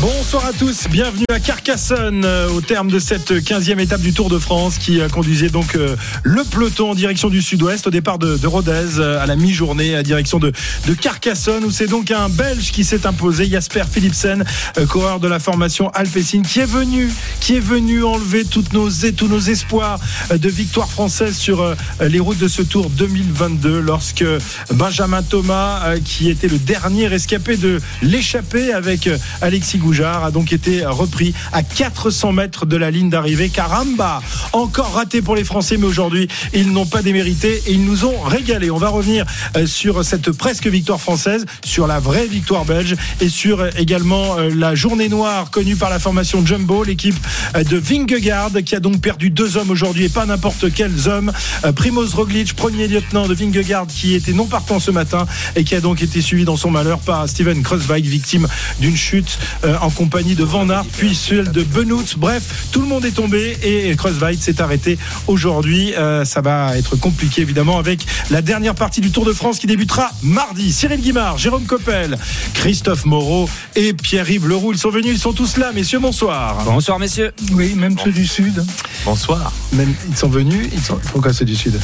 Bonsoir 0.00 0.44
à 0.46 0.52
tous, 0.52 0.86
bienvenue 0.90 1.24
à 1.30 1.40
Carcassonne 1.40 2.24
euh, 2.24 2.50
au 2.50 2.60
terme 2.60 2.90
de 2.90 2.98
cette 2.98 3.30
15e 3.32 3.78
étape 3.78 4.02
du 4.02 4.12
Tour 4.12 4.28
de 4.28 4.38
France 4.38 4.76
qui 4.76 5.00
euh, 5.00 5.08
conduisait 5.08 5.48
donc 5.48 5.76
euh, 5.76 5.96
le 6.22 6.44
peloton 6.44 6.90
en 6.90 6.94
direction 6.94 7.30
du 7.30 7.40
sud-ouest 7.40 7.86
au 7.86 7.90
départ 7.90 8.18
de, 8.18 8.36
de 8.36 8.46
Rodez 8.46 9.00
à 9.00 9.24
la 9.24 9.36
mi-journée 9.36 9.94
à 9.94 10.02
direction 10.02 10.38
de, 10.38 10.52
de 10.86 10.94
Carcassonne 10.94 11.64
où 11.64 11.70
c'est 11.70 11.86
donc 11.86 12.10
un 12.10 12.28
Belge 12.28 12.72
qui 12.72 12.84
s'est 12.84 13.06
imposé, 13.06 13.48
Jasper 13.48 13.84
Philipsen, 13.90 14.44
coureur 14.88 15.20
de 15.20 15.28
la 15.28 15.38
formation 15.38 15.88
Alpecin 15.90 16.42
qui 16.42 16.60
est 16.60 16.70
venu, 16.70 17.10
qui 17.40 17.56
est 17.56 17.60
venu 17.60 18.04
enlever 18.04 18.44
toutes 18.44 18.72
nos, 18.72 18.90
tous 19.16 19.28
nos 19.28 19.40
espoirs 19.40 20.00
de 20.30 20.48
victoire 20.48 20.90
française 20.90 21.36
sur 21.36 21.74
les 22.00 22.20
routes 22.20 22.38
de 22.38 22.48
ce 22.48 22.62
Tour 22.62 22.90
2022 22.90 23.80
lorsque 23.80 24.24
Benjamin 24.70 25.22
Thomas 25.22 25.96
qui 26.04 26.30
était 26.30 26.48
le 26.48 26.58
dernier 26.58 27.12
escapé 27.12 27.56
de 27.56 27.80
l'échappée 28.02 28.72
avec 28.72 29.08
Alexis 29.40 29.78
Goujard 29.84 30.24
a 30.24 30.30
donc 30.30 30.54
été 30.54 30.86
repris 30.86 31.34
à 31.52 31.62
400 31.62 32.32
mètres 32.32 32.64
de 32.64 32.76
la 32.78 32.90
ligne 32.90 33.10
d'arrivée. 33.10 33.50
Caramba, 33.50 34.22
encore 34.54 34.94
raté 34.94 35.20
pour 35.20 35.36
les 35.36 35.44
Français, 35.44 35.76
mais 35.76 35.84
aujourd'hui 35.84 36.26
ils 36.54 36.72
n'ont 36.72 36.86
pas 36.86 37.02
démérité 37.02 37.62
et 37.66 37.72
ils 37.72 37.84
nous 37.84 38.06
ont 38.06 38.18
régalé. 38.22 38.70
On 38.70 38.78
va 38.78 38.88
revenir 38.88 39.26
euh, 39.56 39.66
sur 39.66 40.02
cette 40.02 40.32
presque 40.32 40.66
victoire 40.68 41.00
française, 41.00 41.44
sur 41.62 41.86
la 41.86 42.00
vraie 42.00 42.26
victoire 42.26 42.64
belge 42.64 42.96
et 43.20 43.28
sur 43.28 43.60
euh, 43.60 43.70
également 43.76 44.38
euh, 44.38 44.50
la 44.54 44.74
journée 44.74 45.10
noire 45.10 45.50
connue 45.50 45.76
par 45.76 45.90
la 45.90 45.98
formation 45.98 46.44
Jumbo, 46.46 46.82
l'équipe 46.82 47.18
de 47.54 47.76
Vingegaard 47.76 48.52
qui 48.64 48.74
a 48.74 48.80
donc 48.80 49.02
perdu 49.02 49.28
deux 49.28 49.58
hommes 49.58 49.70
aujourd'hui 49.70 50.04
et 50.04 50.08
pas 50.08 50.24
n'importe 50.24 50.72
quels 50.72 51.08
hommes. 51.08 51.30
Primoz 51.76 52.14
Roglic, 52.14 52.54
premier 52.54 52.88
lieutenant 52.88 53.28
de 53.28 53.34
Vingegaard 53.34 53.86
qui 53.86 54.14
était 54.14 54.32
non 54.32 54.46
partant 54.46 54.80
ce 54.80 54.90
matin 54.90 55.26
et 55.56 55.64
qui 55.64 55.74
a 55.74 55.80
donc 55.80 56.02
été 56.02 56.22
suivi 56.22 56.44
dans 56.44 56.56
son 56.56 56.70
malheur 56.70 57.00
par 57.00 57.28
Steven 57.28 57.62
Kreuzweig, 57.62 58.06
victime 58.06 58.48
d'une 58.80 58.96
chute 58.96 59.38
en 59.80 59.90
compagnie 59.90 60.34
de 60.34 60.44
Van 60.44 60.68
Aert, 60.68 60.84
puis 60.96 61.14
celle 61.14 61.50
de 61.52 61.62
Benoît. 61.62 62.02
Bref, 62.16 62.66
tout 62.72 62.80
le 62.80 62.86
monde 62.86 63.04
est 63.04 63.12
tombé 63.12 63.56
et 63.62 63.94
Kreuzweig 63.96 64.38
s'est 64.40 64.60
arrêté 64.60 64.98
aujourd'hui. 65.26 65.94
Euh, 65.94 66.24
ça 66.24 66.40
va 66.40 66.76
être 66.76 66.96
compliqué 66.96 67.42
évidemment 67.42 67.78
avec 67.78 68.04
la 68.30 68.42
dernière 68.42 68.74
partie 68.74 69.00
du 69.00 69.10
Tour 69.10 69.24
de 69.24 69.32
France 69.32 69.58
qui 69.58 69.66
débutera 69.66 70.10
mardi. 70.22 70.72
Cyril 70.72 71.00
Guimard, 71.00 71.38
Jérôme 71.38 71.64
Coppel, 71.64 72.18
Christophe 72.54 73.04
Moreau 73.04 73.48
et 73.76 73.92
Pierre-Yves 73.92 74.48
Leroux. 74.48 74.72
Ils 74.72 74.78
sont 74.78 74.90
venus, 74.90 75.12
ils 75.12 75.20
sont 75.20 75.32
tous 75.32 75.56
là. 75.56 75.72
Messieurs, 75.72 76.00
bonsoir. 76.00 76.64
Bonsoir, 76.64 76.98
messieurs. 76.98 77.32
Oui, 77.52 77.74
même 77.74 77.96
ceux 77.98 78.12
du 78.12 78.26
Sud. 78.26 78.64
Bonsoir. 79.04 79.52
Même, 79.72 79.94
ils 80.08 80.16
sont 80.16 80.28
venus. 80.28 80.68
Ils 80.72 80.82
sont... 80.82 80.98
Pourquoi 81.12 81.32
ceux 81.32 81.44
du 81.44 81.56
Sud? 81.56 81.78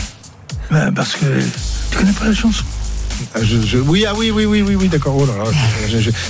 Ben, 0.70 0.92
Parce 0.92 1.14
que 1.14 1.27
tu 1.91 1.98
connais 1.98 2.12
pas 2.12 2.27
la 2.27 2.34
chanson? 2.34 2.64
Ah, 3.34 3.38
oui, 3.86 4.04
ah 4.06 4.12
oui, 4.16 4.30
oui, 4.30 4.44
oui, 4.44 4.62
oui, 4.62 4.74
oui 4.74 4.88
d'accord. 4.88 5.16
Oh 5.18 5.26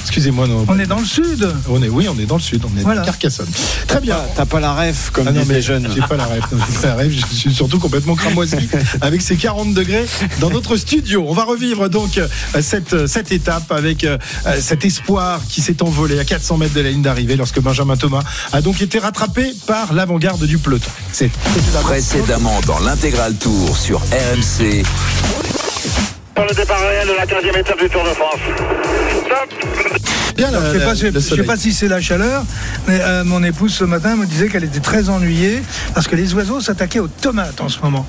excusez-moi. 0.02 0.46
On 0.69 0.78
est 0.78 0.86
dans 0.86 0.98
le 0.98 1.05
sud. 1.05 1.48
On 1.69 1.83
est, 1.83 1.88
oui, 1.88 2.08
on 2.08 2.19
est 2.19 2.27
dans 2.27 2.36
le 2.36 2.41
sud. 2.41 2.64
On 2.64 2.78
est 2.78 2.83
voilà. 2.83 3.02
Carcassonne. 3.02 3.48
Très 3.86 4.00
bien. 4.00 4.19
T'as 4.36 4.46
pas 4.46 4.60
la 4.60 4.74
ref 4.74 5.11
comme 5.11 5.28
ah 5.28 5.33
non, 5.33 5.42
mais 5.46 5.62
jeunes. 5.62 5.88
J'ai 5.94 6.00
pas 6.02 6.16
la 6.16 6.27
ref. 6.27 6.44
la 6.83 6.94
ref. 6.94 7.11
Je 7.11 7.34
suis 7.34 7.55
surtout 7.55 7.78
complètement 7.78 8.14
cramoisi 8.14 8.56
avec 9.00 9.22
ces 9.22 9.36
40 9.36 9.74
degrés 9.74 10.06
dans 10.41 10.50
notre 10.50 10.77
studio. 10.77 11.24
On 11.27 11.34
va 11.34 11.44
revivre 11.44 11.88
donc 11.88 12.18
euh, 12.18 12.28
cette, 12.61 13.06
cette 13.06 13.33
étape 13.33 13.70
avec 13.72 14.05
euh, 14.05 14.18
cet 14.61 14.84
espoir 14.84 15.41
qui 15.48 15.61
s'est 15.61 15.83
envolé 15.83 16.18
à 16.18 16.24
400 16.24 16.58
mètres 16.58 16.74
de 16.74 16.80
la 16.80 16.91
ligne 16.91 17.02
d'arrivée 17.02 17.36
lorsque 17.36 17.61
Benjamin 17.61 17.96
Thomas 17.96 18.22
a 18.52 18.61
donc 18.61 18.80
été 18.83 18.98
rattrapé 18.98 19.55
par 19.66 19.92
l'avant-garde 19.92 20.44
du 20.44 20.58
peloton. 20.58 20.91
C'est 21.12 21.30
précédemment 21.83 22.61
dans 22.67 22.78
l'intégral 22.80 23.34
tour 23.34 23.77
sur 23.77 24.01
RMC 24.01 24.83
le 26.48 26.55
départ 26.55 26.80
réel 26.80 27.08
de 27.08 27.12
la 27.12 27.27
15e 27.27 27.58
étape 27.58 27.78
du 27.80 27.89
Tour 27.89 28.02
de 28.02 28.11
France. 28.11 28.40
Bien, 30.36 30.48
je 30.51 30.56
ne 31.06 31.20
sais, 31.20 31.42
pas 31.42 31.56
si 31.56 31.73
c'est 31.73 31.89
la 31.89 32.01
chaleur, 32.01 32.45
mais 32.86 32.98
euh, 33.01 33.24
mon 33.24 33.42
épouse 33.42 33.74
ce 33.74 33.84
matin 33.84 34.17
me 34.17 34.27
disait 34.27 34.48
qu'elle 34.48 34.64
était 34.64 34.80
très 34.80 35.08
ennuyée 35.08 35.62
parce 35.95 36.08
que 36.08 36.17
les 36.17 36.33
oiseaux 36.34 36.61
s'attaquaient 36.61 37.01
aux 37.01 37.08
tomates 37.08 37.61
en 37.61 37.68
ce 37.68 37.80
moment. 37.80 38.06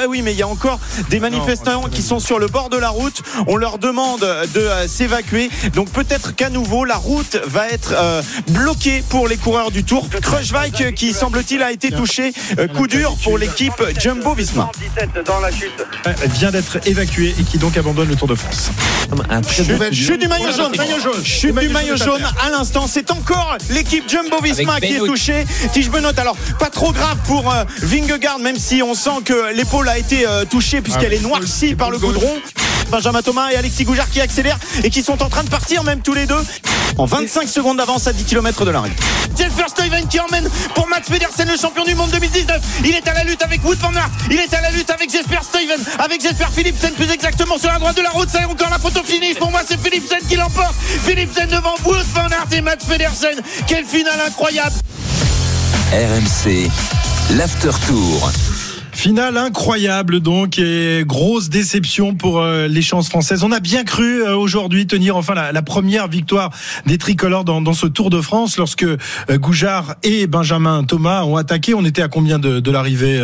Ah 0.00 0.06
oui, 0.08 0.22
mais 0.22 0.32
il 0.32 0.38
y 0.38 0.42
a 0.42 0.48
encore 0.48 0.78
des 1.10 1.18
manifestants 1.18 1.88
qui 1.90 2.02
sont 2.02 2.20
sur 2.20 2.38
le 2.38 2.46
bord 2.46 2.68
de 2.70 2.76
la 2.76 2.88
route. 2.88 3.20
On 3.48 3.56
leur 3.56 3.78
demande 3.78 4.20
de 4.20 4.60
euh, 4.60 4.86
s'évacuer. 4.86 5.50
Donc 5.74 5.90
peut-être 5.90 6.36
qu'à 6.36 6.50
nouveau, 6.50 6.84
la 6.84 6.96
route 6.96 7.36
va 7.46 7.66
être 7.68 7.94
euh, 7.96 8.22
bloquée 8.50 9.02
pour 9.08 9.26
les 9.26 9.36
coureurs 9.36 9.72
du 9.72 9.82
Tour. 9.82 10.08
Krushvike, 10.22 10.94
qui 10.94 11.12
semble-t-il 11.12 11.62
a 11.62 11.72
été 11.72 11.90
touché. 11.90 12.32
Euh, 12.58 12.68
coup 12.68 12.86
dur 12.86 13.16
pour 13.24 13.38
l'équipe 13.38 13.74
Jumbo 13.98 14.34
Visma. 14.34 14.70
Elle 16.04 16.30
vient 16.30 16.52
d'être 16.52 16.78
évacuée 16.86 17.34
et 17.38 17.42
qui 17.42 17.58
donc 17.58 17.76
abandonne 17.76 18.08
le 18.08 18.14
Tour 18.14 18.28
de 18.28 18.36
France. 18.36 18.70
Chute, 19.92 20.20
du 20.20 20.28
maillot 20.28 20.52
jaune. 20.52 20.72
Chute 21.24 21.58
du 21.58 21.68
maillot 21.70 21.96
jaune 21.96 22.22
à 22.44 22.50
l'instant. 22.50 22.86
C'est 22.86 23.10
encore 23.10 23.56
l'équipe 23.70 24.08
Jumbo 24.08 24.40
Visma 24.40 24.80
qui 24.80 24.94
est 24.94 24.98
touchée. 24.98 25.44
Tige 25.72 25.90
Benot, 25.90 26.18
alors 26.18 26.36
pas 26.60 26.70
trop 26.70 26.92
grave 26.92 27.18
pour 27.26 27.52
Vingegaard, 27.82 28.38
même 28.38 28.56
si 28.56 28.80
on 28.82 28.94
sent 28.94 29.22
que 29.24 29.52
l'épaule 29.52 29.87
a 29.88 29.98
été 29.98 30.26
euh, 30.26 30.44
touchée 30.44 30.80
puisqu'elle 30.80 31.12
ah, 31.12 31.16
est 31.16 31.22
noircie 31.22 31.74
par 31.74 31.90
le 31.90 31.98
goudron. 31.98 32.36
Benjamin 32.90 33.22
Thomas 33.22 33.50
et 33.50 33.56
Alexis 33.56 33.84
Goujard 33.84 34.08
qui 34.10 34.20
accélèrent 34.20 34.58
et 34.82 34.90
qui 34.90 35.02
sont 35.02 35.22
en 35.22 35.28
train 35.28 35.44
de 35.44 35.48
partir 35.48 35.84
même 35.84 36.00
tous 36.00 36.14
les 36.14 36.26
deux 36.26 36.42
en 36.96 37.04
25 37.04 37.48
secondes 37.48 37.76
d'avance 37.76 38.06
à 38.06 38.12
10 38.12 38.24
km 38.24 38.64
de 38.64 38.70
l'arrivée. 38.70 38.96
Jesper 39.36 39.64
Stuyven 39.68 40.06
qui 40.08 40.20
emmène 40.20 40.48
pour 40.74 40.88
Mats 40.88 41.00
Pedersen 41.08 41.48
le 41.48 41.56
champion 41.56 41.84
du 41.84 41.94
monde 41.94 42.10
2019. 42.10 42.60
Il 42.84 42.94
est 42.94 43.06
à 43.06 43.14
la 43.14 43.24
lutte 43.24 43.42
avec 43.42 43.64
Wood 43.64 43.78
van 43.78 43.94
Aert. 43.94 44.10
Il 44.30 44.38
est 44.38 44.52
à 44.52 44.60
la 44.60 44.70
lutte 44.70 44.90
avec 44.90 45.10
Jesper 45.10 45.38
Stuyven, 45.42 45.80
avec 45.98 46.22
Jesper 46.22 46.46
Philipsen 46.52 46.92
plus 46.92 47.10
exactement 47.10 47.58
sur 47.58 47.70
la 47.70 47.78
droite 47.78 47.96
de 47.96 48.02
la 48.02 48.10
route. 48.10 48.28
Ça 48.28 48.40
est 48.40 48.46
encore 48.46 48.70
la 48.70 48.78
photo 48.78 49.02
finish. 49.04 49.36
Pour 49.36 49.50
moi, 49.50 49.60
c'est 49.66 49.80
Philipsen 49.80 50.18
qui 50.28 50.36
l'emporte. 50.36 50.74
Philipsen 51.06 51.48
devant 51.48 51.74
Wood 51.84 52.04
van 52.14 52.28
Aert 52.28 52.52
et 52.52 52.60
Mats 52.60 52.76
Pedersen. 52.88 53.40
Quelle 53.66 53.84
finale 53.84 54.20
incroyable. 54.26 54.74
RMC, 55.92 56.68
l'after 57.36 57.70
tour. 57.86 58.30
Finale 58.98 59.36
incroyable 59.36 60.18
donc 60.18 60.58
et 60.58 61.04
grosse 61.06 61.50
déception 61.50 62.16
pour 62.16 62.40
euh, 62.40 62.66
les 62.66 62.82
chances 62.82 63.08
françaises. 63.08 63.44
On 63.44 63.52
a 63.52 63.60
bien 63.60 63.84
cru 63.84 64.24
euh, 64.24 64.36
aujourd'hui 64.36 64.88
tenir 64.88 65.16
enfin 65.16 65.34
la, 65.34 65.62
première 65.62 66.08
victoire 66.08 66.50
des 66.84 66.98
tricolores 66.98 67.44
dans, 67.44 67.60
dans, 67.60 67.74
ce 67.74 67.86
Tour 67.86 68.10
de 68.10 68.20
France 68.20 68.56
lorsque 68.56 68.82
euh, 68.82 68.96
Goujard 69.34 69.94
et 70.02 70.26
Benjamin 70.26 70.82
Thomas 70.82 71.22
ont 71.22 71.36
attaqué. 71.36 71.74
On 71.74 71.84
était 71.84 72.02
à 72.02 72.08
combien 72.08 72.40
de, 72.40 72.58
de 72.58 72.70
l'arrivée, 72.72 73.22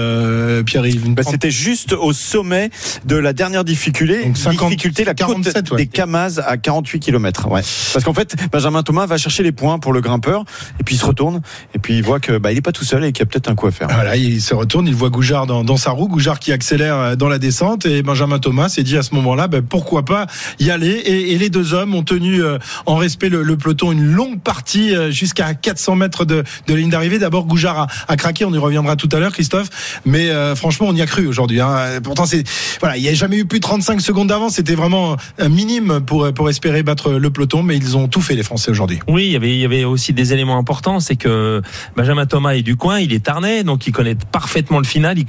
Pierre-Yves? 0.64 1.12
Bah, 1.12 1.24
C'était 1.28 1.50
juste 1.50 1.92
au 1.92 2.12
sommet 2.12 2.70
de 3.04 3.16
la 3.16 3.32
dernière 3.32 3.64
difficulté, 3.64 4.26
donc 4.26 4.36
50, 4.36 4.68
difficulté 4.68 5.04
la 5.04 5.14
47, 5.14 5.74
des 5.74 5.88
Camaz 5.88 6.40
à 6.46 6.56
48 6.56 7.00
km. 7.00 7.48
Ouais. 7.48 7.62
Parce 7.92 8.04
qu'en 8.04 8.14
fait, 8.14 8.36
Benjamin 8.52 8.84
Thomas 8.84 9.06
va 9.06 9.16
chercher 9.16 9.42
les 9.42 9.50
points 9.50 9.80
pour 9.80 9.92
le 9.92 10.00
grimpeur 10.00 10.44
et 10.78 10.84
puis 10.84 10.94
il 10.94 10.98
se 10.98 11.04
retourne 11.04 11.42
et 11.74 11.80
puis 11.80 11.96
il 11.96 12.04
voit 12.04 12.20
que 12.20 12.38
bah, 12.38 12.52
il 12.52 12.58
est 12.58 12.62
pas 12.62 12.70
tout 12.70 12.84
seul 12.84 13.04
et 13.04 13.10
qu'il 13.10 13.24
y 13.24 13.24
a 13.24 13.26
peut-être 13.26 13.50
un 13.50 13.56
coup 13.56 13.66
à 13.66 13.72
faire. 13.72 13.88
Voilà, 13.90 14.14
il 14.14 14.40
se 14.40 14.54
retourne, 14.54 14.86
il 14.86 14.94
voit 14.94 15.10
Goujard 15.10 15.48
dans 15.48 15.63
dans 15.64 15.76
sa 15.76 15.90
roue, 15.90 16.08
Goujard 16.08 16.38
qui 16.38 16.52
accélère 16.52 16.96
euh, 16.96 17.16
dans 17.16 17.28
la 17.28 17.38
descente. 17.38 17.86
Et 17.86 18.02
Benjamin 18.02 18.38
Thomas 18.38 18.68
s'est 18.68 18.82
dit 18.82 18.96
à 18.96 19.02
ce 19.02 19.14
moment-là, 19.14 19.48
ben, 19.48 19.62
pourquoi 19.62 20.04
pas 20.04 20.26
y 20.60 20.70
aller. 20.70 21.02
Et, 21.04 21.34
les 21.34 21.50
deux 21.50 21.74
hommes 21.74 21.94
ont 21.94 22.04
tenu 22.04 22.42
euh, 22.42 22.58
en 22.86 22.96
respect 22.96 23.28
le, 23.28 23.56
peloton 23.56 23.92
une 23.92 24.04
longue 24.04 24.40
partie 24.40 24.94
euh, 24.94 25.10
jusqu'à 25.10 25.52
400 25.54 25.96
mètres 25.96 26.24
de, 26.24 26.44
de 26.66 26.74
ligne 26.74 26.90
d'arrivée. 26.90 27.18
D'abord, 27.18 27.46
Goujard 27.46 27.88
a, 28.08 28.16
craqué, 28.16 28.44
on 28.44 28.54
y 28.54 28.58
reviendra 28.58 28.96
tout 28.96 29.08
à 29.12 29.18
l'heure, 29.18 29.32
Christophe, 29.32 30.00
mais 30.04 30.30
franchement, 30.54 30.86
on 30.88 30.94
y 30.94 31.02
a 31.02 31.06
cru 31.06 31.26
aujourd'hui. 31.26 31.60
Hein. 31.60 32.00
Pourtant, 32.02 32.26
c'est 32.26 32.44
voilà, 32.80 32.96
il 32.96 33.02
n'y 33.02 33.08
a 33.08 33.14
jamais 33.14 33.38
eu 33.38 33.44
plus 33.44 33.58
de 33.58 33.64
35 33.64 34.00
secondes 34.00 34.28
d'avance, 34.28 34.54
c'était 34.54 34.74
vraiment 34.74 35.16
minime 35.48 36.00
pour 36.00 36.32
pour 36.32 36.48
espérer 36.48 36.82
battre 36.82 37.12
le 37.12 37.30
peloton, 37.30 37.62
mais 37.62 37.76
ils 37.76 37.96
ont 37.96 38.08
tout 38.08 38.20
fait 38.20 38.34
les 38.34 38.42
Français 38.42 38.70
aujourd'hui. 38.70 39.00
Oui, 39.08 39.26
il 39.26 39.32
y 39.32 39.36
avait 39.36 39.54
il 39.54 39.60
y 39.60 39.64
avait 39.64 39.84
aussi 39.84 40.12
des 40.12 40.32
éléments 40.32 40.58
importants, 40.58 41.00
c'est 41.00 41.16
que 41.16 41.62
Benjamin 41.96 42.26
Thomas 42.26 42.52
est 42.52 42.62
du 42.62 42.76
coin, 42.76 43.00
il 43.00 43.12
est 43.12 43.24
tarné, 43.24 43.64
donc 43.64 43.86
il 43.86 43.92
connaît 43.92 44.16
parfaitement 44.32 44.78
le 44.78 44.84
final, 44.84 45.18
il 45.18 45.24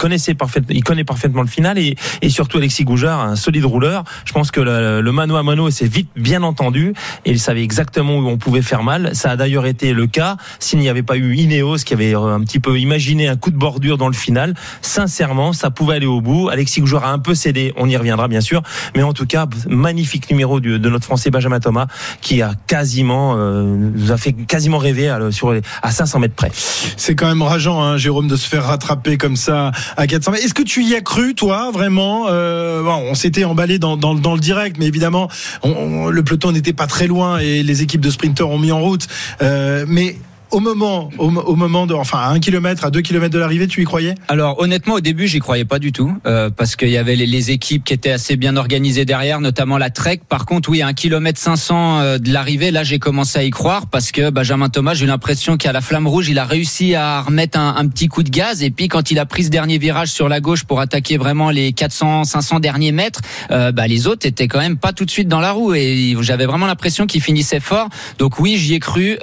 il 0.69 0.83
connaît 0.83 1.03
parfaitement 1.03 1.41
le 1.41 1.47
final 1.47 1.77
et, 1.77 1.95
surtout 2.29 2.57
Alexis 2.57 2.83
Goujard, 2.83 3.21
un 3.21 3.35
solide 3.35 3.65
rouleur. 3.65 4.03
Je 4.25 4.33
pense 4.33 4.51
que 4.51 4.59
le, 4.61 5.11
mano 5.11 5.35
à 5.35 5.43
mano 5.43 5.69
s'est 5.69 5.87
vite 5.87 6.09
bien 6.15 6.43
entendu 6.43 6.93
et 7.25 7.31
il 7.31 7.39
savait 7.39 7.63
exactement 7.63 8.17
où 8.17 8.27
on 8.27 8.37
pouvait 8.37 8.61
faire 8.61 8.83
mal. 8.83 9.11
Ça 9.13 9.31
a 9.31 9.35
d'ailleurs 9.35 9.65
été 9.65 9.93
le 9.93 10.07
cas 10.07 10.37
s'il 10.59 10.79
n'y 10.79 10.89
avait 10.89 11.03
pas 11.03 11.17
eu 11.17 11.35
Ineos 11.35 11.77
qui 11.77 11.93
avait 11.93 12.13
un 12.13 12.41
petit 12.41 12.59
peu 12.59 12.79
imaginé 12.79 13.27
un 13.27 13.35
coup 13.35 13.51
de 13.51 13.57
bordure 13.57 13.97
dans 13.97 14.07
le 14.07 14.13
final. 14.13 14.55
Sincèrement, 14.81 15.53
ça 15.53 15.69
pouvait 15.69 15.95
aller 15.95 16.05
au 16.05 16.21
bout. 16.21 16.49
Alexis 16.49 16.81
Goujard 16.81 17.05
a 17.05 17.11
un 17.11 17.19
peu 17.19 17.35
cédé, 17.35 17.73
on 17.77 17.87
y 17.87 17.95
reviendra 17.95 18.27
bien 18.27 18.41
sûr, 18.41 18.61
mais 18.95 19.03
en 19.03 19.13
tout 19.13 19.25
cas, 19.25 19.47
magnifique 19.69 20.29
numéro 20.29 20.59
de, 20.59 20.77
de 20.77 20.89
notre 20.89 21.05
Français 21.05 21.31
Benjamin 21.31 21.59
Thomas 21.59 21.87
qui 22.21 22.41
a 22.41 22.53
quasiment 22.67 23.35
euh, 23.37 23.63
nous 23.63 24.11
a 24.11 24.17
fait 24.17 24.33
quasiment 24.33 24.77
rêver 24.77 25.09
à, 25.09 25.31
sur 25.31 25.53
à 25.81 25.91
500 25.91 26.19
mètres 26.19 26.35
près. 26.35 26.51
C'est 26.97 27.15
quand 27.15 27.27
même 27.27 27.41
rageant, 27.41 27.81
hein, 27.81 27.97
Jérôme, 27.97 28.27
de 28.27 28.35
se 28.35 28.47
faire 28.47 28.65
rattraper 28.65 29.17
comme 29.17 29.35
ça 29.35 29.71
à 29.97 30.07
400 30.15 30.31
mètres. 30.31 30.45
Est-ce 30.45 30.53
que 30.53 30.63
tu 30.63 30.83
y 30.83 30.95
as 30.95 31.01
cru, 31.01 31.35
toi, 31.35 31.71
vraiment 31.71 32.27
euh, 32.29 32.83
On 32.83 33.15
s'était 33.15 33.43
emballé 33.43 33.79
dans, 33.79 33.95
le 33.95 34.39
direct, 34.39 34.77
mais 34.79 34.87
évidemment, 34.87 35.29
le 35.63 36.21
peloton 36.23 36.51
n'était 36.51 36.73
pas 36.73 36.87
très 36.87 37.07
loin 37.07 37.39
et 37.39 37.63
les 37.63 37.81
équipes 37.81 38.01
de 38.01 38.09
sprinteurs 38.09 38.49
ont 38.49 38.59
mis 38.59 38.71
en 38.71 38.81
route. 38.81 39.07
Euh, 39.41 39.85
mais 39.87 40.15
au 40.55 40.61
moment, 40.61 41.09
au, 41.17 41.55
moment 41.57 41.85
de, 41.85 41.93
enfin, 41.93 42.19
à 42.19 42.29
un 42.29 42.39
kilomètre, 42.39 42.85
à 42.85 42.89
deux 42.89 43.01
kilomètres 43.01 43.33
de 43.33 43.39
l'arrivée, 43.39 43.67
tu 43.67 43.81
y 43.81 43.83
croyais? 43.83 44.15
Alors, 44.29 44.57
honnêtement, 44.61 44.93
au 44.93 44.99
début, 45.01 45.27
j'y 45.27 45.39
croyais 45.39 45.65
pas 45.65 45.79
du 45.79 45.91
tout, 45.91 46.15
euh, 46.25 46.49
parce 46.49 46.77
qu'il 46.77 46.87
y 46.87 46.97
avait 46.97 47.17
les, 47.17 47.51
équipes 47.51 47.83
qui 47.83 47.93
étaient 47.93 48.11
assez 48.11 48.37
bien 48.37 48.55
organisées 48.55 49.03
derrière, 49.03 49.41
notamment 49.41 49.77
la 49.77 49.89
Trek. 49.89 50.21
Par 50.29 50.45
contre, 50.45 50.69
oui, 50.69 50.81
à 50.81 50.87
un 50.87 50.93
kilomètre 50.93 51.41
500 51.41 51.99
euh, 51.99 52.17
de 52.19 52.31
l'arrivée, 52.31 52.71
là, 52.71 52.85
j'ai 52.85 52.99
commencé 52.99 53.37
à 53.37 53.43
y 53.43 53.49
croire, 53.49 53.87
parce 53.87 54.13
que 54.13 54.29
Benjamin 54.29 54.69
Thomas, 54.69 54.93
j'ai 54.93 55.03
eu 55.03 55.09
l'impression 55.09 55.57
qu'à 55.57 55.73
la 55.73 55.81
flamme 55.81 56.07
rouge, 56.07 56.29
il 56.29 56.39
a 56.39 56.45
réussi 56.45 56.95
à 56.95 57.19
remettre 57.19 57.59
un, 57.59 57.85
petit 57.89 58.07
coup 58.07 58.23
de 58.23 58.29
gaz, 58.29 58.63
et 58.63 58.71
puis 58.71 58.87
quand 58.87 59.11
il 59.11 59.19
a 59.19 59.25
pris 59.25 59.43
ce 59.43 59.49
dernier 59.49 59.77
virage 59.77 60.07
sur 60.07 60.29
la 60.29 60.39
gauche 60.39 60.63
pour 60.63 60.79
attaquer 60.79 61.17
vraiment 61.17 61.49
les 61.49 61.73
400, 61.73 62.23
500 62.23 62.61
derniers 62.61 62.93
mètres, 62.93 63.19
euh, 63.51 63.73
bah, 63.73 63.87
les 63.87 64.07
autres 64.07 64.25
étaient 64.25 64.47
quand 64.47 64.59
même 64.59 64.77
pas 64.77 64.93
tout 64.93 65.03
de 65.03 65.11
suite 65.11 65.27
dans 65.27 65.41
la 65.41 65.51
roue, 65.51 65.73
et 65.73 66.15
j'avais 66.21 66.45
vraiment 66.45 66.65
l'impression 66.65 67.07
qu'il 67.07 67.21
finissait 67.21 67.59
fort. 67.59 67.89
Donc 68.19 68.39
oui, 68.39 68.55
j'y 68.55 68.73
ai 68.73 68.79
cru. 68.79 69.17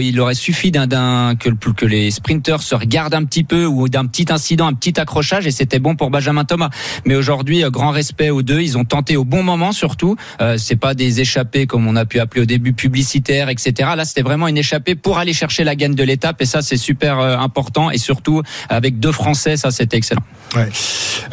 il 0.00 0.18
aurait 0.18 0.34
suffi 0.34 0.70
d'un 0.70 0.77
que, 0.86 1.70
que 1.72 1.86
les 1.86 2.10
sprinteurs 2.10 2.62
se 2.62 2.74
regardent 2.74 3.14
un 3.14 3.24
petit 3.24 3.44
peu 3.44 3.66
ou 3.66 3.88
d'un 3.88 4.06
petit 4.06 4.26
incident, 4.30 4.66
un 4.66 4.74
petit 4.74 5.00
accrochage 5.00 5.46
et 5.46 5.50
c'était 5.50 5.78
bon 5.78 5.96
pour 5.96 6.10
Benjamin 6.10 6.44
Thomas. 6.44 6.70
Mais 7.04 7.16
aujourd'hui, 7.16 7.64
euh, 7.64 7.70
grand 7.70 7.90
respect 7.90 8.30
aux 8.30 8.42
deux. 8.42 8.60
Ils 8.60 8.76
ont 8.76 8.84
tenté 8.84 9.16
au 9.16 9.24
bon 9.24 9.42
moment 9.42 9.72
surtout. 9.72 10.16
Euh, 10.40 10.56
c'est 10.58 10.76
pas 10.76 10.94
des 10.94 11.20
échappées 11.20 11.66
comme 11.66 11.86
on 11.86 11.96
a 11.96 12.04
pu 12.04 12.20
appeler 12.20 12.42
au 12.42 12.46
début 12.46 12.72
publicitaires, 12.72 13.48
etc. 13.48 13.90
Là, 13.96 14.04
c'était 14.04 14.22
vraiment 14.22 14.48
une 14.48 14.58
échappée 14.58 14.94
pour 14.94 15.18
aller 15.18 15.32
chercher 15.32 15.64
la 15.64 15.74
gagne 15.74 15.94
de 15.94 16.02
l'étape 16.02 16.40
et 16.42 16.46
ça, 16.46 16.62
c'est 16.62 16.76
super 16.76 17.18
euh, 17.18 17.36
important 17.36 17.90
et 17.90 17.98
surtout 17.98 18.42
avec 18.68 18.98
deux 18.98 19.12
Français, 19.12 19.56
ça, 19.56 19.70
c'était 19.70 19.96
excellent. 19.96 20.22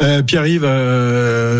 Euh, 0.02 0.22
Pierre-Yves, 0.22 0.68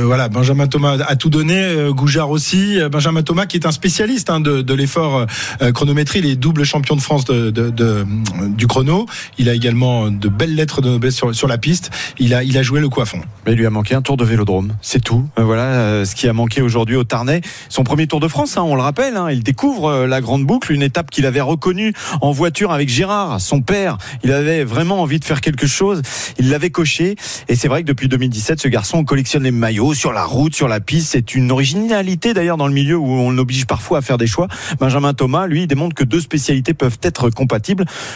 voilà, 0.04 0.28
Benjamin 0.28 0.66
Thomas 0.66 0.98
a 1.06 1.16
tout 1.16 1.30
donné, 1.30 1.88
Goujard 1.90 2.30
aussi. 2.30 2.78
Benjamin 2.90 3.22
Thomas 3.22 3.46
qui 3.46 3.56
est 3.56 3.66
un 3.66 3.72
spécialiste 3.72 4.30
hein, 4.30 4.40
de, 4.40 4.74
l'effort 4.74 5.26
chronométrie, 5.74 6.18
il 6.18 6.26
est 6.26 6.36
double 6.36 6.64
champion 6.64 6.96
de 6.96 7.00
France 7.00 7.24
de, 7.24 7.65
du 7.70 8.66
chrono. 8.66 9.06
Il 9.38 9.48
a 9.48 9.54
également 9.54 10.10
de 10.10 10.28
belles 10.28 10.54
lettres 10.54 10.80
de 10.80 10.90
noblesse 10.90 11.20
sur, 11.32 11.48
la 11.48 11.58
piste. 11.58 11.90
Il 12.18 12.34
a, 12.34 12.62
joué 12.62 12.80
le 12.80 12.88
coiffon. 12.88 13.20
Mais 13.44 13.52
il 13.52 13.58
lui 13.58 13.66
a 13.66 13.70
manqué 13.70 13.94
un 13.94 14.02
tour 14.02 14.16
de 14.16 14.24
vélodrome, 14.24 14.74
c'est 14.82 15.02
tout. 15.02 15.26
Voilà 15.36 16.04
ce 16.04 16.14
qui 16.14 16.28
a 16.28 16.32
manqué 16.32 16.62
aujourd'hui 16.62 16.96
au 16.96 17.04
Tarnais. 17.04 17.40
Son 17.68 17.84
premier 17.84 18.06
tour 18.06 18.20
de 18.20 18.28
France, 18.28 18.56
hein, 18.56 18.62
on 18.62 18.74
le 18.74 18.82
rappelle, 18.82 19.16
hein, 19.16 19.30
il 19.30 19.42
découvre 19.42 20.06
la 20.06 20.20
grande 20.20 20.44
boucle, 20.44 20.72
une 20.72 20.82
étape 20.82 21.10
qu'il 21.10 21.26
avait 21.26 21.40
reconnue 21.40 21.92
en 22.20 22.32
voiture 22.32 22.72
avec 22.72 22.88
Gérard, 22.88 23.40
son 23.40 23.60
père. 23.60 23.98
Il 24.24 24.32
avait 24.32 24.64
vraiment 24.64 25.00
envie 25.00 25.20
de 25.20 25.24
faire 25.24 25.40
quelque 25.40 25.66
chose. 25.66 26.02
Il 26.38 26.50
l'avait 26.50 26.70
coché. 26.70 27.16
Et 27.48 27.56
c'est 27.56 27.68
vrai 27.68 27.82
que 27.82 27.86
depuis 27.86 28.08
2017, 28.08 28.60
ce 28.60 28.68
garçon 28.68 29.04
collectionne 29.04 29.44
les 29.44 29.50
maillots 29.50 29.94
sur 29.94 30.12
la 30.12 30.24
route, 30.24 30.54
sur 30.54 30.68
la 30.68 30.80
piste. 30.80 31.08
C'est 31.12 31.34
une 31.34 31.50
originalité 31.50 32.34
d'ailleurs 32.34 32.56
dans 32.56 32.68
le 32.68 32.74
milieu 32.74 32.96
où 32.96 33.08
on 33.08 33.30
l'oblige 33.30 33.66
parfois 33.66 33.98
à 33.98 34.00
faire 34.02 34.18
des 34.18 34.26
choix. 34.26 34.48
Benjamin 34.78 35.14
Thomas, 35.14 35.46
lui, 35.46 35.66
démontre 35.66 35.94
que 35.94 36.04
deux 36.04 36.20
spécialités 36.20 36.74
peuvent 36.74 36.98
être 37.02 37.30
compatibles. 37.30 37.55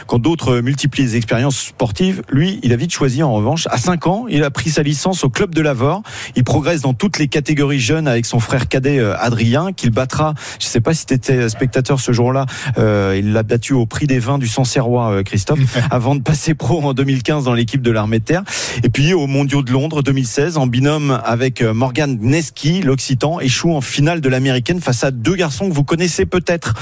Quand 0.06 0.18
d'autres 0.18 0.60
multiplient 0.60 1.02
les 1.02 1.16
expériences 1.16 1.58
sportives, 1.58 2.22
lui, 2.30 2.60
il 2.62 2.72
a 2.72 2.76
vite 2.76 2.92
choisi 2.92 3.22
en 3.22 3.32
revanche. 3.32 3.66
À 3.70 3.78
5 3.78 4.06
ans, 4.06 4.26
il 4.28 4.44
a 4.44 4.50
pris 4.50 4.70
sa 4.70 4.82
licence 4.82 5.24
au 5.24 5.30
club 5.30 5.54
de 5.54 5.60
Lavore. 5.60 6.02
Il 6.36 6.44
progresse 6.44 6.82
dans 6.82 6.94
toutes 6.94 7.18
les 7.18 7.28
catégories 7.28 7.80
jeunes 7.80 8.08
avec 8.08 8.26
son 8.26 8.40
frère 8.40 8.68
cadet 8.68 8.98
euh, 8.98 9.16
Adrien, 9.18 9.72
qu'il 9.72 9.90
battra. 9.90 10.34
Je 10.58 10.66
ne 10.66 10.70
sais 10.70 10.80
pas 10.80 10.94
si 10.94 11.06
tu 11.06 11.14
étais 11.14 11.48
spectateur 11.48 12.00
ce 12.00 12.12
jour-là. 12.12 12.46
Euh, 12.78 13.16
il 13.18 13.32
l'a 13.32 13.42
battu 13.42 13.72
au 13.72 13.86
prix 13.86 14.06
des 14.06 14.18
vins 14.18 14.38
du 14.38 14.48
Sancerrois, 14.48 15.10
euh, 15.10 15.22
Christophe, 15.22 15.60
avant 15.90 16.14
de 16.14 16.22
passer 16.22 16.54
pro 16.54 16.82
en 16.82 16.94
2015 16.94 17.44
dans 17.44 17.54
l'équipe 17.54 17.82
de 17.82 17.90
l'armée 17.90 18.18
de 18.18 18.24
terre. 18.24 18.42
Et 18.82 18.90
puis 18.90 19.12
aux 19.14 19.26
Mondiaux 19.26 19.62
de 19.62 19.72
Londres 19.72 20.02
2016 20.02 20.56
en 20.56 20.66
binôme 20.66 21.20
avec 21.24 21.62
Morgan 21.62 22.18
Neski, 22.20 22.82
l'Occitan, 22.82 23.40
échoue 23.40 23.74
en 23.74 23.80
finale 23.80 24.20
de 24.20 24.28
l'américaine 24.28 24.80
face 24.80 25.04
à 25.04 25.10
deux 25.10 25.34
garçons 25.34 25.68
que 25.68 25.74
vous 25.74 25.84
connaissez 25.84 26.26
peut-être. 26.26 26.74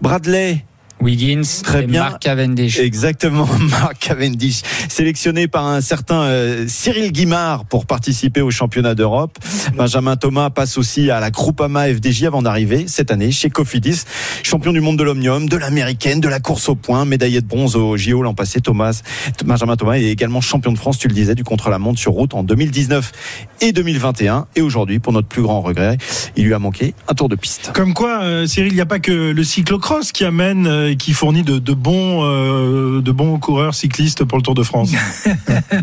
Bradley 0.00 0.64
Wiggins 1.00 1.42
Très 1.62 1.82
et 1.82 1.86
bien. 1.86 2.00
Mark 2.00 2.22
Cavendish. 2.22 2.78
Exactement, 2.78 3.48
Mark 3.70 3.98
Cavendish, 3.98 4.62
sélectionné 4.88 5.46
par 5.46 5.66
un 5.66 5.80
certain 5.80 6.22
euh, 6.22 6.64
Cyril 6.68 7.12
Guimard 7.12 7.64
pour 7.66 7.86
participer 7.86 8.40
au 8.40 8.50
championnat 8.50 8.94
d'Europe. 8.94 9.38
Benjamin 9.76 10.16
Thomas 10.16 10.50
passe 10.50 10.78
aussi 10.78 11.10
à 11.10 11.20
la 11.20 11.30
Groupama 11.30 11.86
FDJ 11.88 12.24
avant 12.24 12.42
d'arriver 12.42 12.84
cette 12.88 13.10
année 13.10 13.30
chez 13.30 13.50
Cofidis, 13.50 14.04
champion 14.42 14.72
du 14.72 14.80
monde 14.80 14.98
de 14.98 15.04
l'omnium, 15.04 15.48
de 15.48 15.56
l'américaine, 15.56 16.20
de 16.20 16.28
la 16.28 16.40
course 16.40 16.68
au 16.68 16.74
point, 16.74 17.04
médaillé 17.04 17.40
de 17.40 17.46
bronze 17.46 17.76
au 17.76 17.96
JO 17.96 18.22
l'an 18.22 18.34
passé. 18.34 18.60
Thomas, 18.60 19.02
Benjamin 19.44 19.76
Thomas 19.76 19.94
est 19.96 20.04
également 20.04 20.40
champion 20.40 20.72
de 20.72 20.78
France, 20.78 20.98
tu 20.98 21.08
le 21.08 21.14
disais, 21.14 21.34
du 21.34 21.44
contre-la-montre 21.44 21.98
sur 21.98 22.12
route 22.12 22.34
en 22.34 22.42
2019 22.42 23.12
et 23.60 23.72
2021. 23.72 24.46
Et 24.56 24.62
aujourd'hui, 24.62 24.98
pour 24.98 25.12
notre 25.12 25.28
plus 25.28 25.42
grand 25.42 25.60
regret, 25.60 25.98
il 26.36 26.44
lui 26.44 26.54
a 26.54 26.58
manqué 26.58 26.94
un 27.08 27.14
tour 27.14 27.28
de 27.28 27.36
piste. 27.36 27.72
Comme 27.74 27.94
quoi, 27.94 28.22
euh, 28.22 28.46
Cyril, 28.46 28.72
il 28.72 28.76
n'y 28.76 28.80
a 28.80 28.86
pas 28.86 28.98
que 28.98 29.12
le 29.12 29.44
cyclocross 29.44 30.12
qui 30.12 30.24
amène 30.24 30.66
euh, 30.66 30.85
et 30.86 30.96
qui 30.96 31.12
fournit 31.12 31.42
de, 31.42 31.72
bons, 31.72 32.24
euh, 32.24 33.00
de 33.00 33.12
bons 33.12 33.38
coureurs 33.38 33.74
cyclistes 33.74 34.24
pour 34.24 34.38
le 34.38 34.42
Tour 34.42 34.54
de 34.54 34.62
France. 34.62 34.92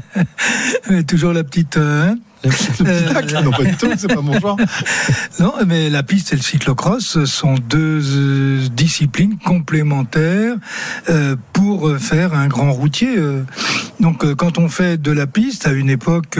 Toujours 1.07 1.33
la 1.33 1.43
petite. 1.43 1.77
Hein? 1.77 2.15
euh, 2.15 2.15
non, 2.43 3.51
pas 3.51 3.63
du 3.63 3.75
tout, 3.77 3.89
c'est 3.97 4.13
pas 4.13 4.21
mon 4.21 4.39
genre. 4.39 4.57
Non, 5.39 5.53
mais 5.65 5.89
la 5.89 6.03
piste 6.03 6.33
et 6.33 6.35
le 6.35 6.41
cyclocross 6.41 7.23
sont 7.25 7.55
deux 7.55 8.01
euh, 8.03 8.67
disciplines 8.69 9.37
complémentaires 9.37 10.55
euh, 11.09 11.35
pour 11.53 11.97
faire 11.97 12.33
un 12.33 12.47
grand 12.47 12.71
routier. 12.73 13.15
Donc, 13.99 14.33
quand 14.35 14.57
on 14.57 14.67
fait 14.67 15.01
de 15.01 15.11
la 15.11 15.27
piste, 15.27 15.67
à 15.67 15.71
une 15.71 15.89
époque, 15.89 16.37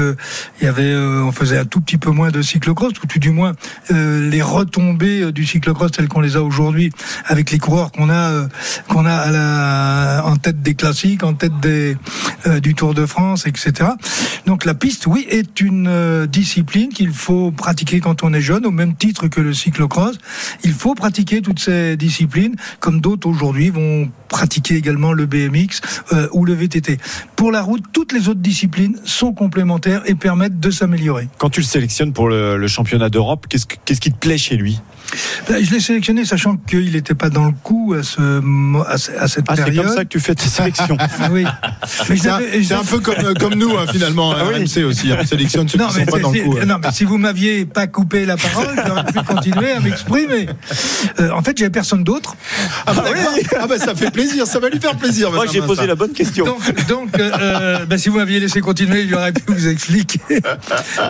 il 0.59 0.65
y 0.65 0.67
avait, 0.67 0.95
on 0.95 1.31
faisait 1.31 1.57
un 1.57 1.65
tout 1.65 1.81
petit 1.81 1.97
peu 1.97 2.11
moins 2.11 2.31
de 2.31 2.41
cyclocross, 2.41 2.93
ou 3.03 3.07
tout 3.07 3.19
du 3.19 3.29
moins 3.29 3.53
les 3.89 4.41
retombées 4.41 5.31
du 5.31 5.45
cyclocross 5.45 5.91
telles 5.91 6.07
qu'on 6.07 6.21
les 6.21 6.35
a 6.35 6.41
aujourd'hui, 6.41 6.91
avec 7.25 7.51
les 7.51 7.59
coureurs 7.59 7.91
qu'on 7.91 8.09
a, 8.09 8.47
qu'on 8.87 9.05
a 9.05 9.13
à 9.13 9.31
la, 9.31 10.25
en 10.25 10.35
tête 10.35 10.61
des 10.61 10.75
classiques, 10.75 11.23
en 11.23 11.33
tête 11.33 11.59
des, 11.61 11.95
du 12.61 12.75
Tour 12.75 12.93
de 12.93 13.05
France, 13.05 13.47
etc. 13.47 13.91
Donc, 14.45 14.65
la 14.65 14.73
piste, 14.73 15.07
oui, 15.07 15.25
est 15.29 15.61
une 15.61 15.92
euh, 15.93 16.25
discipline 16.27 16.89
qu'il 16.89 17.11
faut 17.11 17.51
pratiquer 17.51 17.99
quand 17.99 18.23
on 18.23 18.33
est 18.33 18.41
jeune, 18.41 18.65
au 18.65 18.71
même 18.71 18.95
titre 18.95 19.27
que 19.27 19.39
le 19.39 19.53
cyclocross. 19.53 20.17
Il 20.63 20.73
faut 20.73 20.95
pratiquer 20.95 21.41
toutes 21.41 21.59
ces 21.59 21.95
disciplines, 21.95 22.55
comme 22.79 22.99
d'autres 22.99 23.27
aujourd'hui 23.29 23.69
vont 23.69 24.09
pratiquer 24.27 24.75
également 24.75 25.13
le 25.13 25.25
BMX 25.25 25.81
euh, 26.11 26.27
ou 26.31 26.45
le 26.45 26.53
VTT. 26.53 26.97
Pour 27.35 27.51
la 27.51 27.61
route, 27.61 27.83
toutes 27.93 28.11
les 28.11 28.27
autres 28.27 28.41
disciplines 28.41 28.97
sont 29.05 29.33
complémentaires 29.33 30.01
et 30.05 30.15
permettent 30.15 30.59
de 30.59 30.71
s'améliorer. 30.71 31.29
Quand 31.37 31.49
tu 31.49 31.59
le 31.59 31.65
sélectionnes 31.65 32.13
pour 32.13 32.27
le, 32.27 32.67
championnat 32.67 33.09
d'Europe, 33.09 33.45
qu'est-ce 33.47 33.65
qui 34.01 34.11
te 34.11 34.17
plaît 34.17 34.37
chez 34.37 34.57
lui? 34.57 34.79
Ben, 35.49 35.63
je 35.63 35.71
l'ai 35.71 35.79
sélectionné 35.79 36.25
sachant 36.25 36.57
qu'il 36.57 36.91
n'était 36.91 37.13
pas 37.13 37.29
dans 37.29 37.45
le 37.45 37.53
coup 37.63 37.95
à, 37.97 38.03
ce, 38.03 38.41
à, 39.17 39.27
cette 39.27 39.45
ah, 39.47 39.55
période. 39.55 39.75
C'est 39.75 39.83
comme 39.83 39.95
ça 39.95 40.03
que 40.03 40.09
tu 40.09 40.19
fais 40.19 40.35
tes 40.35 40.47
sélections. 40.49 40.97
oui. 41.31 41.45
c'est, 42.07 42.73
un, 42.73 42.83
peu 42.83 42.99
comme, 42.99 43.15
euh, 43.23 43.33
comme 43.33 43.55
nous, 43.55 43.77
hein, 43.77 43.85
finalement. 43.91 44.33
Ah, 44.33 44.43
oui. 44.47 44.63
RMC 44.63 44.85
aussi. 44.85 45.09
On 45.11 45.25
sélectionne 45.25 45.67
ceux 45.67 45.77
non, 45.77 45.87
qui 45.87 45.99
ne 45.99 46.05
sont 46.05 46.11
pas 46.11 46.19
dans 46.19 46.31
le 46.31 46.41
coup. 46.41 46.57
Non, 46.65 46.77
mais 46.81 46.91
si 46.91 47.03
vous 47.03 47.17
m'aviez 47.17 47.65
pas 47.65 47.87
coupé 47.87 48.25
la 48.25 48.37
parole, 48.37 48.81
j'aurais 48.85 49.05
pu 49.05 49.19
continuer 49.23 49.71
à 49.71 49.79
m'exprimer. 49.79 50.47
Euh, 51.19 51.31
en 51.31 51.41
fait, 51.41 51.57
j'avais 51.57 51.69
personne 51.69 52.03
d'autre. 52.03 52.35
Ah 52.85 52.93
bah, 52.93 53.03
oui. 53.13 53.43
ah 53.59 53.67
bah, 53.67 53.77
ça 53.77 53.95
fait 53.95 54.11
plaisir. 54.11 54.45
Ça 54.47 54.59
va 54.59 54.69
lui 54.69 54.79
faire 54.79 54.95
plaisir. 54.95 55.31
Moi, 55.31 55.45
j'ai 55.51 55.61
posé 55.61 55.87
la 55.87 55.95
bonne 55.95 56.13
question. 56.13 56.45
Donc, 56.87 57.09
euh, 57.19 57.85
ben, 57.85 57.97
si 57.97 58.09
vous 58.09 58.17
m'aviez 58.17 58.39
laissé 58.39 58.61
continuer, 58.61 59.07
j'aurais 59.09 59.31
pu 59.31 59.43
vous 59.47 59.67
expliquer. 59.67 60.19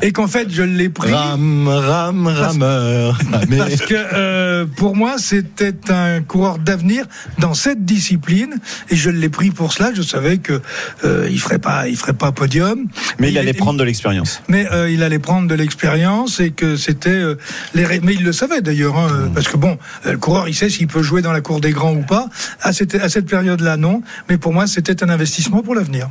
Et 0.01 0.11
qu'en 0.11 0.27
fait, 0.27 0.47
je 0.49 0.63
l'ai 0.63 0.89
pris. 0.89 1.13
Ram, 1.13 1.67
ram, 1.67 2.27
rameur. 2.27 3.17
Parce 3.57 3.81
que 3.81 3.92
euh, 3.95 4.65
pour 4.65 4.95
moi, 4.95 5.15
c'était 5.17 5.73
un 5.89 6.21
coureur 6.21 6.57
d'avenir 6.57 7.05
dans 7.39 7.53
cette 7.53 7.85
discipline, 7.85 8.59
et 8.89 8.95
je 8.95 9.09
l'ai 9.09 9.29
pris 9.29 9.51
pour 9.51 9.73
cela. 9.73 9.91
Je 9.93 10.01
savais 10.01 10.37
que 10.37 10.61
euh, 11.03 11.27
il 11.29 11.39
ferait 11.39 11.59
pas, 11.59 11.87
il 11.87 11.97
ferait 11.97 12.13
pas 12.13 12.31
podium. 12.31 12.87
Mais 13.19 13.31
il, 13.31 13.37
allait 13.37 13.53
prendre 13.53 13.79
de 13.79 13.83
l'expérience. 13.83 14.41
Mais 14.47 14.67
euh, 14.71 14.89
il 14.89 15.03
allait 15.03 15.19
prendre 15.19 15.47
de 15.47 15.55
l'expérience 15.55 16.39
et 16.39 16.51
que 16.51 16.75
c'était 16.75 17.09
euh, 17.09 17.35
les. 17.73 17.83
Mais 18.01 18.13
il 18.13 18.23
le 18.23 18.33
savait 18.33 18.61
d'ailleurs, 18.61 18.97
hein, 18.97 19.07
mmh. 19.07 19.33
parce 19.33 19.47
que 19.47 19.57
bon, 19.57 19.77
le 20.05 20.17
coureur, 20.17 20.47
il 20.47 20.55
sait 20.55 20.69
s'il 20.69 20.87
peut 20.87 21.03
jouer 21.03 21.21
dans 21.21 21.31
la 21.31 21.41
cour 21.41 21.61
des 21.61 21.71
grands 21.71 21.93
ou 21.93 22.03
pas. 22.03 22.27
À 22.61 22.73
cette 22.73 22.95
à 22.95 23.09
cette 23.09 23.25
période-là, 23.25 23.77
non. 23.77 24.01
Mais 24.29 24.37
pour 24.37 24.53
moi, 24.53 24.67
c'était 24.67 25.03
un 25.03 25.09
investissement 25.09 25.61
pour 25.61 25.75
l'avenir. 25.75 26.09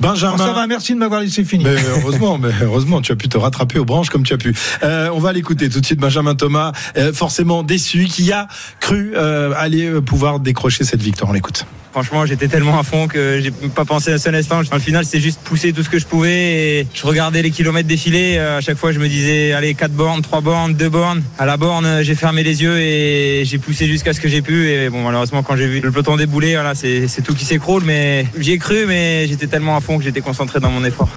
Benjamin. 0.00 0.36
ça 0.36 0.52
va, 0.52 0.66
merci 0.66 0.92
de 0.92 0.98
m'avoir 0.98 1.20
laissé 1.20 1.44
finir. 1.44 1.68
Mais 1.68 1.76
heureusement, 1.98 2.38
mais 2.38 2.50
heureusement, 2.60 3.00
tu 3.00 3.12
as 3.12 3.16
pu 3.16 3.28
te 3.28 3.38
rattraper 3.38 3.78
aux 3.78 3.84
branches 3.84 4.10
comme 4.10 4.24
tu 4.24 4.34
as 4.34 4.38
pu. 4.38 4.54
on 4.82 5.18
va 5.18 5.32
l'écouter 5.32 5.68
tout 5.68 5.80
de 5.80 5.86
suite, 5.86 6.00
Benjamin 6.00 6.34
Thomas. 6.34 6.72
Forcément 7.12 7.62
déçu, 7.62 8.04
qui 8.04 8.32
a 8.32 8.48
cru 8.80 9.12
euh, 9.16 9.52
aller 9.56 9.86
euh, 9.86 10.00
pouvoir 10.00 10.40
décrocher 10.40 10.84
cette 10.84 11.02
victoire. 11.02 11.30
On 11.30 11.32
l'écoute. 11.32 11.66
Franchement, 11.92 12.26
j'étais 12.26 12.48
tellement 12.48 12.78
à 12.78 12.82
fond 12.82 13.08
que 13.08 13.40
j'ai 13.40 13.50
pas 13.50 13.86
pensé 13.86 14.12
un 14.12 14.18
seul 14.18 14.34
instant. 14.34 14.62
Dans 14.62 14.76
le 14.76 14.82
final, 14.82 15.06
c'est 15.06 15.18
juste 15.18 15.40
pousser 15.40 15.72
tout 15.72 15.82
ce 15.82 15.88
que 15.88 15.98
je 15.98 16.04
pouvais 16.04 16.80
et 16.80 16.86
je 16.92 17.06
regardais 17.06 17.40
les 17.40 17.50
kilomètres 17.50 17.88
défiler. 17.88 18.36
Euh, 18.36 18.58
à 18.58 18.60
chaque 18.60 18.76
fois, 18.76 18.92
je 18.92 18.98
me 18.98 19.08
disais, 19.08 19.52
allez, 19.52 19.72
4 19.72 19.92
bornes, 19.92 20.20
3 20.20 20.42
bornes, 20.42 20.74
2 20.74 20.88
bornes. 20.90 21.22
À 21.38 21.46
la 21.46 21.56
borne, 21.56 22.02
j'ai 22.02 22.14
fermé 22.14 22.42
les 22.42 22.62
yeux 22.62 22.78
et 22.78 23.44
j'ai 23.46 23.58
poussé 23.58 23.86
jusqu'à 23.86 24.12
ce 24.12 24.20
que 24.20 24.28
j'ai 24.28 24.42
pu. 24.42 24.68
Et 24.68 24.90
bon, 24.90 25.02
malheureusement, 25.02 25.42
quand 25.42 25.56
j'ai 25.56 25.66
vu 25.66 25.80
le 25.80 25.90
peloton 25.90 26.16
débouler, 26.16 26.52
voilà, 26.54 26.74
c'est 26.74 27.22
tout 27.24 27.34
qui 27.34 27.46
s'écroule. 27.46 27.82
Mais 27.86 28.26
j'y 28.38 28.52
ai 28.52 28.58
cru, 28.58 28.84
mais 28.86 29.26
j'étais 29.26 29.46
tellement 29.46 29.74
à 29.74 29.80
fond 29.80 29.96
que 29.96 30.04
j'étais 30.04 30.20
concentré 30.20 30.60
dans 30.60 30.70
mon 30.70 30.84
effort. 30.84 31.08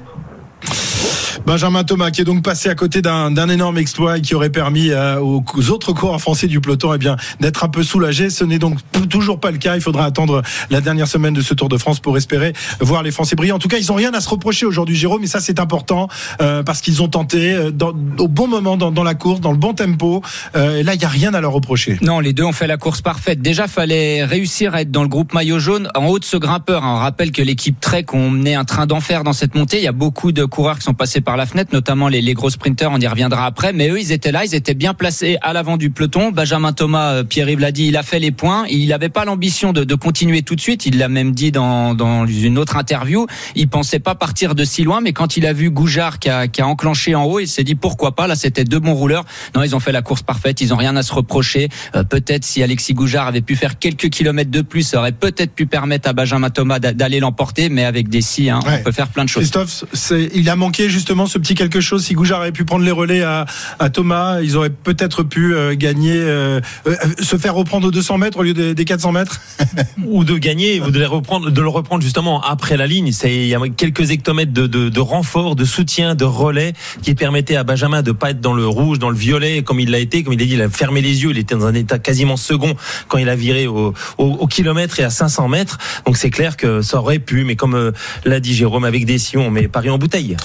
Benjamin 1.50 1.84
Thomas 1.84 2.12
qui 2.12 2.22
est 2.22 2.26
donc 2.26 2.44
passé 2.44 2.70
à 2.70 2.76
côté 2.76 3.02
d'un 3.02 3.50
énorme 3.50 3.80
exploit 3.80 4.20
et 4.20 4.22
qui 4.22 4.36
aurait 4.36 4.52
permis 4.52 4.92
euh, 4.92 5.20
aux, 5.20 5.44
autres 5.72 5.94
coureurs 5.94 6.22
français 6.22 6.46
du 6.46 6.62
peloton 6.62 6.94
eh 6.94 7.00
bien 7.00 7.18
d'être 7.40 7.64
un 7.64 7.70
peu 7.70 7.82
soulagés. 7.82 8.30
Ce 8.30 8.44
n'est 8.44 8.60
donc 8.60 8.78
toujours 9.10 9.40
pas 9.40 9.50
le 9.50 9.58
cas. 9.58 9.74
Il 9.76 9.82
faudra 9.82 10.06
attendre 10.06 10.44
la 10.70 10.80
dernière 10.80 11.08
semaine 11.08 11.34
de 11.34 11.42
ce 11.42 11.56
Tour 11.56 11.68
de 11.68 11.80
France 11.80 12.02
pour 12.02 12.16
espérer 12.18 12.54
voir 12.80 13.02
les 13.02 13.10
Français 13.10 13.36
briller. 13.36 13.52
En 13.52 13.58
tout 13.58 13.68
cas, 13.68 13.78
ils 13.78 13.88
n'ont 13.88 13.96
rien 13.96 14.14
à 14.14 14.22
se 14.22 14.30
reprocher 14.30 14.68
aujourd'hui, 14.68 14.96
Jérôme, 14.96 15.24
et 15.24 15.28
ça 15.28 15.40
c'est 15.40 15.60
important 15.60 16.08
euh, 16.40 16.62
parce 16.62 16.82
qu'ils 16.82 17.02
ont 17.02 17.08
tenté 17.08 17.56
euh, 17.56 17.72
au 18.20 18.28
bon 18.28 18.48
moment 18.48 18.78
dans, 18.78 19.04
la 19.04 19.16
course, 19.16 19.42
dans 19.42 19.52
le 19.52 19.58
bon 19.58 19.74
tempo. 19.74 20.22
et 20.54 20.84
là, 20.84 20.94
il 20.94 21.00
n'y 21.00 21.06
a 21.06 21.10
rien 21.10 21.34
à 21.34 21.42
leur 21.42 21.54
reprocher. 21.54 21.98
Non, 22.04 22.20
les 22.20 22.34
deux 22.34 22.44
ont 22.44 22.54
fait 22.54 22.68
la 22.68 22.78
course 22.78 23.02
parfaite. 23.02 23.42
Déjà, 23.42 23.68
fallait 23.68 24.24
réussir 24.24 24.76
à 24.76 24.84
être 24.84 24.92
dans 24.92 25.02
le 25.02 25.10
groupe 25.10 25.34
maillot 25.34 25.58
jaune 25.58 25.90
en 25.96 26.06
haut 26.06 26.20
de 26.20 26.26
ce 26.26 26.38
grimpeur. 26.38 26.84
On 26.84 26.98
rappelle 26.98 27.32
que 27.32 27.42
l'équipe 27.42 27.80
Trek 27.80 28.06
ont 28.14 28.30
mené 28.30 28.54
un 28.54 28.66
train 28.66 28.86
d'enfer 28.86 29.24
dans 29.24 29.34
cette 29.34 29.56
montée. 29.56 29.78
Il 29.78 29.84
y 29.84 29.88
a 29.88 29.94
beaucoup 29.94 30.32
de 30.32 30.46
coureurs 30.46 30.78
qui 30.78 30.84
sont 30.84 30.94
passés 30.94 31.22
par 31.22 31.39
la 31.40 31.46
fenêtre, 31.46 31.72
notamment 31.74 32.08
les, 32.08 32.22
les 32.22 32.34
gros 32.34 32.50
sprinteurs. 32.50 32.92
On 32.94 33.00
y 33.00 33.08
reviendra 33.08 33.46
après. 33.46 33.74
Mais 33.74 33.90
eux, 33.90 34.00
ils 34.00 34.12
étaient 34.12 34.32
là, 34.32 34.46
ils 34.46 34.54
étaient 34.54 34.74
bien 34.74 34.94
placés 34.94 35.38
à 35.42 35.54
l'avant 35.54 35.78
du 35.78 35.90
peloton. 35.90 36.32
Benjamin 36.32 36.74
Thomas, 36.74 37.14
euh, 37.14 37.24
Pierre-Yves 37.24 37.60
l'a 37.60 37.72
dit, 37.72 37.88
il 37.88 37.98
a 37.98 38.04
fait 38.04 38.20
les 38.20 38.32
points. 38.32 38.66
Il 38.70 38.90
n'avait 38.90 39.10
pas 39.10 39.26
l'ambition 39.26 39.74
de, 39.74 39.84
de, 39.84 39.96
continuer 39.96 40.42
tout 40.44 40.56
de 40.56 40.62
suite. 40.62 40.86
Il 40.86 40.98
l'a 40.98 41.08
même 41.08 41.32
dit 41.32 41.52
dans, 41.52 41.96
dans 41.96 42.28
une 42.28 42.58
autre 42.58 42.76
interview. 42.76 43.26
Il 43.56 43.70
pensait 43.70 44.00
pas 44.00 44.16
partir 44.16 44.54
de 44.54 44.64
si 44.66 44.84
loin, 44.84 45.02
mais 45.02 45.14
quand 45.14 45.38
il 45.38 45.46
a 45.46 45.54
vu 45.54 45.72
Goujard 45.72 46.20
qui 46.20 46.30
a, 46.30 46.48
qui 46.48 46.62
a 46.62 46.68
enclenché 46.68 47.16
en 47.16 47.24
haut, 47.24 47.40
il 47.40 47.48
s'est 47.48 47.64
dit 47.64 47.76
pourquoi 47.76 48.16
pas? 48.16 48.28
Là, 48.28 48.36
c'était 48.36 48.66
deux 48.66 48.80
bons 48.80 48.94
rouleurs. 48.94 49.26
Non, 49.56 49.64
ils 49.64 49.76
ont 49.76 49.80
fait 49.80 49.94
la 49.94 50.02
course 50.02 50.22
parfaite. 50.22 50.60
Ils 50.62 50.74
ont 50.74 50.78
rien 50.78 50.96
à 50.98 51.04
se 51.04 51.14
reprocher. 51.14 51.70
Euh, 51.96 52.04
peut-être 52.04 52.44
si 52.44 52.62
Alexis 52.62 52.94
Goujard 52.94 53.28
avait 53.28 53.42
pu 53.42 53.56
faire 53.56 53.80
quelques 53.80 54.10
kilomètres 54.10 54.52
de 54.52 54.62
plus, 54.62 54.84
ça 54.84 55.00
aurait 55.00 55.14
peut-être 55.14 55.54
pu 55.54 55.66
permettre 55.66 56.10
à 56.10 56.14
Benjamin 56.14 56.50
Thomas 56.50 56.80
d'aller 56.80 57.20
l'emporter, 57.20 57.70
mais 57.70 57.86
avec 57.86 58.10
des 58.10 58.22
si, 58.22 58.50
hein, 58.50 58.60
on 58.66 58.84
peut 58.84 58.92
faire 58.92 59.08
plein 59.08 59.24
de 59.24 59.30
choses. 59.30 59.50
Christophe, 59.50 59.86
il 60.34 60.50
a 60.50 60.56
manqué 60.58 60.90
justement 60.90 61.28
ce 61.30 61.38
petit 61.38 61.56
quelque 61.56 61.80
chose. 61.80 62.04
Si 62.04 62.14
Goujard 62.14 62.42
avait 62.42 62.52
pu 62.52 62.66
prendre 62.66 62.84
les 62.84 62.92
relais 62.92 63.22
à, 63.22 63.46
à 63.80 63.90
Thomas, 63.90 64.42
ils 64.42 64.58
auraient 64.58 64.70
peut-être 64.70 65.24
pu 65.24 65.56
euh, 65.56 65.76
gagner, 65.76 66.16
euh, 66.16 66.60
euh, 66.88 66.96
se 67.22 67.38
faire 67.38 67.56
reprendre 67.56 67.88
aux 67.88 67.92
200 67.92 68.18
mètres 68.18 68.40
au 68.40 68.44
lieu 68.44 68.54
des, 68.54 68.86
400 68.86 69.12
mètres, 69.12 69.40
ou 70.06 70.24
de 70.24 70.38
gagner, 70.38 70.82
ou 70.82 70.92
de, 70.92 71.00
les 71.00 71.06
reprendre, 71.06 71.52
de 71.52 71.62
le 71.62 71.68
reprendre 71.70 72.04
justement 72.04 72.42
après 72.42 72.78
la 72.78 72.88
ligne. 72.88 73.12
C'est 73.12 73.34
il 73.34 73.48
y 73.48 73.56
a 73.56 73.60
quelques 73.76 74.12
hectomètres 74.12 74.52
de, 74.52 74.68
de, 74.68 74.90
de, 74.90 75.00
renfort, 75.00 75.56
de 75.56 75.66
soutien, 75.66 76.16
de 76.16 76.26
relais 76.26 76.74
qui 77.02 77.14
permettaient 77.16 77.56
à 77.56 77.64
Benjamin 77.64 78.02
de 78.02 78.12
pas 78.12 78.32
être 78.32 78.42
dans 78.42 78.54
le 78.54 78.68
rouge, 78.68 79.00
dans 79.00 79.10
le 79.10 79.18
violet 79.18 79.62
comme 79.64 79.80
il 79.80 79.92
l'a 79.92 80.00
été, 80.00 80.24
comme 80.24 80.34
il 80.34 80.42
a 80.42 80.46
dit, 80.46 80.54
il 80.54 80.62
a 80.62 80.70
fermé 80.70 81.02
les 81.02 81.24
yeux, 81.24 81.32
il 81.32 81.38
était 81.38 81.56
dans 81.56 81.66
un 81.68 81.74
état 81.74 82.00
quasiment 82.00 82.38
second 82.38 82.76
quand 83.08 83.18
il 83.18 83.30
a 83.30 83.36
viré 83.36 83.68
au, 83.68 83.94
au, 84.18 84.26
au 84.26 84.48
kilomètre 84.48 85.00
et 85.00 85.04
à 85.04 85.10
500 85.10 85.48
mètres. 85.48 85.78
Donc 86.06 86.18
c'est 86.18 86.32
clair 86.32 86.58
que 86.58 86.82
ça 86.82 86.98
aurait 86.98 87.20
pu, 87.20 87.44
mais 87.44 87.56
comme 87.56 87.92
l'a 88.26 88.40
dit 88.40 88.54
Jérôme 88.54 88.86
avec 88.86 89.06
des 89.06 89.20
sions, 89.20 89.52
mais 89.52 89.68
Paris 89.68 89.90
en 89.90 89.98
bouteille. 89.98 90.36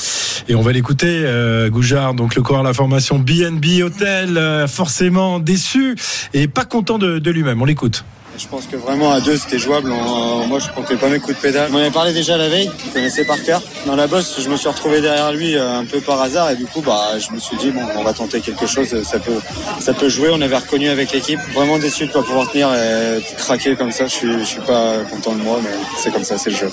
Et 0.48 0.54
on 0.54 0.62
va 0.64 0.72
l'écouter, 0.72 1.24
euh, 1.26 1.68
Goujard, 1.68 2.14
donc 2.14 2.34
le 2.34 2.40
coureur 2.40 2.62
de 2.62 2.68
la 2.68 2.72
formation 2.72 3.18
BNB 3.18 3.82
Hotel, 3.82 4.38
euh, 4.38 4.66
forcément 4.66 5.38
déçu 5.38 5.94
et 6.32 6.48
pas 6.48 6.64
content 6.64 6.96
de, 6.96 7.30
lui-même. 7.30 7.60
On 7.60 7.66
l'écoute. 7.66 8.02
Je 8.38 8.46
pense 8.46 8.64
que 8.66 8.76
vraiment 8.76 9.12
à 9.12 9.20
deux 9.20 9.36
c'était 9.36 9.58
jouable. 9.58 9.90
moi 9.90 10.58
je 10.58 10.70
comptais 10.70 10.96
pas 10.96 11.08
mes 11.08 11.18
coups 11.18 11.36
de 11.36 11.42
pédale. 11.42 11.68
On 11.70 11.76
en 11.76 11.80
avait 11.80 11.90
parlé 11.90 12.14
déjà 12.14 12.38
la 12.38 12.48
veille, 12.48 12.70
je 12.86 12.92
connaissais 12.92 13.26
par 13.26 13.42
cœur. 13.42 13.62
Dans 13.84 13.94
la 13.94 14.06
bosse, 14.06 14.40
je 14.42 14.48
me 14.48 14.56
suis 14.56 14.68
retrouvé 14.68 15.02
derrière 15.02 15.32
lui 15.32 15.54
euh, 15.54 15.80
un 15.80 15.84
peu 15.84 16.00
par 16.00 16.22
hasard 16.22 16.50
et 16.50 16.56
du 16.56 16.64
coup 16.64 16.80
bah 16.80 17.10
je 17.18 17.30
me 17.34 17.38
suis 17.38 17.58
dit 17.58 17.70
bon 17.70 17.82
on 17.98 18.02
va 18.02 18.14
tenter 18.14 18.40
quelque 18.40 18.66
chose, 18.66 19.02
ça 19.02 19.18
peut 19.18 19.38
ça 19.80 19.92
peut 19.92 20.08
jouer. 20.08 20.30
On 20.32 20.40
avait 20.40 20.56
reconnu 20.56 20.88
avec 20.88 21.12
l'équipe. 21.12 21.40
Vraiment 21.52 21.78
déçu 21.78 22.06
de 22.06 22.12
pas 22.12 22.22
pouvoir 22.22 22.50
tenir 22.50 22.72
et 22.72 23.22
craquer 23.36 23.76
comme 23.76 23.92
ça. 23.92 24.06
Je 24.06 24.14
suis 24.14 24.38
je 24.38 24.44
suis 24.44 24.62
pas 24.62 25.04
content 25.10 25.34
de 25.34 25.42
moi 25.42 25.60
mais 25.62 25.76
c'est 25.98 26.10
comme 26.10 26.24
ça, 26.24 26.38
c'est 26.38 26.50
le 26.50 26.56
jeu. 26.56 26.70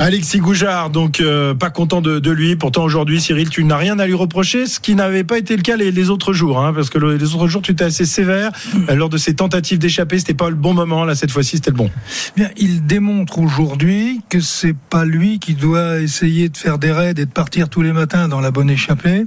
Alexis 0.00 0.38
Goujard, 0.38 0.88
donc 0.88 1.20
euh, 1.20 1.52
pas 1.52 1.68
content 1.68 2.00
de, 2.00 2.20
de, 2.20 2.30
lui. 2.30 2.56
Pourtant 2.56 2.84
aujourd'hui, 2.84 3.20
Cyril, 3.20 3.50
tu 3.50 3.64
n'as 3.64 3.76
rien 3.76 3.98
à 3.98 4.06
lui 4.06 4.14
reprocher, 4.14 4.64
ce 4.64 4.80
qui 4.80 4.94
n'avait 4.94 5.24
pas 5.24 5.36
été 5.36 5.54
le 5.54 5.60
cas 5.60 5.76
les, 5.76 5.92
les 5.92 6.08
autres 6.08 6.32
jours, 6.32 6.58
hein, 6.58 6.72
parce 6.72 6.88
que 6.88 6.96
les 6.96 7.34
autres 7.34 7.48
jours, 7.48 7.60
tu 7.60 7.72
étais 7.72 7.84
assez 7.84 8.06
sévère 8.06 8.50
mm. 8.72 8.94
lors 8.94 9.10
de 9.10 9.18
ces 9.18 9.34
tentatives 9.34 9.78
d'échapper. 9.78 10.18
C'était 10.18 10.32
pas 10.32 10.48
le 10.48 10.56
bon 10.56 10.72
moment. 10.72 11.04
Là, 11.04 11.14
cette 11.14 11.30
fois-ci, 11.30 11.56
c'était 11.56 11.70
le 11.70 11.76
bon. 11.76 11.90
Bien, 12.34 12.48
il 12.56 12.86
démontre 12.86 13.40
aujourd'hui 13.40 14.22
que 14.30 14.40
c'est 14.40 14.74
pas 14.74 15.04
lui 15.04 15.38
qui 15.38 15.52
doit 15.52 16.00
essayer 16.00 16.48
de 16.48 16.56
faire 16.56 16.78
des 16.78 16.92
raids 16.92 17.10
et 17.10 17.14
de 17.14 17.24
partir 17.26 17.68
tous 17.68 17.82
les 17.82 17.92
matins 17.92 18.26
dans 18.26 18.40
la 18.40 18.50
bonne 18.50 18.70
échappée. 18.70 19.26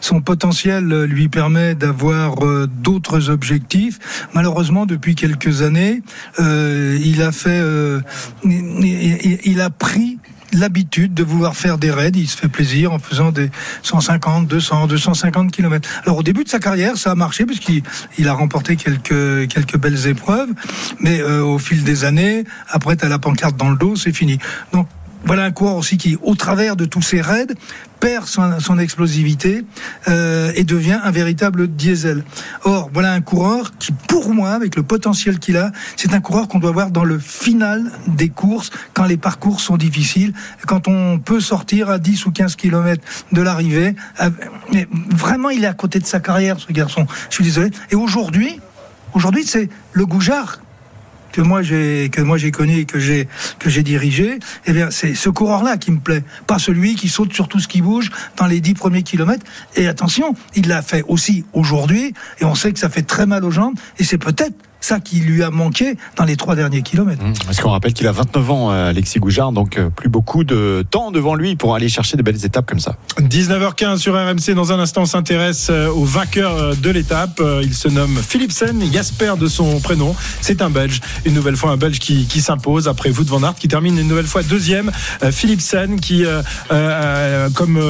Son 0.00 0.20
potentiel 0.20 1.02
lui 1.02 1.28
permet 1.30 1.74
d'avoir 1.74 2.46
euh, 2.46 2.68
d'autres 2.68 3.28
objectifs. 3.28 3.98
Malheureusement, 4.34 4.86
depuis 4.86 5.16
quelques 5.16 5.62
années, 5.62 6.00
euh, 6.38 6.96
il 7.04 7.22
a 7.22 7.32
fait, 7.32 7.50
euh, 7.50 8.00
il, 8.44 9.40
il 9.44 9.60
a 9.60 9.68
pris 9.68 10.11
l'habitude 10.52 11.14
de 11.14 11.22
vouloir 11.22 11.56
faire 11.56 11.78
des 11.78 11.90
raids. 11.90 12.12
Il 12.14 12.28
se 12.28 12.36
fait 12.36 12.48
plaisir 12.48 12.92
en 12.92 12.98
faisant 12.98 13.32
des 13.32 13.50
150, 13.82 14.46
200, 14.46 14.86
250 14.86 15.50
km. 15.50 15.88
Alors 16.04 16.18
au 16.18 16.22
début 16.22 16.44
de 16.44 16.48
sa 16.48 16.58
carrière, 16.58 16.96
ça 16.96 17.10
a 17.10 17.14
marché 17.14 17.46
puisqu'il 17.46 17.82
il 18.18 18.28
a 18.28 18.34
remporté 18.34 18.76
quelques 18.76 19.48
quelques 19.48 19.76
belles 19.76 20.06
épreuves, 20.06 20.50
mais 21.00 21.20
euh, 21.20 21.42
au 21.42 21.58
fil 21.58 21.84
des 21.84 22.04
années, 22.04 22.44
après 22.68 22.96
tu 22.96 23.04
as 23.04 23.08
la 23.08 23.18
pancarte 23.18 23.56
dans 23.56 23.70
le 23.70 23.76
dos, 23.76 23.96
c'est 23.96 24.12
fini. 24.12 24.38
Voilà 25.24 25.44
un 25.44 25.52
coureur 25.52 25.76
aussi 25.76 25.96
qui, 25.96 26.16
au 26.22 26.34
travers 26.34 26.76
de 26.76 26.84
tous 26.84 27.02
ces 27.02 27.20
raids, 27.20 27.46
perd 28.00 28.26
son, 28.26 28.78
explosivité 28.78 29.64
euh, 30.08 30.50
et 30.56 30.64
devient 30.64 30.98
un 31.04 31.12
véritable 31.12 31.68
diesel. 31.68 32.24
Or, 32.64 32.90
voilà 32.92 33.12
un 33.12 33.20
coureur 33.20 33.72
qui, 33.78 33.92
pour 33.92 34.34
moi, 34.34 34.50
avec 34.50 34.74
le 34.74 34.82
potentiel 34.82 35.38
qu'il 35.38 35.56
a, 35.56 35.70
c'est 35.96 36.12
un 36.12 36.20
coureur 36.20 36.48
qu'on 36.48 36.58
doit 36.58 36.72
voir 36.72 36.90
dans 36.90 37.04
le 37.04 37.20
final 37.20 37.92
des 38.08 38.28
courses, 38.28 38.70
quand 38.92 39.04
les 39.04 39.16
parcours 39.16 39.60
sont 39.60 39.76
difficiles, 39.76 40.32
quand 40.66 40.88
on 40.88 41.20
peut 41.20 41.40
sortir 41.40 41.90
à 41.90 41.98
10 41.98 42.26
ou 42.26 42.32
15 42.32 42.56
kilomètres 42.56 43.04
de 43.30 43.40
l'arrivée. 43.40 43.94
Euh, 44.20 44.30
mais 44.72 44.88
vraiment, 45.10 45.50
il 45.50 45.62
est 45.62 45.68
à 45.68 45.74
côté 45.74 46.00
de 46.00 46.06
sa 46.06 46.18
carrière, 46.18 46.58
ce 46.58 46.72
garçon. 46.72 47.06
Je 47.30 47.36
suis 47.36 47.44
désolé. 47.44 47.70
Et 47.92 47.94
aujourd'hui, 47.94 48.58
aujourd'hui, 49.14 49.44
c'est 49.46 49.68
le 49.92 50.06
Goujard 50.06 50.58
que 51.32 51.40
moi 51.40 51.62
j'ai 51.62 52.10
que 52.10 52.20
moi 52.20 52.36
j'ai 52.38 52.50
connu 52.50 52.78
et 52.78 52.84
que 52.84 52.98
j'ai 52.98 53.28
que 53.58 53.70
j'ai 53.70 53.82
dirigé, 53.82 54.38
eh 54.66 54.72
bien 54.72 54.90
c'est 54.90 55.14
ce 55.14 55.28
coureur-là 55.28 55.76
qui 55.76 55.90
me 55.90 56.00
plaît, 56.00 56.22
pas 56.46 56.58
celui 56.58 56.94
qui 56.94 57.08
saute 57.08 57.32
sur 57.32 57.48
tout 57.48 57.58
ce 57.58 57.68
qui 57.68 57.82
bouge 57.82 58.10
dans 58.36 58.46
les 58.46 58.60
dix 58.60 58.74
premiers 58.74 59.02
kilomètres. 59.02 59.44
Et 59.76 59.88
attention, 59.88 60.34
il 60.54 60.68
l'a 60.68 60.82
fait 60.82 61.02
aussi 61.08 61.44
aujourd'hui, 61.52 62.14
et 62.40 62.44
on 62.44 62.54
sait 62.54 62.72
que 62.72 62.78
ça 62.78 62.88
fait 62.88 63.02
très 63.02 63.26
mal 63.26 63.44
aux 63.44 63.50
jambes, 63.50 63.74
et 63.98 64.04
c'est 64.04 64.18
peut-être 64.18 64.54
ça 64.82 65.00
qui 65.00 65.20
lui 65.20 65.42
a 65.42 65.50
manqué 65.50 65.96
dans 66.16 66.24
les 66.24 66.36
trois 66.36 66.54
derniers 66.54 66.82
kilomètres. 66.82 67.24
Mmh. 67.24 67.32
Parce 67.46 67.60
qu'on 67.60 67.70
rappelle 67.70 67.94
qu'il 67.94 68.06
a 68.06 68.12
29 68.12 68.50
ans, 68.50 68.72
euh, 68.72 68.90
Alexis 68.90 69.18
Goujard, 69.18 69.52
donc 69.52 69.78
euh, 69.78 69.88
plus 69.90 70.08
beaucoup 70.08 70.44
de 70.44 70.84
temps 70.90 71.10
devant 71.10 71.34
lui 71.34 71.56
pour 71.56 71.74
aller 71.74 71.88
chercher 71.88 72.16
de 72.16 72.22
belles 72.22 72.44
étapes 72.44 72.66
comme 72.66 72.80
ça. 72.80 72.96
19h15 73.18 73.98
sur 73.98 74.14
RMC. 74.14 74.54
Dans 74.54 74.72
un 74.72 74.78
instant, 74.78 75.02
on 75.02 75.06
s'intéresse 75.06 75.68
euh, 75.70 75.88
au 75.88 76.04
vainqueur 76.04 76.76
de 76.76 76.90
l'étape. 76.90 77.40
Il 77.62 77.74
se 77.74 77.88
nomme 77.88 78.16
Philipsen, 78.16 78.82
Jasper 78.92 79.34
de 79.38 79.46
son 79.46 79.80
prénom. 79.80 80.14
C'est 80.40 80.62
un 80.62 80.70
Belge. 80.70 81.00
Une 81.24 81.34
nouvelle 81.34 81.56
fois, 81.56 81.70
un 81.70 81.76
Belge 81.76 81.98
qui, 81.98 82.26
qui 82.26 82.40
s'impose 82.40 82.88
après 82.88 83.10
Wout 83.10 83.24
van 83.24 83.42
Aert, 83.42 83.54
qui 83.54 83.68
termine 83.68 83.98
une 83.98 84.08
nouvelle 84.08 84.26
fois 84.26 84.42
deuxième. 84.42 84.90
Philipsen, 85.30 86.00
qui, 86.00 86.24
euh, 86.24 87.48
comme 87.54 87.80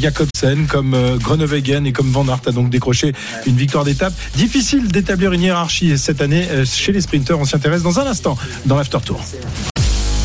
Jacobsen, 0.00 0.66
comme 0.66 0.96
Groenewegen 1.18 1.86
et 1.86 1.92
comme 1.92 2.10
Van 2.10 2.26
Aert, 2.28 2.40
a 2.46 2.52
donc 2.52 2.70
décroché 2.70 3.12
une 3.46 3.56
victoire 3.56 3.84
d'étape. 3.84 4.12
Difficile 4.36 4.88
d'établir 4.88 5.32
une 5.32 5.42
hiérarchie 5.42 5.98
cette 5.98 6.20
année 6.20 6.27
euh, 6.32 6.64
chez 6.64 6.92
les 6.92 7.00
sprinteurs. 7.00 7.38
On 7.38 7.44
s'y 7.44 7.56
intéresse 7.56 7.82
dans 7.82 7.98
un 7.98 8.06
instant 8.06 8.36
dans 8.66 8.76
l'After 8.76 8.98
Tour. 9.04 9.20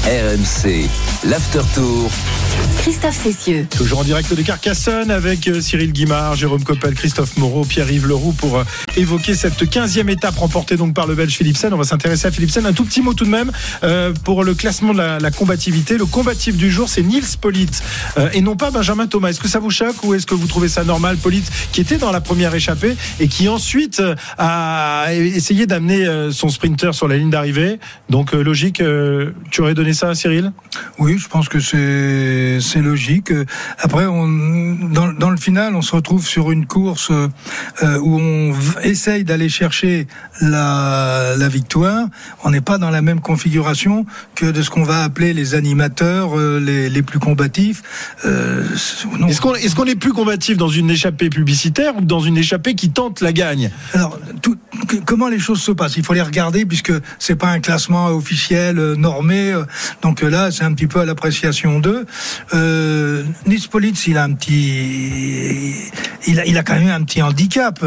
RMC, 0.05 0.89
l'After 1.23 1.61
Tour. 1.73 2.11
Christophe 2.79 3.15
Cessieux. 3.15 3.65
Toujours 3.69 3.99
en 3.99 4.03
direct 4.03 4.33
de 4.33 4.41
Carcassonne 4.41 5.09
avec 5.09 5.47
euh, 5.47 5.61
Cyril 5.61 5.93
Guimard, 5.93 6.35
Jérôme 6.35 6.65
Coppel, 6.65 6.93
Christophe 6.93 7.37
Moreau, 7.37 7.63
Pierre-Yves 7.63 8.07
Leroux 8.07 8.33
pour 8.33 8.57
euh, 8.57 8.65
évoquer 8.97 9.33
cette 9.33 9.63
15e 9.63 10.09
étape 10.09 10.35
remportée 10.35 10.75
donc 10.75 10.93
par 10.93 11.07
le 11.07 11.15
Belge 11.15 11.33
Philipsen. 11.33 11.73
On 11.73 11.77
va 11.77 11.85
s'intéresser 11.85 12.27
à 12.27 12.31
Philipsen. 12.31 12.65
Un 12.65 12.73
tout 12.73 12.83
petit 12.83 13.01
mot 13.01 13.13
tout 13.13 13.23
de 13.23 13.29
même 13.29 13.51
pour 14.25 14.43
le 14.43 14.53
classement 14.53 14.93
de 14.93 14.97
la, 14.97 15.31
combativité. 15.31 15.97
Le 15.97 16.05
combatif 16.05 16.57
du 16.57 16.69
jour, 16.69 16.89
c'est 16.89 17.01
Nils 17.01 17.37
Polite 17.39 17.81
et 18.33 18.41
non 18.41 18.57
pas 18.57 18.71
Benjamin 18.71 19.07
Thomas. 19.07 19.29
Est-ce 19.29 19.39
que 19.39 19.47
ça 19.47 19.59
vous 19.59 19.71
choque 19.71 20.03
ou 20.03 20.13
est-ce 20.13 20.25
que 20.25 20.35
vous 20.35 20.47
trouvez 20.47 20.67
ça 20.67 20.83
normal 20.83 21.15
Polite 21.17 21.49
qui 21.71 21.79
était 21.79 21.97
dans 21.97 22.11
la 22.11 22.19
première 22.19 22.53
échappée 22.53 22.95
et 23.21 23.29
qui 23.29 23.47
ensuite 23.47 24.01
a 24.37 25.07
essayé 25.13 25.65
d'amener 25.65 26.05
son 26.31 26.49
sprinter 26.49 26.93
sur 26.93 27.07
la 27.07 27.15
ligne 27.15 27.29
d'arrivée? 27.29 27.79
Donc 28.09 28.33
logique, 28.33 28.83
tu 29.51 29.61
aurais 29.61 29.73
donné 29.73 29.92
ça, 29.93 30.13
Cyril? 30.15 30.51
Oui, 30.99 31.17
je 31.17 31.27
pense 31.27 31.49
que 31.49 31.59
c'est 31.59 32.81
logique. 32.81 33.31
Après, 33.79 34.05
on, 34.05 34.27
dans, 34.91 35.13
dans, 35.13 35.29
le 35.29 35.37
final, 35.37 35.75
on 35.75 35.81
se 35.81 35.95
retrouve 35.95 36.25
sur 36.25 36.51
une 36.51 36.65
course 36.65 37.11
euh, 37.11 37.99
où 37.99 38.19
on 38.19 38.53
essaye 38.83 39.23
d'aller 39.23 39.49
chercher 39.49 40.07
la, 40.41 41.35
la 41.37 41.47
victoire. 41.47 42.07
On 42.43 42.51
n'est 42.51 42.61
pas 42.61 42.77
dans 42.77 42.89
la 42.89 43.01
même 43.01 43.21
configuration 43.21 44.05
que 44.35 44.45
de 44.45 44.61
ce 44.61 44.69
qu'on 44.69 44.83
va 44.83 45.03
appeler 45.03 45.33
les 45.33 45.55
animateurs 45.55 46.37
euh, 46.37 46.59
les, 46.59 46.89
les, 46.89 47.01
plus 47.01 47.19
combatifs. 47.19 47.83
Euh, 48.25 48.63
est-ce 49.27 49.41
qu'on 49.41 49.55
est, 49.55 49.75
qu'on 49.75 49.85
est 49.85 49.95
plus 49.95 50.13
combatif 50.13 50.57
dans 50.57 50.69
une 50.69 50.89
échappée 50.89 51.29
publicitaire 51.29 51.97
ou 51.97 52.01
dans 52.01 52.19
une 52.19 52.37
échappée 52.37 52.75
qui 52.75 52.89
tente 52.89 53.21
la 53.21 53.33
gagne? 53.33 53.71
Alors, 53.93 54.19
tout, 54.41 54.57
comment 55.05 55.27
les 55.27 55.39
choses 55.39 55.61
se 55.61 55.71
passent? 55.71 55.97
Il 55.97 56.03
faut 56.03 56.13
les 56.13 56.21
regarder 56.21 56.65
puisque 56.65 56.93
c'est 57.19 57.35
pas 57.35 57.49
un 57.49 57.59
classement 57.59 58.07
officiel 58.07 58.75
normé. 58.93 59.53
Donc 60.01 60.21
là, 60.21 60.51
c'est 60.51 60.63
un 60.63 60.73
petit 60.73 60.87
peu 60.87 60.99
à 60.99 61.05
l'appréciation 61.05 61.79
d'eux. 61.79 62.05
euh, 62.53 63.23
Nispolitz, 63.47 64.07
il 64.07 64.17
a 64.17 64.23
un 64.23 64.33
petit, 64.33 65.75
il 66.27 66.57
a, 66.57 66.63
quand 66.63 66.79
même 66.79 66.89
un 66.89 67.03
petit 67.03 67.21
handicap. 67.21 67.83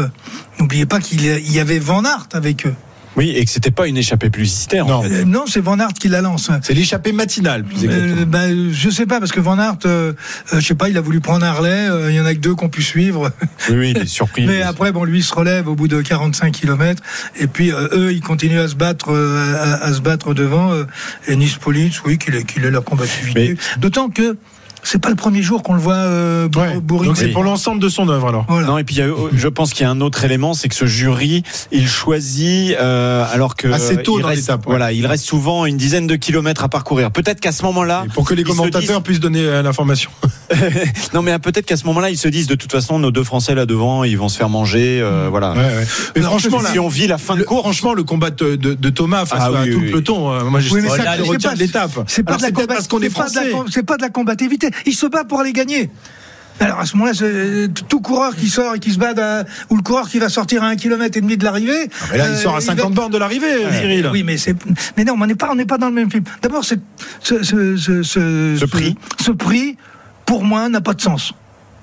N'oubliez 0.59 0.85
pas 0.85 0.99
qu'il 0.99 1.21
y 1.23 1.59
avait 1.59 1.79
Van 1.79 2.03
Aert 2.03 2.27
avec 2.33 2.65
eux. 2.65 2.73
Oui, 3.17 3.31
et 3.35 3.43
que 3.43 3.51
c'était 3.51 3.71
pas 3.71 3.87
une 3.87 3.97
échappée 3.97 4.29
publicitaire. 4.29 4.85
Non. 4.85 4.95
en 4.97 5.01
fait. 5.01 5.21
Euh, 5.21 5.25
non, 5.25 5.45
c'est 5.47 5.59
Van 5.59 5.77
Aert 5.79 5.93
qui 5.99 6.07
la 6.07 6.21
lance. 6.21 6.49
C'est 6.61 6.73
l'échappée 6.73 7.11
matinale, 7.11 7.63
plus 7.63 7.83
exactement. 7.83 8.21
Euh, 8.21 8.25
ben, 8.25 8.69
je 8.71 8.89
sais 8.89 9.05
pas 9.05 9.19
parce 9.19 9.31
que 9.31 9.39
Van 9.39 9.57
Aert, 9.57 9.77
euh, 9.85 10.13
euh, 10.53 10.59
je 10.59 10.65
sais 10.65 10.75
pas, 10.75 10.87
il 10.87 10.97
a 10.97 11.01
voulu 11.01 11.19
prendre 11.19 11.45
Harley. 11.45 11.87
Il 12.09 12.15
y 12.15 12.19
en 12.21 12.25
a 12.25 12.33
que 12.33 12.39
deux 12.39 12.55
qu'on 12.55 12.69
pu 12.69 12.81
suivre. 12.83 13.31
Oui, 13.69 13.75
oui, 13.75 13.93
il 13.95 14.01
est 14.03 14.05
surpris. 14.05 14.45
Mais 14.47 14.61
après, 14.61 14.91
bon, 14.91 15.03
lui 15.03 15.19
il 15.19 15.23
se 15.23 15.33
relève 15.33 15.67
au 15.67 15.75
bout 15.75 15.87
de 15.87 16.01
45 16.01 16.51
km. 16.53 17.01
Et 17.39 17.47
puis 17.47 17.71
eux, 17.71 18.13
ils 18.13 18.21
continuent 18.21 18.59
à 18.59 18.67
se 18.67 18.75
battre, 18.75 19.11
à, 19.11 19.83
à 19.83 19.93
se 19.93 19.99
battre 20.01 20.33
devant. 20.33 20.71
euh, 20.73 20.83
et 21.27 21.35
Nice 21.35 21.55
Police, 21.55 22.01
oui, 22.05 22.17
qu'il 22.17 22.35
est, 22.35 22.43
qu'il 22.43 22.63
est 22.65 22.71
leur 22.71 22.83
combativité. 22.83 23.57
D'autant 23.79 24.09
que 24.09 24.37
c'est 24.83 24.99
pas 25.01 25.09
le 25.09 25.15
premier 25.15 25.41
jour 25.41 25.63
qu'on 25.63 25.73
le 25.73 25.79
voit 25.79 25.95
euh, 25.95 26.47
Ouais. 26.55 26.79
Donc 26.79 27.17
c'est 27.17 27.27
pour 27.29 27.43
l'ensemble 27.43 27.81
de 27.81 27.89
son 27.89 28.07
œuvre 28.09 28.27
alors. 28.29 28.45
Voilà. 28.47 28.67
Non, 28.67 28.77
et 28.77 28.83
puis 28.83 29.01
a- 29.01 29.07
je 29.33 29.47
pense 29.47 29.73
qu'il 29.73 29.83
y 29.83 29.85
a 29.85 29.89
un 29.91 30.01
autre 30.01 30.23
élément, 30.23 30.53
c'est 30.53 30.69
que 30.69 30.75
ce 30.75 30.85
jury, 30.85 31.43
il 31.71 31.87
choisit 31.87 32.75
euh, 32.79 33.25
alors 33.31 33.55
que 33.55 33.67
Assez 33.67 33.97
tôt 34.01 34.17
il 34.19 34.21
dans 34.21 34.27
reste, 34.29 34.41
l'étape, 34.41 34.61
ouais. 34.65 34.71
Voilà, 34.71 34.91
il 34.93 35.05
reste 35.05 35.25
souvent 35.25 35.65
une 35.65 35.77
dizaine 35.77 36.07
de 36.07 36.15
kilomètres 36.15 36.63
à 36.63 36.69
parcourir. 36.69 37.11
Peut-être 37.11 37.39
qu'à 37.39 37.51
ce 37.51 37.63
moment-là, 37.63 38.03
Et 38.05 38.09
pour 38.09 38.25
que 38.25 38.33
les 38.33 38.43
commentateurs 38.43 39.01
puissent 39.03 39.19
donner 39.19 39.41
euh, 39.41 39.61
l'information. 39.61 40.09
non, 41.13 41.21
mais 41.21 41.37
peut-être 41.39 41.65
qu'à 41.65 41.77
ce 41.77 41.85
moment-là, 41.85 42.09
ils 42.09 42.17
se 42.17 42.27
disent 42.27 42.47
de 42.47 42.55
toute 42.55 42.71
façon, 42.71 42.99
nos 42.99 43.11
deux 43.11 43.23
Français 43.23 43.55
là 43.55 43.65
devant, 43.65 44.03
ils 44.03 44.17
vont 44.17 44.29
se 44.29 44.37
faire 44.37 44.49
manger. 44.49 44.99
euh, 45.01 45.27
voilà. 45.29 45.51
Ouais, 45.51 45.57
ouais. 45.59 45.87
Mais 46.15 46.21
franchement, 46.21 46.61
là, 46.61 46.69
si 46.71 46.79
on 46.79 46.87
vit 46.87 47.07
la 47.07 47.17
fin 47.17 47.33
de 47.35 47.39
le- 47.39 47.45
course, 47.45 47.61
franchement, 47.63 47.93
le 47.93 48.03
combat 48.03 48.29
de, 48.29 48.55
de- 48.55 48.73
de 48.73 48.89
Thomas 48.89 49.25
face 49.25 49.39
Ah 49.41 49.47
à 49.47 49.63
oui, 49.63 49.71
tout 49.71 49.77
oui, 49.79 49.85
le 49.85 49.91
peloton, 49.91 50.31
euh, 50.31 50.43
moi, 50.45 50.59
je 50.61 50.73
Oui, 50.73 50.81
mais 50.81 50.89
ça, 50.89 51.17
je 51.17 51.23
c'est 51.23 51.29
retiens 51.29 51.49
pas- 51.49 51.55
de 51.55 51.59
l'étape. 51.59 51.91
C'est 52.07 52.23
pas, 52.23 52.37
de 52.37 52.41
la 52.41 52.51
combat- 52.51 52.75
c'est 52.79 53.83
pas 53.85 53.97
de 53.97 54.01
la 54.01 54.09
Il 54.85 54.93
se 54.95 55.05
bat 55.07 55.23
pour 55.23 55.39
aller 55.39 55.53
gagner. 55.53 55.89
Alors 56.59 56.79
à 56.79 56.85
ce 56.87 56.95
moment-là, 56.95 57.13
c'est 57.13 57.67
tout 57.87 58.01
coureur 58.01 58.35
qui 58.35 58.49
sort 58.49 58.73
et 58.73 58.79
qui 58.79 58.91
se 58.91 58.97
bat, 58.97 59.13
à- 59.15 59.43
ou 59.69 59.75
le 59.75 59.83
coureur 59.83 60.09
qui 60.09 60.17
va 60.17 60.27
sortir 60.27 60.63
à 60.63 60.67
un 60.67 60.75
kilomètre 60.75 61.15
et 61.15 61.21
demi 61.21 61.37
de 61.37 61.43
l'arrivée. 61.43 61.87
Ah, 62.01 62.05
Mais 62.11 62.17
là, 62.17 62.25
il 62.29 62.33
euh, 62.33 62.37
sort 62.37 62.55
à 62.55 62.61
50 62.61 62.89
va- 62.89 62.95
bornes 62.95 63.11
de 63.11 63.17
l'arrivée, 63.19 63.57
Cyril. 63.79 64.09
Oui, 64.11 64.23
mais 64.23 64.37
c'est, 64.37 64.55
mais 64.97 65.03
non, 65.03 65.13
on 65.21 65.25
n'est 65.27 65.35
pas, 65.35 65.49
on 65.51 65.55
n'est 65.55 65.67
pas 65.67 65.77
dans 65.77 65.89
le 65.89 65.93
même 65.93 66.09
film. 66.09 66.23
D'abord, 66.41 66.65
c'est, 66.65 66.79
ce, 67.21 67.43
ce, 67.43 67.77
ce, 67.77 68.01
ce, 68.01 68.57
Ce 68.59 68.65
prix. 68.65 68.95
ce 69.23 69.31
prix, 69.31 69.77
pour 70.25 70.43
moi, 70.43 70.67
n'a 70.67 70.81
pas 70.81 70.95
de 70.95 71.01
sens. 71.01 71.31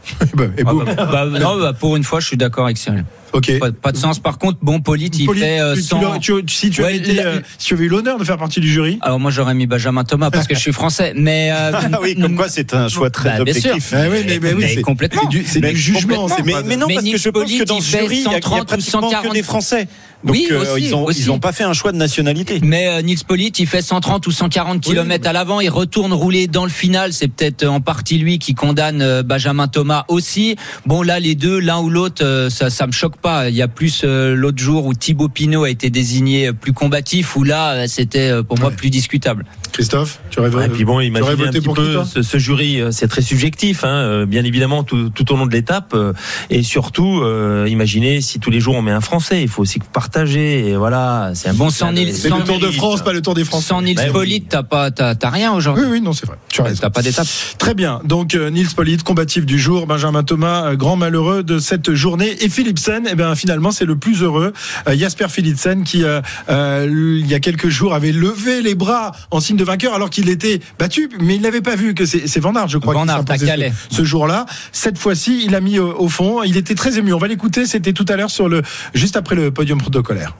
Bah, 0.34 0.44
et 0.58 0.62
Ah 0.66 0.70
boum. 0.72 0.84
bah, 0.84 0.94
bah, 1.10 1.26
non, 1.26 1.58
bah, 1.58 1.72
pour 1.72 1.96
une 1.96 2.04
fois, 2.04 2.20
je 2.20 2.26
suis 2.26 2.36
d'accord 2.36 2.64
avec 2.64 2.76
Cyril. 2.78 3.04
Ok. 3.32 3.58
Pas, 3.58 3.72
pas 3.72 3.90
de 3.92 3.96
sens. 3.96 4.18
Par 4.20 4.38
contre, 4.38 4.58
bon, 4.62 4.80
Polite, 4.80 5.18
il 5.18 5.26
Poli, 5.26 5.40
fait 5.40 5.58
euh, 5.60 5.74
tu- 5.74 5.80
tu 5.82 5.86
100. 5.88 6.00
l'aurais- 6.02 6.18
tu- 6.20 6.32
si 6.48 6.70
tu 6.70 6.84
avais 6.84 6.92
Ouais, 6.92 6.98
été, 6.98 7.14
la- 7.14 7.22
euh, 7.26 7.40
si 7.58 7.68
tu 7.68 7.74
avais 7.74 7.84
eu 7.84 7.88
l'honneur 7.88 8.18
de 8.18 8.24
faire 8.24 8.36
partie 8.38 8.60
du 8.60 8.70
jury. 8.70 8.98
Alors 9.00 9.18
moi, 9.18 9.30
j'aurais 9.32 9.54
mis 9.54 9.66
Benjamin 9.66 10.04
Thomas 10.04 10.30
parce 10.30 10.46
que 10.46 10.54
je 10.54 10.60
suis 10.60 10.72
français. 10.72 11.12
Mais 11.16 11.50
euh, 11.52 11.72
ah 11.92 11.98
oui, 12.00 12.14
comme 12.16 12.36
quoi 12.36 12.48
c'est 12.48 12.74
un 12.74 12.88
choix 12.88 13.10
très 13.10 13.38
Bah, 13.38 13.44
bien 13.44 13.54
sûr. 13.54 13.70
objectif. 13.72 13.94
Ah 13.96 14.04
oui, 14.10 14.18
mais, 14.26 14.38
mais 14.40 14.52
oui, 14.52 14.60
Mais 14.60 14.74
c'est 14.74 14.82
complètement. 14.82 15.22
c'est 15.22 15.28
du, 15.28 15.44
c'est 15.44 15.60
Mais 15.60 15.70
du 15.72 15.76
jugement. 15.78 16.28
Mais, 16.44 16.76
non, 16.76 16.86
Mais 16.86 16.94
parce 16.94 17.06
que 17.06 17.18
je 17.18 17.28
pense 17.30 17.50
que 17.52 17.64
dans 17.64 17.80
ce 17.80 17.96
jury, 17.98 18.18
il 18.18 18.22
y 18.22 18.26
a, 18.26 18.30
il 18.30 18.32
y 18.32 18.36
a 18.36 18.40
130 18.40 18.60
ou 18.62 18.64
pratiquement 18.66 19.00
que 19.00 19.06
140. 19.14 19.32
des 19.34 19.42
Français. 19.42 19.88
Donc 20.24 20.34
Oui, 20.34 20.48
euh, 20.50 20.60
aussi, 20.60 20.86
ils 20.86 20.94
ont 20.94 21.04
aussi. 21.04 21.20
ils 21.20 21.30
ont 21.30 21.38
pas 21.38 21.52
fait 21.52 21.64
un 21.64 21.72
choix 21.72 21.92
de 21.92 21.96
nationalité. 21.96 22.60
Mais 22.62 22.88
euh, 22.88 23.02
Nils 23.02 23.24
Pollitt, 23.26 23.58
il 23.58 23.66
fait 23.66 23.82
130 23.82 24.26
ou 24.26 24.30
140 24.30 24.80
km 24.80 25.28
à 25.28 25.32
l'avant, 25.32 25.60
il 25.60 25.68
retourne 25.68 26.12
rouler 26.12 26.46
dans 26.46 26.64
le 26.64 26.70
final. 26.70 27.12
C'est 27.12 27.28
peut-être 27.28 27.64
euh, 27.64 27.68
en 27.68 27.80
partie 27.80 28.18
lui 28.18 28.38
qui 28.38 28.54
condamne 28.54 29.02
euh, 29.02 29.22
Benjamin 29.22 29.68
Thomas 29.68 30.04
aussi. 30.08 30.56
Bon, 30.86 31.02
là, 31.02 31.20
les 31.20 31.34
deux, 31.34 31.58
l'un 31.58 31.80
ou 31.80 31.90
l'autre, 31.90 32.24
euh, 32.24 32.50
ça, 32.50 32.70
ça 32.70 32.86
me 32.86 32.92
choque 32.92 33.16
pas. 33.18 33.48
Il 33.48 33.54
y 33.54 33.62
a 33.62 33.68
plus 33.68 34.02
euh, 34.04 34.34
l'autre 34.34 34.58
jour 34.58 34.86
où 34.86 34.94
Thibaut 34.94 35.28
Pinot 35.28 35.64
a 35.64 35.70
été 35.70 35.90
désigné 35.90 36.52
plus 36.52 36.72
combatif, 36.72 37.36
où 37.36 37.44
là, 37.44 37.86
c'était 37.86 38.42
pour 38.42 38.58
moi 38.58 38.70
plus 38.70 38.90
discutable. 38.90 39.44
Christophe, 39.72 40.20
tu 40.30 40.38
aurais 40.38 40.54
Ouais, 40.54 40.66
et 40.66 40.68
puis 40.68 40.84
bon, 40.84 41.00
imaginez 41.00 41.32
un 41.32 41.34
voté 41.34 41.58
petit 41.58 41.64
pour 41.64 41.74
peu 41.74 42.04
ce, 42.04 42.22
ce 42.22 42.38
jury, 42.38 42.80
c'est 42.92 43.08
très 43.08 43.22
subjectif, 43.22 43.82
hein, 43.82 44.24
bien 44.24 44.44
évidemment 44.44 44.84
tout, 44.84 45.10
tout 45.10 45.32
au 45.32 45.36
long 45.36 45.46
de 45.46 45.52
l'étape, 45.52 45.94
euh, 45.94 46.12
et 46.50 46.62
surtout, 46.62 47.20
euh, 47.22 47.66
imaginez 47.68 48.20
si 48.20 48.38
tous 48.38 48.50
les 48.50 48.60
jours 48.60 48.74
on 48.76 48.82
met 48.82 48.92
un 48.92 49.00
Français, 49.00 49.42
il 49.42 49.48
faut 49.48 49.62
aussi 49.62 49.80
partager, 50.14 50.68
et 50.70 50.76
voilà, 50.76 51.32
c'est 51.34 51.48
un 51.48 51.54
Bon, 51.54 51.70
sans 51.70 51.92
Nils- 51.92 52.14
C'est 52.14 52.30
le 52.30 52.42
Tour 52.44 52.58
de 52.58 52.70
France, 52.70 53.02
pas 53.02 53.12
le 53.12 53.20
Tour 53.22 53.34
des 53.34 53.44
France. 53.44 53.66
Sans 53.66 53.82
Nils 53.82 53.96
Bah 53.96 54.02
oui. 54.06 54.12
Pollitt, 54.12 54.48
t'as 54.48 54.62
pas, 54.62 54.90
t'as, 54.90 55.14
t'as 55.14 55.30
rien 55.30 55.50
Oui, 55.52 55.58
aujourd'hui. 55.58 55.84
oui, 55.88 56.00
non, 56.00 56.12
c'est 56.12 56.26
vrai. 56.26 56.36
Tu 56.48 56.60
as 56.62 56.90
pas 56.90 57.02
d'étape. 57.02 57.26
Très 57.58 57.74
bien. 57.74 58.00
Donc 58.04 58.34
euh, 58.34 58.50
Nils 58.50 58.68
Pollitt, 58.74 59.02
combatif 59.02 59.44
du 59.46 59.58
jour, 59.58 59.86
Benjamin 59.86 60.22
Thomas, 60.22 60.66
euh, 60.66 60.76
grand 60.76 60.96
malheureux 60.96 61.42
de 61.42 61.58
cette 61.58 61.94
journée, 61.94 62.36
et 62.44 62.48
Philipsen, 62.48 63.08
eh 63.10 63.14
bien 63.14 63.34
finalement 63.34 63.70
c'est 63.70 63.84
le 63.84 63.96
plus 63.96 64.22
heureux, 64.22 64.52
Euh, 64.88 64.96
Jasper 64.96 65.28
Philipsen 65.28 65.84
qui 65.84 66.04
euh, 66.04 66.20
euh, 66.48 67.18
il 67.20 67.26
y 67.26 67.34
a 67.34 67.40
quelques 67.40 67.68
jours 67.68 67.94
avait 67.94 68.12
levé 68.12 68.62
les 68.62 68.74
bras 68.74 69.12
en 69.30 69.40
signe 69.40 69.56
de 69.56 69.64
vainqueur 69.64 69.94
alors 69.94 70.10
qu'il 70.10 70.28
était 70.28 70.60
battu, 70.78 71.08
mais 71.20 71.34
il 71.36 71.42
n'avait 71.42 71.60
pas 71.60 71.76
vu 71.76 71.94
que 71.94 72.06
c'est 72.06 72.26
c'est 72.28 72.40
Van 72.40 72.54
Aert, 72.54 72.68
je 72.68 72.78
crois, 72.78 72.94
Van 72.94 73.04
qui 73.24 73.48
Aert, 73.48 73.72
ce, 73.90 73.96
ce 73.96 74.04
jour-là. 74.04 74.46
Cette 74.72 74.98
fois-ci, 74.98 75.42
il 75.44 75.54
a 75.54 75.60
mis 75.60 75.78
au, 75.78 76.08
fond. 76.08 76.42
Il 76.42 76.56
était 76.56 76.74
très 76.74 76.98
ému. 76.98 77.12
On 77.12 77.18
va 77.18 77.28
l'écouter. 77.28 77.66
C'était 77.66 77.92
tout 77.92 78.04
à 78.08 78.16
l'heure 78.16 78.30
sur 78.30 78.48
le 78.48 78.62
juste 78.94 79.16
après 79.16 79.34
le 79.34 79.50
podium 79.50 79.80
protocolaire. 80.04 80.36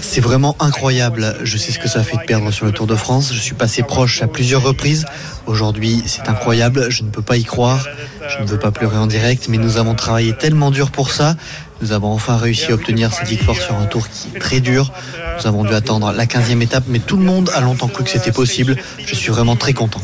C'est 0.00 0.20
vraiment 0.20 0.56
incroyable. 0.60 1.36
Je 1.42 1.56
sais 1.58 1.72
ce 1.72 1.78
que 1.80 1.88
ça 1.88 2.04
fait 2.04 2.16
de 2.18 2.22
perdre 2.22 2.52
sur 2.52 2.66
le 2.66 2.72
Tour 2.72 2.86
de 2.86 2.94
France. 2.94 3.32
Je 3.32 3.40
suis 3.40 3.54
passé 3.54 3.82
proche 3.82 4.22
à 4.22 4.28
plusieurs 4.28 4.62
reprises. 4.62 5.06
Aujourd'hui, 5.46 6.04
c'est 6.06 6.28
incroyable. 6.28 6.88
Je 6.88 7.02
ne 7.02 7.10
peux 7.10 7.22
pas 7.22 7.36
y 7.36 7.42
croire. 7.42 7.84
Je 8.28 8.40
ne 8.40 8.46
veux 8.46 8.58
pas 8.58 8.70
pleurer 8.70 8.96
en 8.96 9.08
direct, 9.08 9.48
mais 9.48 9.58
nous 9.58 9.76
avons 9.76 9.96
travaillé 9.96 10.34
tellement 10.34 10.70
dur 10.70 10.92
pour 10.92 11.10
ça. 11.10 11.34
Nous 11.82 11.90
avons 11.90 12.12
enfin 12.12 12.36
réussi 12.36 12.70
à 12.70 12.74
obtenir 12.74 13.12
cette 13.12 13.26
victoire 13.26 13.56
sur 13.56 13.74
un 13.74 13.86
tour 13.86 14.08
qui 14.08 14.28
est 14.34 14.38
très 14.38 14.60
dur. 14.60 14.92
Nous 15.40 15.46
avons 15.48 15.64
dû 15.64 15.74
attendre 15.74 16.12
la 16.12 16.26
15e 16.26 16.62
étape, 16.62 16.84
mais 16.86 17.00
tout 17.00 17.16
le 17.16 17.24
monde 17.24 17.50
a 17.56 17.60
longtemps 17.60 17.88
cru 17.88 18.04
que 18.04 18.10
c'était 18.10 18.32
possible. 18.32 18.76
Je 19.04 19.14
suis 19.16 19.30
vraiment 19.30 19.56
très 19.56 19.72
content. 19.72 20.00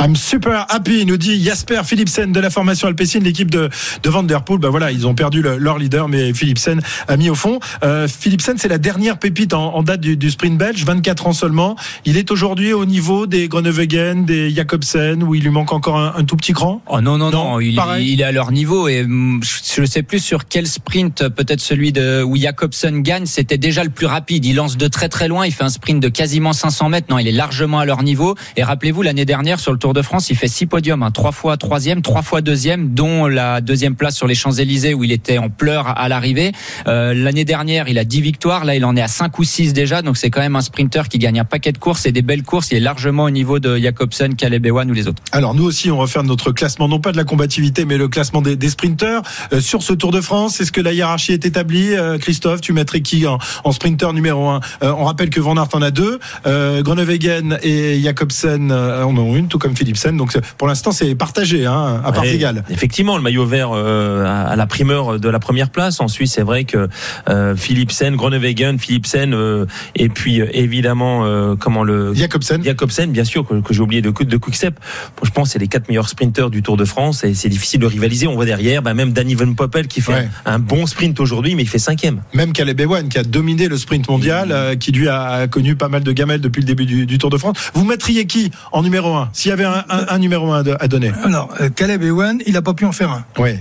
I'm 0.00 0.14
super 0.14 0.64
happy. 0.68 1.04
Nous 1.06 1.16
dit 1.16 1.42
Jasper 1.42 1.80
Philipsen 1.84 2.30
de 2.30 2.38
la 2.38 2.50
formation 2.50 2.86
Alpecin, 2.86 3.18
l'équipe 3.18 3.50
de, 3.50 3.68
de 4.02 4.08
Van 4.10 4.22
Der 4.22 4.42
Poel. 4.44 4.60
Bah 4.60 4.68
voilà, 4.70 4.92
ils 4.92 5.06
ont 5.08 5.14
perdu 5.14 5.42
le- 5.42 5.56
leur 5.58 5.76
leader, 5.78 6.08
mais 6.08 6.32
Philipsen 6.32 6.80
a 7.08 7.16
mis 7.16 7.30
au 7.30 7.34
fond. 7.34 7.58
Euh, 7.82 8.06
Philipsen, 8.06 8.54
c'est 8.58 8.68
la 8.68 8.78
dernière 8.78 9.18
pépite 9.18 9.54
en, 9.54 9.74
en 9.74 9.82
date 9.82 10.00
du, 10.00 10.16
du 10.16 10.30
sprint 10.30 10.56
belge, 10.56 10.84
24 10.84 11.26
ans 11.26 11.32
seulement. 11.32 11.74
Il 12.04 12.16
est 12.16 12.30
aujourd'hui 12.30 12.72
au 12.72 12.84
niveau 12.84 13.26
des 13.26 13.48
Groenewegen, 13.48 14.24
des 14.24 14.50
Jacobsen, 14.54 15.24
où 15.24 15.34
il 15.34 15.42
lui 15.42 15.50
manque 15.50 15.72
encore 15.72 15.98
un, 15.98 16.14
un 16.16 16.22
tout 16.24 16.36
petit 16.36 16.52
cran? 16.52 16.80
Oh 16.86 17.00
non, 17.00 17.18
non, 17.18 17.30
Non, 17.30 17.44
non, 17.54 17.60
il, 17.60 17.76
il 18.00 18.20
est 18.20 18.24
à 18.24 18.30
leur 18.32 18.52
niveau 18.52 18.86
et 18.86 19.02
hum, 19.02 19.40
je 19.74 19.80
ne 19.80 19.86
sais 19.86 20.04
plus 20.04 20.20
sur 20.20 20.46
quel 20.46 20.68
sprint, 20.68 21.28
peut-être 21.28 21.60
celui 21.60 21.90
de 21.90 22.22
où 22.22 22.36
Jacobsen 22.36 23.02
gagne, 23.02 23.26
c'était 23.26 23.58
déjà 23.58 23.82
le 23.82 23.90
plus 23.90 24.06
rapide. 24.06 24.44
Il 24.44 24.54
lance 24.54 24.76
de 24.76 24.86
très 24.86 25.08
très 25.08 25.26
loin, 25.26 25.44
il 25.44 25.52
fait 25.52 25.64
un 25.64 25.68
sprint 25.70 26.00
de 26.00 26.08
quasiment 26.08 26.52
500 26.52 26.88
mètres. 26.88 27.08
Non, 27.10 27.18
il 27.18 27.26
est 27.26 27.32
largement 27.32 27.80
à 27.80 27.84
leur 27.84 28.04
niveau. 28.04 28.36
Et 28.56 28.62
rappelez-vous, 28.62 29.02
l'année 29.02 29.24
dernière 29.24 29.58
sur 29.58 29.72
le 29.72 29.78
Tour 29.78 29.87
de 29.92 30.02
France, 30.02 30.30
il 30.30 30.36
fait 30.36 30.48
six 30.48 30.66
podiums, 30.66 31.02
hein, 31.02 31.10
trois 31.10 31.32
fois 31.32 31.56
troisième, 31.56 32.02
trois 32.02 32.22
fois 32.22 32.40
deuxième, 32.40 32.94
dont 32.94 33.26
la 33.26 33.60
deuxième 33.60 33.94
place 33.94 34.16
sur 34.16 34.26
les 34.26 34.34
Champs-Élysées 34.34 34.94
où 34.94 35.04
il 35.04 35.12
était 35.12 35.38
en 35.38 35.50
pleurs 35.50 35.88
à 35.98 36.08
l'arrivée. 36.08 36.52
Euh, 36.86 37.14
l'année 37.14 37.44
dernière, 37.44 37.88
il 37.88 37.98
a 37.98 38.04
10 38.04 38.20
victoires, 38.20 38.64
là 38.64 38.74
il 38.74 38.84
en 38.84 38.96
est 38.96 39.02
à 39.02 39.08
5 39.08 39.38
ou 39.38 39.44
6 39.44 39.72
déjà, 39.72 40.02
donc 40.02 40.16
c'est 40.16 40.30
quand 40.30 40.40
même 40.40 40.56
un 40.56 40.60
sprinter 40.60 41.08
qui 41.08 41.18
gagne 41.18 41.40
un 41.40 41.44
paquet 41.44 41.72
de 41.72 41.78
courses 41.78 42.06
et 42.06 42.12
des 42.12 42.22
belles 42.22 42.42
courses. 42.42 42.70
Il 42.70 42.76
est 42.76 42.80
largement 42.80 43.24
au 43.24 43.30
niveau 43.30 43.58
de 43.58 43.76
Jacobsen, 43.76 44.34
Caleb 44.34 44.66
Ewan 44.66 44.90
ou 44.90 44.94
les 44.94 45.08
autres. 45.08 45.22
Alors 45.32 45.54
nous 45.54 45.64
aussi, 45.64 45.90
on 45.90 45.98
va 45.98 46.06
faire 46.06 46.24
notre 46.24 46.52
classement, 46.52 46.88
non 46.88 47.00
pas 47.00 47.12
de 47.12 47.16
la 47.16 47.24
combativité, 47.24 47.84
mais 47.84 47.96
le 47.96 48.08
classement 48.08 48.42
des, 48.42 48.56
des 48.56 48.68
Euh, 49.52 49.60
sur 49.60 49.82
ce 49.82 49.92
Tour 49.92 50.12
de 50.12 50.20
France. 50.20 50.60
Est-ce 50.60 50.72
que 50.72 50.80
la 50.80 50.92
hiérarchie 50.92 51.32
est 51.32 51.44
établie? 51.44 51.94
Euh, 51.94 52.18
Christophe, 52.18 52.60
tu 52.60 52.72
mettrais 52.72 53.00
qui 53.00 53.26
en, 53.26 53.38
en 53.64 53.72
sprinter 53.72 54.12
numéro 54.12 54.48
un? 54.48 54.60
Euh, 54.82 54.92
On 54.96 55.04
rappelle 55.04 55.30
que 55.30 55.40
Van 55.40 55.56
Aert 55.56 55.68
en 55.72 55.82
a 55.82 55.90
deux, 55.90 56.18
euh, 56.46 56.82
Groenewegen 56.82 57.58
et 57.62 58.00
Jacobsen 58.00 58.70
euh, 58.70 59.04
en 59.04 59.16
ont 59.16 59.36
une, 59.36 59.48
tout 59.48 59.58
comme 59.58 59.74
Philipsen. 59.78 60.16
Donc 60.16 60.36
pour 60.58 60.68
l'instant, 60.68 60.92
c'est 60.92 61.14
partagé, 61.14 61.64
hein, 61.66 62.00
à 62.04 62.12
part 62.12 62.24
Ouais, 62.24 62.34
égale. 62.34 62.64
Effectivement, 62.68 63.16
le 63.16 63.22
maillot 63.22 63.46
vert 63.46 63.70
euh, 63.72 64.24
à 64.26 64.56
la 64.56 64.66
primeur 64.66 65.18
de 65.20 65.28
la 65.28 65.38
première 65.38 65.70
place. 65.70 66.00
Ensuite, 66.00 66.28
c'est 66.28 66.42
vrai 66.42 66.64
que 66.64 66.88
euh, 67.28 67.54
Philipsen, 67.56 68.16
Groenewegen, 68.16 68.78
Philipsen, 68.78 69.32
euh, 69.34 69.66
et 69.94 70.08
puis 70.08 70.40
euh, 70.40 70.48
évidemment 70.52 71.24
comment 71.58 71.84
le 71.84 72.12
Jacobsen. 72.14 72.62
Jacobsen, 72.64 73.10
bien 73.12 73.24
sûr 73.24 73.46
que, 73.46 73.60
que 73.60 73.72
j'ai 73.72 73.80
oublié 73.80 74.02
de 74.02 74.10
de 74.10 74.36
Quickstep. 74.36 74.78
Je 75.22 75.30
pense 75.30 75.48
que 75.48 75.52
c'est 75.52 75.58
les 75.58 75.68
quatre 75.68 75.88
meilleurs 75.88 76.08
sprinteurs 76.08 76.50
du 76.50 76.62
Tour 76.62 76.76
de 76.76 76.84
France 76.84 77.22
et 77.24 77.34
c'est 77.34 77.48
difficile 77.48 77.80
de 77.80 77.86
rivaliser. 77.86 78.26
On 78.26 78.34
voit 78.34 78.44
derrière, 78.46 78.82
bah, 78.82 78.94
même 78.94 79.12
Danny 79.12 79.34
Van 79.34 79.52
Poppel 79.54 79.86
qui 79.86 80.00
fait 80.00 80.12
Ouais. 80.12 80.28
un, 80.46 80.54
un 80.54 80.58
bon 80.58 80.86
sprint 80.86 81.20
aujourd'hui, 81.20 81.54
mais 81.54 81.62
il 81.62 81.68
fait 81.68 81.78
cinquième. 81.78 82.22
Même 82.34 82.52
Caleb 82.52 82.80
Ewan 82.80 83.08
qui 83.08 83.18
a 83.18 83.22
dominé 83.22 83.68
le 83.68 83.76
sprint 83.76 84.08
mondial, 84.08 84.76
qui 84.78 84.90
lui 84.90 85.08
a, 85.08 85.22
a 85.24 85.46
connu 85.46 85.76
pas 85.76 85.88
mal 85.88 86.02
de 86.02 86.12
gamelles 86.12 86.40
depuis 86.40 86.60
le 86.60 86.66
début 86.66 86.86
du, 86.86 87.06
du 87.06 87.18
Tour 87.18 87.30
de 87.30 87.38
France. 87.38 87.56
Vous 87.74 87.84
mettriez 87.84 88.26
qui 88.26 88.50
en 88.72 88.82
numéro 88.82 89.14
un? 89.14 89.28
S'il 89.32 89.50
y 89.50 89.52
avait 89.52 89.64
un, 89.68 89.84
un- 89.88 90.06
un 90.08 90.18
numéro 90.18 90.52
à 90.52 90.62
donner 90.88 91.12
Alors, 91.24 91.48
euh, 91.60 91.68
Caleb 91.70 92.02
Ewan, 92.02 92.38
il 92.46 92.52
n'a 92.54 92.62
pas 92.62 92.74
pu 92.74 92.84
en 92.84 92.92
faire 92.92 93.10
un. 93.10 93.24
Oui. 93.38 93.58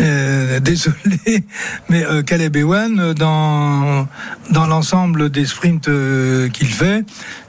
Euh, 0.00 0.60
désolé, 0.60 1.44
mais 1.88 2.04
euh, 2.04 2.22
Caleb 2.22 2.56
Ewan, 2.56 2.98
euh, 3.00 3.14
dans, 3.14 4.06
dans 4.50 4.66
l'ensemble 4.66 5.30
des 5.30 5.46
sprints 5.46 5.88
euh, 5.88 6.48
qu'il 6.48 6.68
fait, 6.68 7.04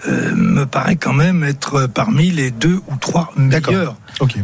me 0.08 0.66
paraît 0.66 0.96
quand 0.96 1.14
même 1.14 1.44
être 1.44 1.88
parmi 1.88 2.32
les 2.32 2.50
deux 2.52 2.80
ou 2.88 2.96
trois 3.00 3.32
meilleurs. 3.36 3.96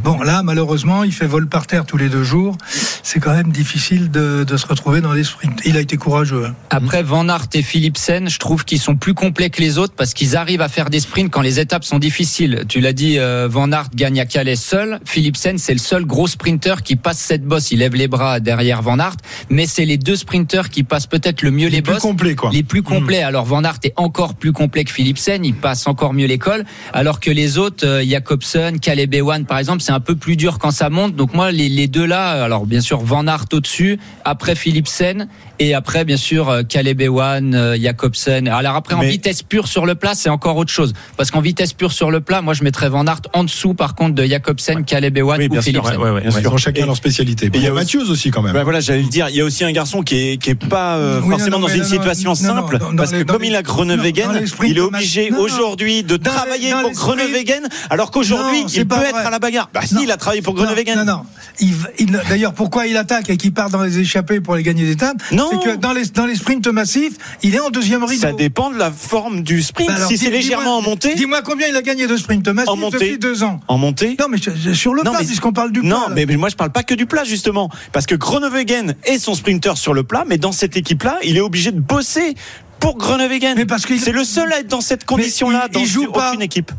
Bon, 0.03 0.21
là, 0.21 0.41
malheureusement, 0.43 1.03
il 1.03 1.11
fait 1.11 1.27
vol 1.27 1.47
par 1.47 1.67
terre 1.67 1.85
tous 1.85 1.97
les 1.97 2.09
deux 2.09 2.23
jours. 2.23 2.57
C'est 3.03 3.19
quand 3.19 3.33
même 3.33 3.51
difficile 3.51 4.09
de, 4.09 4.43
de, 4.43 4.57
se 4.57 4.65
retrouver 4.65 5.01
dans 5.01 5.13
les 5.13 5.23
sprints. 5.23 5.61
Il 5.65 5.77
a 5.77 5.81
été 5.81 5.97
courageux. 5.97 6.45
Hein. 6.47 6.55
Après, 6.71 7.03
Van 7.03 7.29
Aert 7.29 7.47
et 7.53 7.61
Philipsen, 7.61 8.27
je 8.27 8.39
trouve 8.39 8.65
qu'ils 8.65 8.79
sont 8.79 8.95
plus 8.95 9.13
complets 9.13 9.49
que 9.49 9.61
les 9.61 9.77
autres 9.77 9.93
parce 9.95 10.13
qu'ils 10.13 10.35
arrivent 10.35 10.61
à 10.61 10.67
faire 10.67 10.89
des 10.89 10.99
sprints 10.99 11.31
quand 11.31 11.41
les 11.41 11.59
étapes 11.59 11.83
sont 11.83 11.99
difficiles. 11.99 12.65
Tu 12.67 12.79
l'as 12.79 12.93
dit, 12.93 13.19
euh, 13.19 13.47
Van 13.49 13.71
Aert 13.71 13.89
gagne 13.93 14.19
à 14.19 14.25
Calais 14.25 14.55
seul. 14.55 14.99
Philipsen, 15.05 15.57
c'est 15.57 15.73
le 15.73 15.79
seul 15.79 16.05
gros 16.05 16.27
sprinter 16.27 16.81
qui 16.83 16.95
passe 16.95 17.19
cette 17.19 17.45
bosse. 17.45 17.71
Il 17.71 17.79
lève 17.79 17.93
les 17.93 18.07
bras 18.07 18.39
derrière 18.39 18.81
Van 18.81 18.97
Aert, 18.97 19.17
mais 19.49 19.67
c'est 19.67 19.85
les 19.85 19.97
deux 19.97 20.15
sprinters 20.15 20.69
qui 20.69 20.83
passent 20.83 21.07
peut-être 21.07 21.43
le 21.43 21.51
mieux 21.51 21.67
les, 21.67 21.77
les 21.77 21.81
bosses. 21.81 21.95
Plus 21.95 22.01
complets, 22.01 22.35
quoi. 22.35 22.49
Les 22.51 22.63
plus 22.63 22.81
complets. 22.81 23.21
Mmh. 23.21 23.27
Alors 23.27 23.45
Van 23.45 23.63
Aert 23.63 23.79
est 23.83 23.93
encore 23.95 24.33
plus 24.35 24.53
complet 24.53 24.83
que 24.83 24.91
Philipsen. 24.91 25.45
Il 25.45 25.55
passe 25.55 25.85
encore 25.87 26.13
mieux 26.13 26.27
l'école. 26.27 26.65
Alors 26.93 27.19
que 27.19 27.29
les 27.29 27.57
autres, 27.57 27.85
euh, 27.85 28.03
Jacobsen, 28.03 28.79
Caleb 28.79 29.13
Ewan, 29.13 29.45
par 29.45 29.59
exemple, 29.59 29.66
c'est 29.80 29.91
un 29.91 29.99
peu 29.99 30.15
plus 30.15 30.36
dur 30.36 30.60
quand 30.60 30.71
ça 30.71 30.89
monte. 30.89 31.15
Donc 31.15 31.34
moi, 31.34 31.51
les, 31.51 31.69
les 31.69 31.88
deux 31.88 32.06
là, 32.06 32.43
alors 32.43 32.65
bien 32.65 32.82
sûr 32.82 32.99
Van 32.99 33.27
Aert 33.27 33.45
au-dessus, 33.53 33.99
après 34.23 34.56
Philipsen 34.56 35.27
et 35.60 35.73
après 35.73 36.06
bien 36.06 36.17
sûr 36.17 36.49
euh, 36.49 36.63
Caleb 36.63 37.01
Ewan, 37.01 37.56
euh, 37.56 37.77
Jacobsen. 37.80 38.47
Alors 38.47 38.75
après 38.75 38.95
en 38.95 38.99
Mais... 38.99 39.10
vitesse 39.10 39.43
pure 39.43 39.67
sur 39.67 39.86
le 39.86 39.95
plat, 39.95 40.13
c'est 40.13 40.30
encore 40.30 40.58
autre 40.58 40.71
chose 40.71 40.93
parce 41.15 41.32
qu'en 41.32 41.41
vitesse 41.41 41.73
pure 41.73 41.91
sur 41.91 42.12
le 42.12 42.21
plat, 42.21 42.41
moi 42.41 42.53
je 42.53 42.63
mettrais 42.63 42.89
Van 42.89 43.06
Aert 43.06 43.21
en 43.34 43.43
dessous 43.43 43.73
par 43.73 43.95
contre 43.95 44.15
de 44.15 44.23
Jacobsen, 44.25 44.77
ouais. 44.77 44.84
Caleb 44.84 45.17
Ewan 45.17 45.39
oui, 45.39 45.47
ou 45.49 45.62
Philipsen. 45.62 45.93
Sûr, 45.93 46.01
ouais, 46.01 46.12
ouais, 46.12 46.21
bien 46.21 46.32
sûr. 46.32 46.51
Ils 46.53 46.58
chacun 46.58 46.84
et, 46.84 46.86
leur 46.86 46.95
spécialité. 46.95 47.49
Il 47.53 47.62
y 47.62 47.67
a 47.67 47.71
Mathieu 47.71 48.01
aussi 48.01 48.32
quand 48.32 48.41
même. 48.41 48.53
Ben 48.53 48.63
voilà, 48.63 48.80
j'allais 48.80 49.01
le 49.01 49.10
dire, 49.10 49.30
il 49.30 49.36
y 49.36 49.41
a 49.41 49.45
aussi 49.45 49.63
un 49.63 49.71
garçon 49.71 50.01
qui 50.01 50.15
est 50.15 50.38
qui 50.38 50.51
est 50.51 50.56
pas 50.56 50.97
euh, 50.97 51.21
oui, 51.23 51.32
forcément 51.32 51.58
non, 51.58 51.62
non, 51.62 51.67
dans 51.67 51.73
une 51.73 51.82
non, 51.82 51.88
situation 51.88 52.30
non, 52.30 52.36
simple 52.36 52.80
non, 52.80 52.95
parce 52.95 53.12
que 53.12 53.23
comme 53.23 53.43
il 53.43 53.56
a 53.56 53.63
Groenewegen, 53.63 54.43
il 54.63 54.77
est 54.77 54.82
obligé 54.82 55.32
aujourd'hui 55.32 56.03
de 56.03 56.17
travailler 56.17 56.71
pour 56.71 56.91
Groenewegen 56.91 57.67
alors 57.89 58.12
qu'aujourd'hui 58.12 58.65
il 58.73 58.88
peut 58.88 58.95
être 58.95 59.17
à 59.17 59.30
la 59.30 59.39
bagarre. 59.47 59.69
Bah 59.73 59.81
si, 59.86 59.95
il 60.03 60.12
a 60.12 60.17
travaillé 60.17 60.41
pour 60.41 60.53
Groenewegen. 60.53 60.97
Non 60.97 61.05
non. 61.05 61.21
Il, 61.60 61.73
il, 61.99 62.19
D'ailleurs, 62.29 62.53
pourquoi 62.53 62.88
il 62.88 62.97
attaque 62.97 63.29
et 63.29 63.38
qu'il 63.38 63.53
part 63.53 63.69
dans 63.69 63.81
les 63.81 63.99
échappées 63.99 64.41
pour 64.41 64.55
les 64.55 64.63
gagner 64.63 64.83
des 64.86 64.91
étapes 64.91 65.17
C'est 65.29 65.36
que 65.38 65.75
dans 65.75 65.93
les 65.93 66.05
dans 66.05 66.25
les 66.25 66.36
sprints 66.36 66.67
massifs, 66.67 67.13
il 67.43 67.55
est 67.55 67.60
en 67.60 67.69
deuxième 67.69 68.03
rideau. 68.03 68.21
Ça 68.21 68.33
dépend 68.33 68.69
de 68.69 68.77
la 68.77 68.91
forme 68.91 69.41
du 69.41 69.62
sprint. 69.62 69.89
Alors, 69.89 70.07
si 70.07 70.17
c'est 70.17 70.29
légèrement 70.29 70.77
en 70.77 70.81
montée. 70.81 71.15
Dis-moi 71.15 71.41
combien 71.41 71.67
il 71.67 71.75
a 71.75 71.81
gagné 71.81 72.07
de 72.07 72.17
sprints 72.17 72.47
massifs 72.47 72.69
en 72.69 72.75
montée, 72.75 72.97
depuis 72.99 73.17
deux 73.17 73.43
ans. 73.43 73.60
En 73.67 73.77
montée 73.77 74.15
Non, 74.19 74.27
mais 74.29 74.38
sur 74.73 74.93
le 74.93 75.01
plat, 75.01 75.19
puisqu'on 75.25 75.53
parle 75.53 75.71
du 75.71 75.81
plat. 75.81 75.89
Non, 75.89 76.05
mais, 76.13 76.25
mais, 76.25 76.38
moi 76.38 76.49
je 76.49 76.55
parle 76.55 76.71
pas 76.71 76.83
que 76.83 76.93
du 76.93 77.05
plat 77.05 77.23
justement, 77.23 77.69
parce 77.91 78.05
que 78.05 78.15
Groenewegen 78.15 78.95
est 79.05 79.19
son 79.19 79.36
sprinter 79.36 79.77
sur 79.77 79.93
le 79.93 80.03
plat, 80.03 80.25
mais 80.27 80.38
dans 80.38 80.51
cette 80.51 80.77
équipe-là, 80.77 81.17
il 81.23 81.38
est 81.38 81.41
obligé 81.41 81.71
de 81.71 81.79
bosser 81.79 82.36
pour 82.79 82.97
Groenewegen. 82.97 83.55
Mais 83.57 83.65
parce 83.65 83.86
que 83.86 83.97
c'est 83.97 84.12
le 84.12 84.23
seul 84.23 84.51
à 84.53 84.60
être 84.60 84.67
dans 84.67 84.81
cette 84.81 85.05
condition-là 85.05 85.67
dans 85.67 85.79
il 85.79 85.86
joue 85.86 86.03
aucune 86.03 86.13
pas. 86.13 86.33
équipe. 86.39 86.71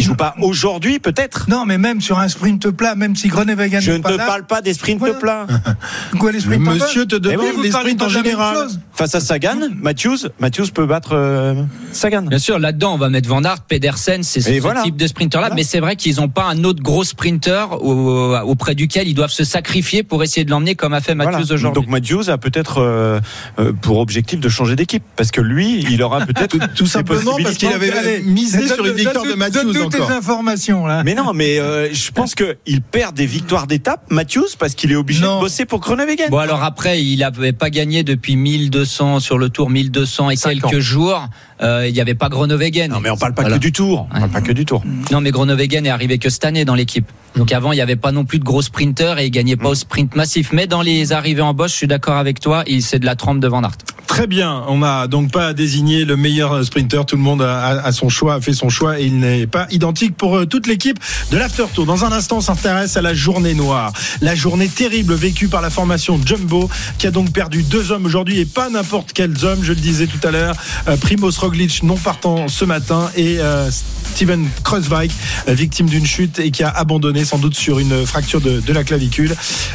Il 0.00 0.04
joue 0.04 0.14
pas 0.14 0.34
aujourd'hui, 0.40 0.98
peut-être. 0.98 1.44
Non, 1.50 1.66
mais 1.66 1.76
même 1.76 2.00
sur 2.00 2.18
un 2.18 2.28
sprint 2.28 2.70
plat, 2.70 2.94
même 2.94 3.16
si 3.16 3.28
Groenewegen 3.28 3.82
Je 3.82 3.92
ne 3.92 3.98
pas 3.98 4.12
te 4.12 4.16
là, 4.16 4.24
parle 4.24 4.46
pas 4.46 4.62
des 4.62 4.72
sprints 4.72 4.98
voilà. 4.98 5.14
plats. 5.18 5.46
Quoi, 6.18 6.32
les 6.32 6.40
sprints 6.40 6.62
Monsieur 6.62 7.04
te 7.04 7.16
demande 7.16 7.44
oui, 7.56 7.64
les 7.64 7.70
sprints 7.70 8.00
en 8.00 8.08
général. 8.08 8.68
Face 8.94 9.14
à 9.14 9.20
Sagan, 9.20 9.58
Matthews, 9.76 10.28
Matthews 10.38 10.68
peut 10.72 10.86
battre 10.86 11.10
euh, 11.12 11.62
Sagan. 11.92 12.22
Bien 12.22 12.38
sûr, 12.38 12.58
là-dedans, 12.58 12.94
on 12.94 12.96
va 12.96 13.10
mettre 13.10 13.28
Van 13.28 13.44
Aert, 13.44 13.60
Pedersen, 13.68 14.22
c'est 14.22 14.40
ce 14.40 14.58
voilà. 14.58 14.82
type 14.82 14.96
de 14.96 15.06
sprinter-là. 15.06 15.48
Voilà. 15.48 15.54
Mais 15.54 15.64
c'est 15.64 15.80
vrai 15.80 15.96
qu'ils 15.96 16.16
n'ont 16.16 16.30
pas 16.30 16.44
un 16.44 16.64
autre 16.64 16.82
gros 16.82 17.04
sprinter 17.04 17.66
au, 17.82 18.36
auprès 18.38 18.74
duquel 18.74 19.06
ils 19.06 19.14
doivent 19.14 19.30
se 19.30 19.44
sacrifier 19.44 20.02
pour 20.02 20.22
essayer 20.22 20.46
de 20.46 20.50
l'emmener 20.50 20.76
comme 20.76 20.94
a 20.94 21.02
fait 21.02 21.14
Matthews 21.14 21.40
voilà. 21.40 21.54
aujourd'hui. 21.54 21.82
Donc 21.82 21.90
Matthews 21.90 22.30
a 22.30 22.38
peut-être 22.38 22.78
euh, 22.78 23.20
euh, 23.58 23.74
pour 23.74 23.98
objectif 23.98 24.40
de 24.40 24.48
changer 24.48 24.76
d'équipe 24.76 25.04
parce 25.16 25.30
que 25.30 25.42
lui, 25.42 25.84
il 25.90 26.02
aura 26.02 26.20
peut-être 26.26 26.72
tout 26.74 26.86
simplement 26.86 27.36
parce 27.42 27.56
qu'il 27.56 27.68
avait 27.68 28.22
misé 28.22 28.66
sur 28.66 28.86
une 28.86 28.94
victoire 28.94 29.26
de 29.26 29.34
Matthews 29.34 29.89
toutes 29.90 30.00
encore. 30.00 30.08
tes 30.08 30.14
informations 30.14 30.86
là. 30.86 31.02
Mais 31.04 31.14
non, 31.14 31.32
mais 31.34 31.58
euh, 31.58 31.92
je 31.92 32.10
pense 32.10 32.34
que 32.34 32.56
il 32.66 32.80
perd 32.82 33.14
des 33.16 33.26
victoires 33.26 33.66
d'étape, 33.66 34.04
Matthews, 34.10 34.48
parce 34.58 34.74
qu'il 34.74 34.92
est 34.92 34.96
obligé 34.96 35.22
Non. 35.22 35.36
de 35.36 35.40
bosser 35.42 35.64
pour 35.64 35.80
Groenewegen. 35.80 36.30
Bon 36.30 36.38
alors 36.38 36.62
après, 36.62 37.02
il 37.02 37.18
n'avait 37.18 37.52
pas 37.52 37.70
gagné 37.70 38.02
depuis 38.02 38.36
1200 38.36 39.20
sur 39.20 39.38
le 39.38 39.48
tour, 39.48 39.70
1200 39.70 40.30
et 40.30 40.36
Cinq 40.36 40.60
quelques 40.60 40.78
jours. 40.80 41.28
Euh, 41.62 41.86
il 41.86 41.92
n'y 41.92 42.00
avait 42.00 42.14
pas 42.14 42.28
Groenewegen. 42.28 42.90
Non, 42.90 43.00
mais 43.00 43.10
on 43.10 43.16
parle 43.16 43.34
pas 43.34 43.42
Voilà. 43.42 43.56
que 43.56 43.60
du 43.60 43.72
tour. 43.72 44.06
On 44.10 44.14
Ouais. 44.14 44.20
parle 44.20 44.32
pas 44.32 44.40
que 44.40 44.52
du 44.52 44.64
tour. 44.64 44.82
Non, 45.12 45.20
mais 45.20 45.30
Groenewegen 45.30 45.84
est 45.86 45.90
arrivé 45.90 46.18
que 46.18 46.30
cette 46.30 46.44
année 46.44 46.64
dans 46.64 46.74
l'équipe. 46.74 47.06
Donc 47.36 47.52
avant, 47.52 47.72
il 47.72 47.76
n'y 47.76 47.80
avait 47.82 47.96
pas 47.96 48.10
non 48.12 48.24
plus 48.24 48.38
de 48.38 48.44
gros 48.44 48.62
sprinters 48.62 49.18
et 49.18 49.26
il 49.26 49.30
gagnait 49.30 49.56
pas 49.56 49.68
au 49.68 49.74
sprint 49.74 50.16
massif. 50.16 50.50
Mais 50.52 50.66
dans 50.66 50.82
les 50.82 51.12
arrivées 51.12 51.42
en 51.42 51.54
Bosch, 51.54 51.70
je 51.72 51.76
suis 51.76 51.86
d'accord 51.86 52.16
avec 52.16 52.40
toi, 52.40 52.64
il 52.66 52.82
c'est 52.82 52.98
de 52.98 53.06
la 53.06 53.14
trempe 53.14 53.40
de 53.40 53.46
Van 53.48 53.62
Aert. 53.62 53.72
Très 54.08 54.26
bien, 54.26 54.64
on 54.66 54.78
n'a 54.78 55.06
donc 55.06 55.30
pas 55.30 55.52
désigné 55.52 56.04
le 56.04 56.16
meilleur 56.16 56.64
sprinter. 56.64 57.06
Tout 57.06 57.14
le 57.14 57.22
monde 57.22 57.42
a, 57.42 57.92
son 57.92 58.08
choix, 58.08 58.34
a 58.34 58.40
fait 58.40 58.52
son 58.52 58.68
choix 58.68 58.98
et 58.98 59.04
il 59.04 59.20
n'est 59.20 59.46
pas 59.46 59.68
identique 59.70 60.16
pour 60.16 60.36
euh, 60.38 60.46
toute 60.46 60.66
l'équipe 60.66 60.98
de 61.30 61.36
l'After 61.38 61.66
Tour. 61.72 61.86
Dans 61.86 62.04
un 62.04 62.10
instant, 62.10 62.38
on 62.38 62.40
s'intéresse 62.40 62.96
à 62.96 63.02
la 63.02 63.14
journée 63.14 63.54
noire, 63.54 63.92
la 64.20 64.34
journée 64.34 64.66
terrible 64.66 65.14
vécue 65.14 65.46
par 65.46 65.60
la 65.62 65.70
formation 65.70 66.18
Jumbo 66.26 66.68
qui 66.98 67.06
a 67.06 67.12
donc 67.12 67.30
perdu 67.32 67.62
deux 67.62 67.92
hommes 67.92 68.04
aujourd'hui 68.04 68.40
et 68.40 68.46
pas 68.46 68.68
n'importe 68.68 69.12
quels 69.12 69.44
hommes. 69.44 69.60
Je 69.62 69.72
le 69.72 69.80
disais 69.80 70.08
tout 70.08 70.26
à 70.26 70.32
l'heure, 70.32 70.56
euh, 70.88 70.96
Primoz 70.96 71.38
Roglic 71.38 71.49
non 71.82 71.96
partant 71.96 72.48
ce 72.48 72.64
matin 72.64 73.10
et 73.16 73.38
euh, 73.40 73.70
Steven 73.70 74.48
Kreuzweig 74.62 75.10
euh, 75.48 75.54
victime 75.54 75.86
d'une 75.86 76.06
chute 76.06 76.38
et 76.38 76.50
qui 76.50 76.62
a 76.62 76.68
abandonné 76.68 77.24
sans 77.24 77.38
doute 77.38 77.56
sur 77.56 77.78
une 77.78 78.06
fracture 78.06 78.40
de, 78.40 78.72
la 78.72 78.84
clavicule. 78.84 79.34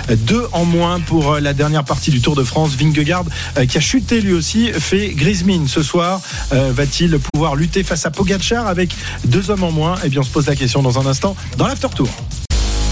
Euh, 0.09 0.15
Deux 0.15 0.45
en 0.53 0.63
moins 0.63 0.99
pour 1.01 1.35
la 1.35 1.53
dernière 1.53 1.83
partie 1.83 2.11
du 2.11 2.21
Tour 2.21 2.35
de 2.35 2.43
France. 2.43 2.75
Vingegaard 2.75 3.25
qui 3.67 3.77
a 3.77 3.81
chuté 3.81 4.21
lui 4.21 4.33
aussi 4.33 4.71
fait 4.71 5.09
grise 5.09 5.43
mine 5.43 5.67
ce 5.67 5.83
soir. 5.83 6.21
Va-t-il 6.51 7.19
pouvoir 7.19 7.55
lutter 7.55 7.83
face 7.83 8.05
à 8.05 8.11
Pogacar 8.11 8.67
avec 8.67 8.95
deux 9.25 9.49
hommes 9.49 9.63
en 9.63 9.71
moins? 9.71 9.95
Eh 10.03 10.09
bien, 10.09 10.21
on 10.21 10.23
se 10.23 10.29
pose 10.29 10.47
la 10.47 10.55
question 10.55 10.81
dans 10.81 10.99
un 10.99 11.05
instant 11.05 11.35
dans 11.57 11.67
l'after 11.67 11.89
tour. 11.95 12.09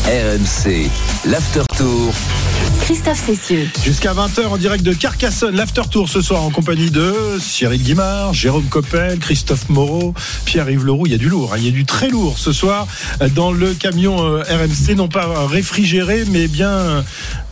RMC, 0.05 0.89
l'After 1.23 1.61
Tour. 1.77 2.13
Christophe 2.81 3.25
Cessieux. 3.25 3.69
Jusqu'à 3.85 4.11
20h 4.11 4.47
en 4.47 4.57
direct 4.57 4.83
de 4.83 4.91
Carcassonne, 4.91 5.55
l'after 5.55 5.83
tour 5.89 6.09
ce 6.09 6.21
soir 6.21 6.43
en 6.43 6.49
compagnie 6.49 6.91
de 6.91 7.37
Cyril 7.39 7.81
Guimard, 7.81 8.33
Jérôme 8.33 8.65
Coppel, 8.65 9.17
Christophe 9.19 9.69
Moreau, 9.69 10.13
Pierre-Yves 10.43 10.83
Leroux. 10.83 11.05
Il 11.05 11.13
y 11.13 11.15
a 11.15 11.17
du 11.17 11.29
lourd, 11.29 11.53
hein. 11.53 11.57
il 11.57 11.65
y 11.65 11.69
a 11.69 11.71
du 11.71 11.85
très 11.85 12.09
lourd 12.09 12.37
ce 12.37 12.51
soir 12.51 12.85
dans 13.33 13.53
le 13.53 13.73
camion 13.73 14.21
euh, 14.21 14.43
RMC, 14.43 14.95
non 14.97 15.07
pas 15.07 15.47
réfrigéré, 15.47 16.25
mais 16.29 16.49
bien 16.49 16.69
euh, 16.69 17.01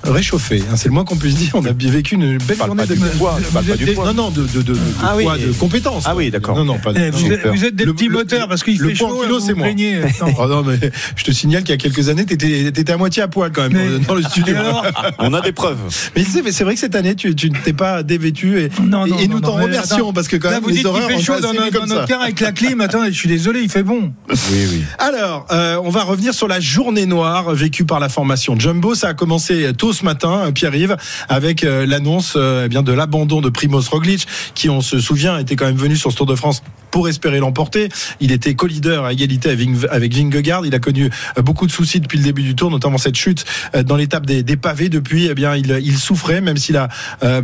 réchauffé. 0.03 0.61
hein. 0.71 0.75
C'est 0.75 0.87
le 0.89 0.93
moins 0.93 1.03
qu'on 1.05 1.15
puisse 1.17 1.35
dire. 1.35 1.51
On 1.55 1.65
a 1.65 1.73
bien 1.73 1.91
vécu 1.91 2.15
une 2.15 2.37
belle 2.37 2.57
parle 2.57 2.69
journée 2.69 2.83
pas 2.83 2.87
de 2.87 2.99
du 2.99 3.17
poids, 3.17 3.37
pas 3.53 3.61
du. 3.61 3.95
Non, 3.95 4.13
non, 4.13 4.29
de, 4.29 4.41
de, 4.43 4.61
de, 4.61 4.73
de 4.73 4.79
Ah 5.03 5.13
oui. 5.15 5.23
poids, 5.23 5.37
de 5.37 5.51
compétences. 5.53 6.03
Ah 6.07 6.15
oui, 6.15 6.31
d'accord. 6.31 6.55
Non, 6.57 6.65
non, 6.65 6.79
pas. 6.79 6.91
Eh, 6.95 6.99
non, 6.99 7.11
vous, 7.11 7.17
j'ai 7.27 7.33
êtes, 7.33 7.47
vous 7.47 7.65
êtes 7.65 7.75
des 7.75 7.85
Le- 7.85 7.93
petits 7.93 8.07
le- 8.07 8.13
moteurs 8.13 8.47
parce 8.47 8.63
qu'il 8.63 8.79
le 8.79 8.89
fait 8.89 8.95
chaud. 8.95 9.21
kilo, 9.23 9.39
c'est 9.39 9.53
moi. 9.53 9.67
Attends. 10.03 10.33
Oh 10.39 10.47
non, 10.47 10.63
mais 10.63 10.79
je 11.15 11.23
te 11.23 11.31
signale 11.31 11.63
qu'il 11.63 11.71
y 11.71 11.73
a 11.73 11.77
quelques 11.77 12.09
années, 12.09 12.25
tu 12.25 12.33
étais, 12.33 12.91
à 12.91 12.97
moitié 12.97 13.23
à 13.23 13.27
poil 13.27 13.51
quand 13.51 13.69
même 13.69 13.73
Mais- 13.99 14.05
dans 14.05 14.15
le 14.15 14.23
studio. 14.31 14.55
Alors 14.55 14.85
On 15.19 15.33
a 15.33 15.41
des 15.41 15.51
preuves. 15.51 15.77
Mais 16.15 16.23
c'est, 16.23 16.63
vrai 16.63 16.73
que 16.73 16.79
cette 16.79 16.95
année, 16.95 17.15
tu, 17.15 17.29
ne 17.29 17.33
t'es 17.63 17.73
pas 17.73 18.03
dévêtu 18.03 18.59
et, 18.59 18.69
Non, 18.81 19.05
non, 19.05 19.17
et, 19.19 19.27
non, 19.27 19.35
nous 19.35 19.39
non, 19.39 19.49
t'en 19.49 19.53
remercions 19.63 20.13
parce 20.13 20.27
que 20.27 20.37
quand 20.37 20.49
même 20.49 20.63
vous 20.63 20.69
les 20.69 20.77
qu'il 20.77 20.87
horaires 20.87 21.07
fait 21.07 21.21
chaud 21.21 21.39
dans, 21.39 21.53
notre, 21.53 22.05
car 22.07 22.21
avec 22.21 22.39
la 22.39 22.51
clim. 22.51 22.81
Attendez, 22.81 23.11
je 23.11 23.17
suis 23.17 23.29
désolé, 23.29 23.61
il 23.61 23.69
fait 23.69 23.83
bon. 23.83 24.11
Oui, 24.29 24.35
oui. 24.71 24.81
Alors, 24.99 25.45
euh, 25.51 25.79
on 25.83 25.89
va 25.89 26.03
revenir 26.03 26.33
sur 26.33 26.47
la 26.47 26.59
journée 26.59 27.05
noire 27.05 27.53
vécue 27.53 27.85
par 27.85 27.99
la 27.99 28.09
formation 28.09 28.57
Jumbo. 28.59 28.95
Ça 28.95 29.09
a 29.09 29.13
commencé 29.13 29.71
tôt 29.77 29.90
ce 29.93 30.05
matin, 30.05 30.47
euh, 30.47 30.51
Pierre-Yves, 30.51 30.97
avec 31.29 31.63
euh, 31.63 31.85
l'annonce 31.85 32.33
euh, 32.35 32.63
eh 32.65 32.69
bien 32.69 32.83
de 32.83 32.91
l'abandon 32.91 33.41
de 33.41 33.49
Primoz 33.49 33.89
Roglic, 33.89 34.27
qui, 34.55 34.69
on 34.69 34.81
se 34.81 34.99
souvient, 34.99 35.37
était 35.37 35.55
quand 35.55 35.65
même 35.65 35.75
venu 35.75 35.95
sur 35.95 36.11
ce 36.11 36.17
Tour 36.17 36.25
de 36.25 36.35
France 36.35 36.63
pour 36.91 37.07
espérer 37.07 37.39
l'emporter. 37.39 37.89
Il 38.19 38.31
était 38.31 38.53
co-leader 38.53 39.05
à 39.05 39.13
égalité 39.13 39.49
avec, 39.49 40.13
Vingegaard. 40.13 40.65
Il 40.65 40.75
a 40.75 40.79
connu 40.79 41.09
beaucoup 41.37 41.65
de 41.65 41.71
soucis 41.71 42.01
depuis 42.01 42.17
le 42.17 42.23
début 42.25 42.43
du 42.43 42.53
Tour, 42.53 42.69
notamment 42.69 42.97
cette 42.97 43.15
chute 43.15 43.45
dans 43.85 43.95
l'étape 43.95 44.25
des, 44.25 44.57
pavés. 44.57 44.89
Depuis, 44.89 45.27
eh 45.27 45.33
bien, 45.33 45.55
il, 45.55 45.97
souffrait, 45.97 46.41
même 46.41 46.57
s'il 46.57 46.75
a 46.75 46.89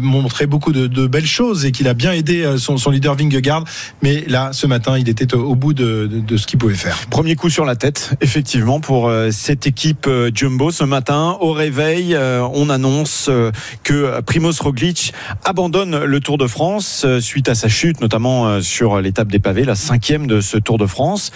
montré 0.01 0.47
beaucoup 0.47 0.73
de, 0.73 1.07
belles 1.07 1.25
choses 1.25 1.63
et 1.63 1.71
qu'il 1.71 1.87
a 1.87 1.93
bien 1.93 2.11
aidé 2.11 2.55
son, 2.57 2.75
leader 2.91 3.15
Vingegaard. 3.15 3.63
Mais 4.01 4.25
là, 4.27 4.49
ce 4.51 4.67
matin, 4.67 4.97
il 4.97 5.07
était 5.07 5.33
au, 5.33 5.55
bout 5.55 5.73
de, 5.73 6.09
ce 6.35 6.45
qu'il 6.45 6.59
pouvait 6.59 6.75
faire. 6.75 6.97
Premier 7.09 7.37
coup 7.37 7.49
sur 7.49 7.63
la 7.63 7.77
tête, 7.77 8.15
effectivement, 8.19 8.81
pour 8.81 9.09
cette 9.31 9.65
équipe 9.65 10.09
Jumbo 10.33 10.71
ce 10.71 10.83
matin. 10.83 11.37
Au 11.39 11.53
réveil, 11.53 12.17
on 12.41 12.69
annonce 12.69 13.27
euh, 13.29 13.51
que 13.83 14.21
Primoz 14.21 14.59
Roglic 14.61 15.13
abandonne 15.43 16.03
le 16.03 16.19
Tour 16.19 16.37
de 16.37 16.47
France 16.47 17.03
euh, 17.05 17.19
suite 17.19 17.49
à 17.49 17.55
sa 17.55 17.67
chute, 17.67 18.01
notamment 18.01 18.47
euh, 18.47 18.61
sur 18.61 19.01
l'étape 19.01 19.27
des 19.27 19.39
pavés, 19.39 19.63
la 19.63 19.75
cinquième 19.75 20.27
de 20.27 20.41
ce 20.41 20.57
Tour 20.57 20.77
de 20.77 20.85
France. 20.85 21.31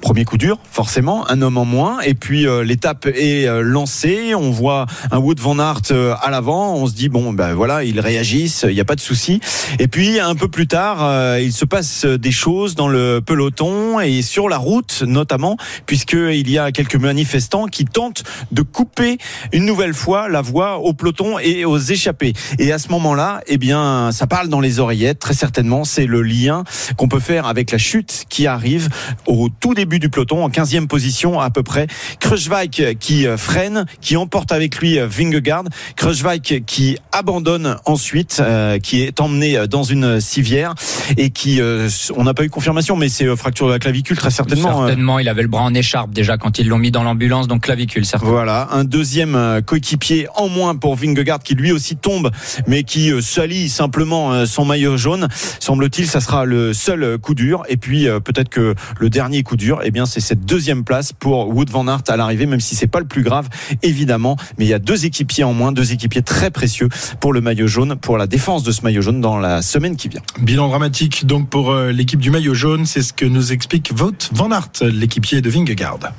Premier 0.00 0.24
coup 0.24 0.36
dur, 0.36 0.58
forcément, 0.70 1.28
un 1.30 1.42
homme 1.42 1.58
en 1.58 1.64
moins. 1.64 2.00
Et 2.00 2.14
puis 2.14 2.46
euh, 2.46 2.64
l'étape 2.64 3.06
est 3.06 3.46
euh, 3.46 3.62
lancée. 3.62 4.34
On 4.34 4.50
voit 4.50 4.86
un 5.10 5.18
Wood 5.18 5.40
van 5.40 5.58
Aert 5.58 5.80
euh, 5.90 6.14
à 6.20 6.30
l'avant. 6.30 6.74
On 6.74 6.86
se 6.86 6.92
dit 6.92 7.08
bon 7.08 7.32
ben 7.32 7.54
voilà, 7.54 7.84
ils 7.84 8.00
réagissent, 8.00 8.66
il 8.68 8.74
n'y 8.74 8.80
a 8.80 8.84
pas 8.84 8.96
de 8.96 9.00
souci. 9.00 9.40
Et 9.78 9.88
puis 9.88 10.20
un 10.20 10.34
peu 10.34 10.48
plus 10.48 10.66
tard, 10.66 10.98
euh, 11.02 11.40
il 11.40 11.52
se 11.52 11.64
passe 11.64 12.04
des 12.04 12.32
choses 12.32 12.74
dans 12.74 12.88
le 12.88 13.20
peloton 13.24 14.00
et 14.00 14.22
sur 14.22 14.48
la 14.48 14.58
route 14.58 15.02
notamment, 15.06 15.56
puisqu'il 15.86 16.50
y 16.50 16.58
a 16.58 16.72
quelques 16.72 16.96
manifestants 16.96 17.66
qui 17.66 17.84
tentent 17.84 18.24
de 18.50 18.62
couper 18.62 19.18
une 19.52 19.64
nouvelle 19.64 19.94
fois 19.94 20.28
la 20.28 20.41
voie 20.42 20.78
au 20.78 20.92
peloton 20.92 21.38
et 21.38 21.64
aux 21.64 21.78
échappés. 21.78 22.34
Et 22.58 22.72
à 22.72 22.78
ce 22.78 22.88
moment-là, 22.90 23.40
eh 23.46 23.58
bien, 23.58 24.10
ça 24.12 24.26
parle 24.26 24.48
dans 24.48 24.60
les 24.60 24.78
oreillettes. 24.78 25.18
Très 25.18 25.34
certainement, 25.34 25.84
c'est 25.84 26.06
le 26.06 26.22
lien 26.22 26.64
qu'on 26.96 27.08
peut 27.08 27.20
faire 27.20 27.46
avec 27.46 27.70
la 27.70 27.78
chute 27.78 28.24
qui 28.28 28.46
arrive 28.46 28.88
au 29.26 29.48
tout 29.48 29.74
début 29.74 29.98
du 29.98 30.08
peloton, 30.08 30.44
en 30.44 30.48
15e 30.48 30.86
position 30.86 31.40
à 31.40 31.50
peu 31.50 31.62
près. 31.62 31.86
Kruijswijk 32.20 32.98
qui 32.98 33.26
freine, 33.36 33.86
qui 34.00 34.16
emporte 34.16 34.52
avec 34.52 34.78
lui 34.78 34.98
Vingegaard. 34.98 35.64
Kruijswijk 35.96 36.64
qui 36.66 36.98
abandonne 37.12 37.76
ensuite, 37.84 38.38
euh, 38.40 38.78
qui 38.78 39.02
est 39.02 39.20
emmené 39.20 39.66
dans 39.68 39.82
une 39.82 40.20
civière 40.20 40.74
et 41.16 41.30
qui, 41.30 41.60
euh, 41.60 41.88
on 42.16 42.24
n'a 42.24 42.34
pas 42.34 42.44
eu 42.44 42.50
confirmation, 42.50 42.96
mais 42.96 43.08
c'est 43.08 43.26
euh, 43.26 43.36
fracture 43.36 43.66
de 43.66 43.72
la 43.72 43.78
clavicule 43.78 44.16
très 44.16 44.30
certainement. 44.30 44.86
Certainement, 44.86 45.18
il 45.18 45.28
avait 45.28 45.42
le 45.42 45.48
bras 45.48 45.62
en 45.62 45.74
écharpe 45.74 46.12
déjà 46.12 46.36
quand 46.36 46.58
ils 46.58 46.68
l'ont 46.68 46.78
mis 46.78 46.90
dans 46.90 47.02
l'ambulance, 47.02 47.48
donc 47.48 47.62
clavicule 47.62 48.04
certainement. 48.04 48.34
Voilà, 48.34 48.68
un 48.72 48.84
deuxième 48.84 49.60
coéquipier 49.64 50.28
en 50.36 50.48
moins 50.48 50.74
pour 50.74 50.96
Vingegaard 50.96 51.40
qui 51.40 51.54
lui 51.54 51.72
aussi 51.72 51.96
tombe, 51.96 52.30
mais 52.66 52.82
qui 52.82 53.10
salit 53.22 53.68
simplement 53.68 54.46
son 54.46 54.64
maillot 54.64 54.96
jaune. 54.96 55.28
Semble-t-il, 55.60 56.06
ça 56.06 56.20
sera 56.20 56.44
le 56.44 56.72
seul 56.72 57.18
coup 57.18 57.34
dur. 57.34 57.62
Et 57.68 57.76
puis 57.76 58.06
peut-être 58.24 58.48
que 58.48 58.74
le 58.98 59.10
dernier 59.10 59.42
coup 59.42 59.56
dur, 59.56 59.80
eh 59.84 59.90
bien, 59.90 60.06
c'est 60.06 60.20
cette 60.20 60.44
deuxième 60.44 60.84
place 60.84 61.12
pour 61.12 61.48
Wood 61.48 61.70
van 61.70 61.86
Aert 61.88 62.02
à 62.08 62.16
l'arrivée, 62.16 62.46
même 62.46 62.60
si 62.60 62.74
c'est 62.74 62.86
pas 62.86 63.00
le 63.00 63.06
plus 63.06 63.22
grave, 63.22 63.48
évidemment. 63.82 64.36
Mais 64.58 64.64
il 64.64 64.68
y 64.68 64.74
a 64.74 64.78
deux 64.78 65.04
équipiers 65.06 65.44
en 65.44 65.52
moins, 65.52 65.72
deux 65.72 65.92
équipiers 65.92 66.22
très 66.22 66.50
précieux 66.50 66.88
pour 67.20 67.32
le 67.32 67.40
maillot 67.40 67.66
jaune, 67.66 67.96
pour 67.96 68.18
la 68.18 68.26
défense 68.26 68.62
de 68.62 68.72
ce 68.72 68.82
maillot 68.82 69.02
jaune 69.02 69.20
dans 69.20 69.38
la 69.38 69.62
semaine 69.62 69.96
qui 69.96 70.08
vient. 70.08 70.22
Bilan 70.40 70.68
dramatique 70.68 71.26
donc 71.26 71.48
pour 71.48 71.74
l'équipe 71.74 72.20
du 72.20 72.30
maillot 72.30 72.54
jaune, 72.54 72.86
c'est 72.86 73.02
ce 73.02 73.12
que 73.12 73.24
nous 73.24 73.52
explique 73.52 73.92
Wout 73.98 74.30
van 74.32 74.50
Aert, 74.50 74.70
l'équipier 74.82 75.40
de 75.40 75.50
Vingegaard. 75.50 76.12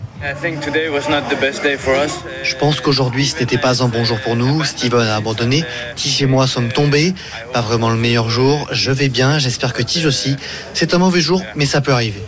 Je 2.44 2.56
pense 2.56 2.80
qu'aujourd'hui 2.80 3.26
ce 3.26 3.38
n'était 3.40 3.58
pas 3.58 3.84
un 3.84 3.90
bon 3.90 4.06
jour 4.06 4.20
pour 4.22 4.38
nous. 4.38 4.64
Steven 4.64 5.02
a 5.02 5.18
abandonné. 5.18 5.66
Tige 5.96 6.22
et 6.22 6.26
moi 6.26 6.48
sommes 6.48 6.72
tombés. 6.72 7.14
Pas 7.52 7.60
vraiment 7.60 7.90
le 7.90 7.98
meilleur 7.98 8.30
jour. 8.30 8.68
Je 8.72 8.92
vais 8.92 9.10
bien. 9.10 9.38
J'espère 9.38 9.74
que 9.74 9.82
Tige 9.82 10.06
aussi. 10.06 10.38
C'est 10.74 10.94
un 10.94 10.98
mauvais 10.98 11.20
jour, 11.20 11.44
mais 11.56 11.66
ça 11.66 11.82
peut 11.82 11.92
arriver. 11.92 12.22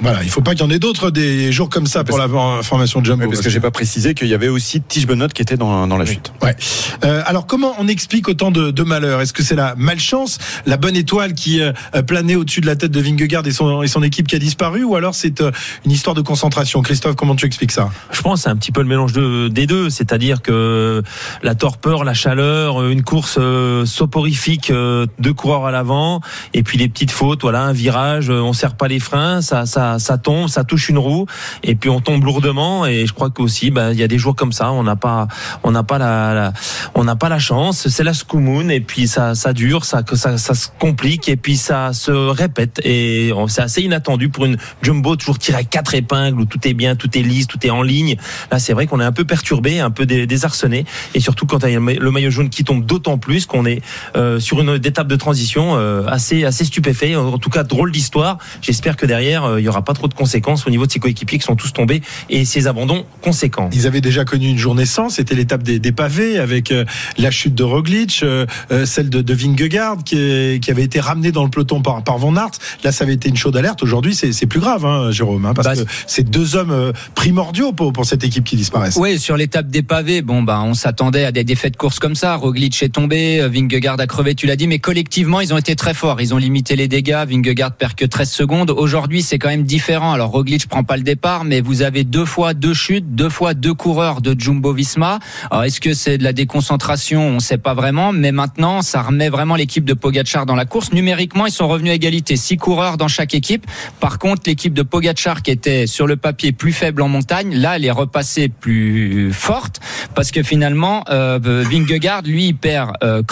Voilà, 0.00 0.22
il 0.22 0.30
faut 0.30 0.40
pas 0.40 0.52
qu'il 0.52 0.64
y 0.64 0.66
en 0.66 0.70
ait 0.70 0.78
d'autres 0.78 1.10
des 1.10 1.52
jours 1.52 1.68
comme 1.68 1.86
ça 1.86 2.04
pour 2.04 2.18
la 2.18 2.28
formation 2.62 3.00
de 3.00 3.06
Jumbo. 3.06 3.28
parce 3.28 3.40
que 3.40 3.50
j'ai 3.50 3.60
pas 3.60 3.70
précisé 3.70 4.14
qu'il 4.14 4.28
y 4.28 4.34
avait 4.34 4.48
aussi 4.48 4.80
Tige 4.80 5.06
Benoît 5.06 5.28
qui 5.28 5.42
était 5.42 5.56
dans, 5.56 5.86
dans 5.86 5.96
la 5.96 6.06
chute. 6.06 6.32
Ouais. 6.42 6.56
Euh, 7.04 7.22
alors 7.26 7.46
comment 7.46 7.74
on 7.78 7.88
explique 7.88 8.28
autant 8.28 8.50
de, 8.50 8.70
de 8.70 8.82
malheur 8.82 9.20
Est-ce 9.20 9.32
que 9.32 9.42
c'est 9.42 9.54
la 9.54 9.74
malchance, 9.76 10.38
la 10.66 10.76
bonne 10.76 10.96
étoile 10.96 11.34
qui 11.34 11.60
euh, 11.60 11.72
planait 12.06 12.36
au-dessus 12.36 12.60
de 12.60 12.66
la 12.66 12.76
tête 12.76 12.90
de 12.90 13.00
Vingegaard 13.00 13.46
et 13.46 13.52
son, 13.52 13.82
et 13.82 13.88
son 13.88 14.02
équipe 14.02 14.26
qui 14.26 14.36
a 14.36 14.38
disparu, 14.38 14.84
ou 14.84 14.96
alors 14.96 15.14
c'est 15.14 15.40
euh, 15.40 15.50
une 15.84 15.92
histoire 15.92 16.14
de 16.14 16.22
concentration? 16.22 16.82
Christophe, 16.82 17.16
comment 17.16 17.36
tu 17.36 17.46
expliques 17.46 17.72
ça? 17.72 17.90
Je 18.10 18.20
pense 18.22 18.40
que 18.40 18.44
c'est 18.44 18.50
un 18.50 18.56
petit 18.56 18.72
peu 18.72 18.80
le 18.80 18.88
mélange 18.88 19.12
de, 19.12 19.48
des 19.48 19.66
deux, 19.66 19.90
c'est-à-dire 19.90 20.42
que 20.42 21.02
la 21.42 21.54
torpeur, 21.54 22.04
la 22.04 22.14
chaleur, 22.14 22.86
une 22.86 23.02
course 23.02 23.36
euh, 23.38 23.84
soporifique, 23.86 24.70
euh, 24.70 25.06
deux 25.18 25.34
coureurs 25.34 25.66
à 25.66 25.70
l'avant, 25.70 26.20
et 26.54 26.62
puis 26.62 26.78
les 26.78 26.88
petites 26.88 27.10
fautes, 27.10 27.42
voilà, 27.42 27.62
un 27.62 27.72
virage, 27.72 28.30
on 28.30 28.52
serre 28.52 28.74
pas 28.76 28.88
les 28.88 29.00
freins, 29.00 29.40
ça, 29.40 29.66
ça 29.66 29.89
ça, 29.98 30.18
tombe, 30.18 30.48
ça 30.48 30.64
touche 30.64 30.88
une 30.88 30.98
roue, 30.98 31.26
et 31.62 31.74
puis 31.74 31.90
on 31.90 32.00
tombe 32.00 32.24
lourdement. 32.24 32.86
Et 32.86 33.06
je 33.06 33.12
crois 33.12 33.30
qu'aussi, 33.30 33.70
bah, 33.70 33.92
il 33.92 33.98
y 33.98 34.02
a 34.02 34.08
des 34.08 34.18
jours 34.18 34.34
comme 34.34 34.52
ça, 34.52 34.72
on 34.72 34.82
n'a 34.82 34.96
pas, 34.96 35.28
on 35.62 35.70
n'a 35.70 35.82
pas 35.82 35.98
la, 35.98 36.52
on 36.94 37.04
n'a 37.04 37.16
pas 37.16 37.28
la 37.28 37.38
chance. 37.38 37.88
C'est 37.88 38.04
la 38.04 38.14
scoumoune, 38.14 38.70
et 38.70 38.80
puis 38.80 39.08
ça, 39.08 39.34
ça 39.34 39.52
dure, 39.52 39.84
ça, 39.84 40.02
ça, 40.14 40.38
ça 40.38 40.54
se 40.54 40.68
complique, 40.78 41.28
et 41.28 41.36
puis 41.36 41.56
ça 41.56 41.92
se 41.92 42.10
répète. 42.10 42.80
Et 42.84 43.32
c'est 43.48 43.62
assez 43.62 43.82
inattendu 43.82 44.28
pour 44.28 44.44
une 44.44 44.56
jumbo 44.82 45.16
toujours 45.16 45.38
tirée 45.38 45.58
à 45.58 45.64
quatre 45.64 45.94
épingles 45.94 46.40
où 46.40 46.44
tout 46.44 46.66
est 46.66 46.74
bien, 46.74 46.96
tout 46.96 47.16
est 47.16 47.22
lisse, 47.22 47.46
tout 47.46 47.64
est 47.66 47.70
en 47.70 47.82
ligne. 47.82 48.16
Là, 48.50 48.58
c'est 48.58 48.72
vrai 48.72 48.86
qu'on 48.86 49.00
est 49.00 49.04
un 49.04 49.12
peu 49.12 49.24
perturbé, 49.24 49.80
un 49.80 49.90
peu 49.90 50.06
désarçonné, 50.06 50.84
et 51.14 51.20
surtout 51.20 51.46
quand 51.46 51.64
il 51.64 51.72
y 51.72 51.76
a 51.76 51.80
le 51.80 52.10
maillot 52.10 52.30
jaune 52.30 52.50
qui 52.50 52.64
tombe 52.64 52.84
d'autant 52.84 53.18
plus 53.18 53.46
qu'on 53.46 53.66
est 53.66 53.82
euh, 54.16 54.38
sur 54.40 54.60
une 54.60 54.74
étape 54.84 55.08
de 55.08 55.16
transition 55.16 55.76
euh, 55.76 56.04
assez, 56.06 56.44
assez 56.44 56.64
stupéfait. 56.64 57.16
En 57.16 57.38
tout 57.38 57.50
cas, 57.50 57.62
drôle 57.62 57.92
d'histoire. 57.92 58.38
J'espère 58.62 58.96
que 58.96 59.06
derrière, 59.06 59.44
euh, 59.44 59.60
il 59.60 59.64
y 59.64 59.68
aura 59.68 59.79
pas 59.82 59.94
trop 59.94 60.08
de 60.08 60.14
conséquences 60.14 60.66
au 60.66 60.70
niveau 60.70 60.86
de 60.86 60.92
ses 60.92 60.98
coéquipiers 60.98 61.38
qui 61.38 61.44
sont 61.44 61.56
tous 61.56 61.72
tombés 61.72 62.02
et 62.28 62.44
ses 62.44 62.66
abandons 62.66 63.04
conséquents. 63.22 63.70
Ils 63.72 63.86
avaient 63.86 64.00
déjà 64.00 64.24
connu 64.24 64.48
une 64.48 64.58
journée 64.58 64.86
sans, 64.86 65.08
c'était 65.08 65.34
l'étape 65.34 65.62
des, 65.62 65.92
pavés 65.92 66.38
avec 66.38 66.70
euh, 66.70 66.84
la 67.18 67.30
chute 67.30 67.54
de 67.54 67.64
Roglic, 67.64 68.20
euh, 68.22 68.46
euh, 68.70 68.86
celle 68.86 69.10
de, 69.10 69.22
de 69.22 69.34
Vingegaard 69.34 70.04
qui, 70.04 70.60
qui, 70.62 70.70
avait 70.70 70.84
été 70.84 71.00
ramenée 71.00 71.32
dans 71.32 71.44
le 71.44 71.50
peloton 71.50 71.82
par, 71.82 72.02
par 72.04 72.18
Van 72.18 72.36
Aert. 72.36 72.52
Là, 72.84 72.92
ça 72.92 73.04
avait 73.04 73.14
été 73.14 73.28
une 73.28 73.36
chaude 73.36 73.56
alerte. 73.56 73.82
Aujourd'hui, 73.82 74.14
c'est 74.14 74.46
plus 74.46 74.60
grave, 74.60 74.84
hein, 74.86 75.10
Jérôme, 75.10 75.46
hein, 75.46 75.54
parce 75.54 75.66
bah, 75.66 75.76
que 75.76 75.90
c'est 76.06 76.28
deux 76.28 76.56
hommes 76.56 76.92
primordiaux 77.14 77.72
pour, 77.72 77.92
pour 77.92 78.04
cette 78.04 78.24
équipe 78.24 78.44
qui 78.44 78.56
disparaissent. 78.56 78.96
Oui, 78.96 79.18
sur 79.18 79.36
l'étape 79.36 79.68
des 79.68 79.82
pavés, 79.82 80.22
bon, 80.22 80.42
bah, 80.42 80.60
on 80.64 80.74
s'attendait 80.74 81.24
à 81.24 81.32
des 81.32 81.44
défaites 81.44 81.72
de 81.72 81.78
course 81.78 81.98
comme 81.98 82.14
ça. 82.14 82.36
Roglic 82.36 82.82
est 82.82 82.88
tombé, 82.88 83.46
Vingegaard 83.48 84.00
a 84.00 84.06
crevé, 84.06 84.34
tu 84.34 84.46
l'as 84.46 84.56
dit, 84.56 84.66
mais 84.66 84.78
collectivement, 84.78 85.40
ils 85.40 85.52
ont 85.52 85.58
été 85.58 85.76
très 85.76 85.94
forts. 85.94 86.20
Ils 86.20 86.34
ont 86.34 86.38
limité 86.38 86.76
les 86.76 86.88
dégâts. 86.88 87.24
Vingegaard 87.28 87.72
perd 87.72 87.94
que 87.94 88.04
13 88.04 88.30
secondes. 88.30 88.70
Aujourd'hui, 88.70 89.22
c'est 89.22 89.38
quand 89.38 89.48
même 89.48 89.64
différent. 89.70 90.12
Alors 90.12 90.30
Roglic 90.30 90.66
prend 90.66 90.82
pas 90.82 90.96
le 90.96 91.04
départ, 91.04 91.44
mais 91.44 91.60
vous 91.60 91.82
avez 91.82 92.02
deux 92.02 92.24
fois 92.24 92.54
deux 92.54 92.74
chutes, 92.74 93.14
deux 93.14 93.28
fois 93.28 93.54
deux 93.54 93.72
coureurs 93.72 94.20
de 94.20 94.34
Jumbo 94.36 94.72
Visma. 94.72 95.20
Est-ce 95.64 95.80
que 95.80 95.94
c'est 95.94 96.18
de 96.18 96.24
la 96.24 96.32
déconcentration? 96.32 97.28
On 97.28 97.34
ne 97.34 97.40
sait 97.40 97.56
pas 97.56 97.72
vraiment, 97.74 98.10
mais 98.12 98.32
maintenant 98.32 98.82
ça 98.82 99.00
remet 99.02 99.28
vraiment 99.28 99.54
l'équipe 99.54 99.84
de 99.84 99.94
Pogachar 99.94 100.44
dans 100.44 100.56
la 100.56 100.64
course. 100.64 100.92
Numériquement, 100.92 101.46
ils 101.46 101.52
sont 101.52 101.68
revenus 101.68 101.92
à 101.92 101.94
égalité, 101.94 102.36
six 102.36 102.56
coureurs 102.56 102.96
dans 102.96 103.06
chaque 103.06 103.32
équipe. 103.32 103.64
Par 104.00 104.18
contre, 104.18 104.42
l'équipe 104.46 104.74
de 104.74 104.82
Pogachar 104.82 105.42
qui 105.42 105.52
était 105.52 105.86
sur 105.86 106.08
le 106.08 106.16
papier 106.16 106.50
plus 106.50 106.72
faible 106.72 107.02
en 107.02 107.08
montagne, 107.08 107.54
là 107.54 107.76
elle 107.76 107.84
est 107.84 107.90
repassée 107.92 108.48
plus 108.48 109.32
forte 109.32 109.80
parce 110.16 110.32
que 110.32 110.42
finalement 110.42 111.04
euh, 111.10 111.38
Vingegaard 111.42 112.22
lui 112.22 112.52
perd 112.54 112.92
euh, 113.04 113.22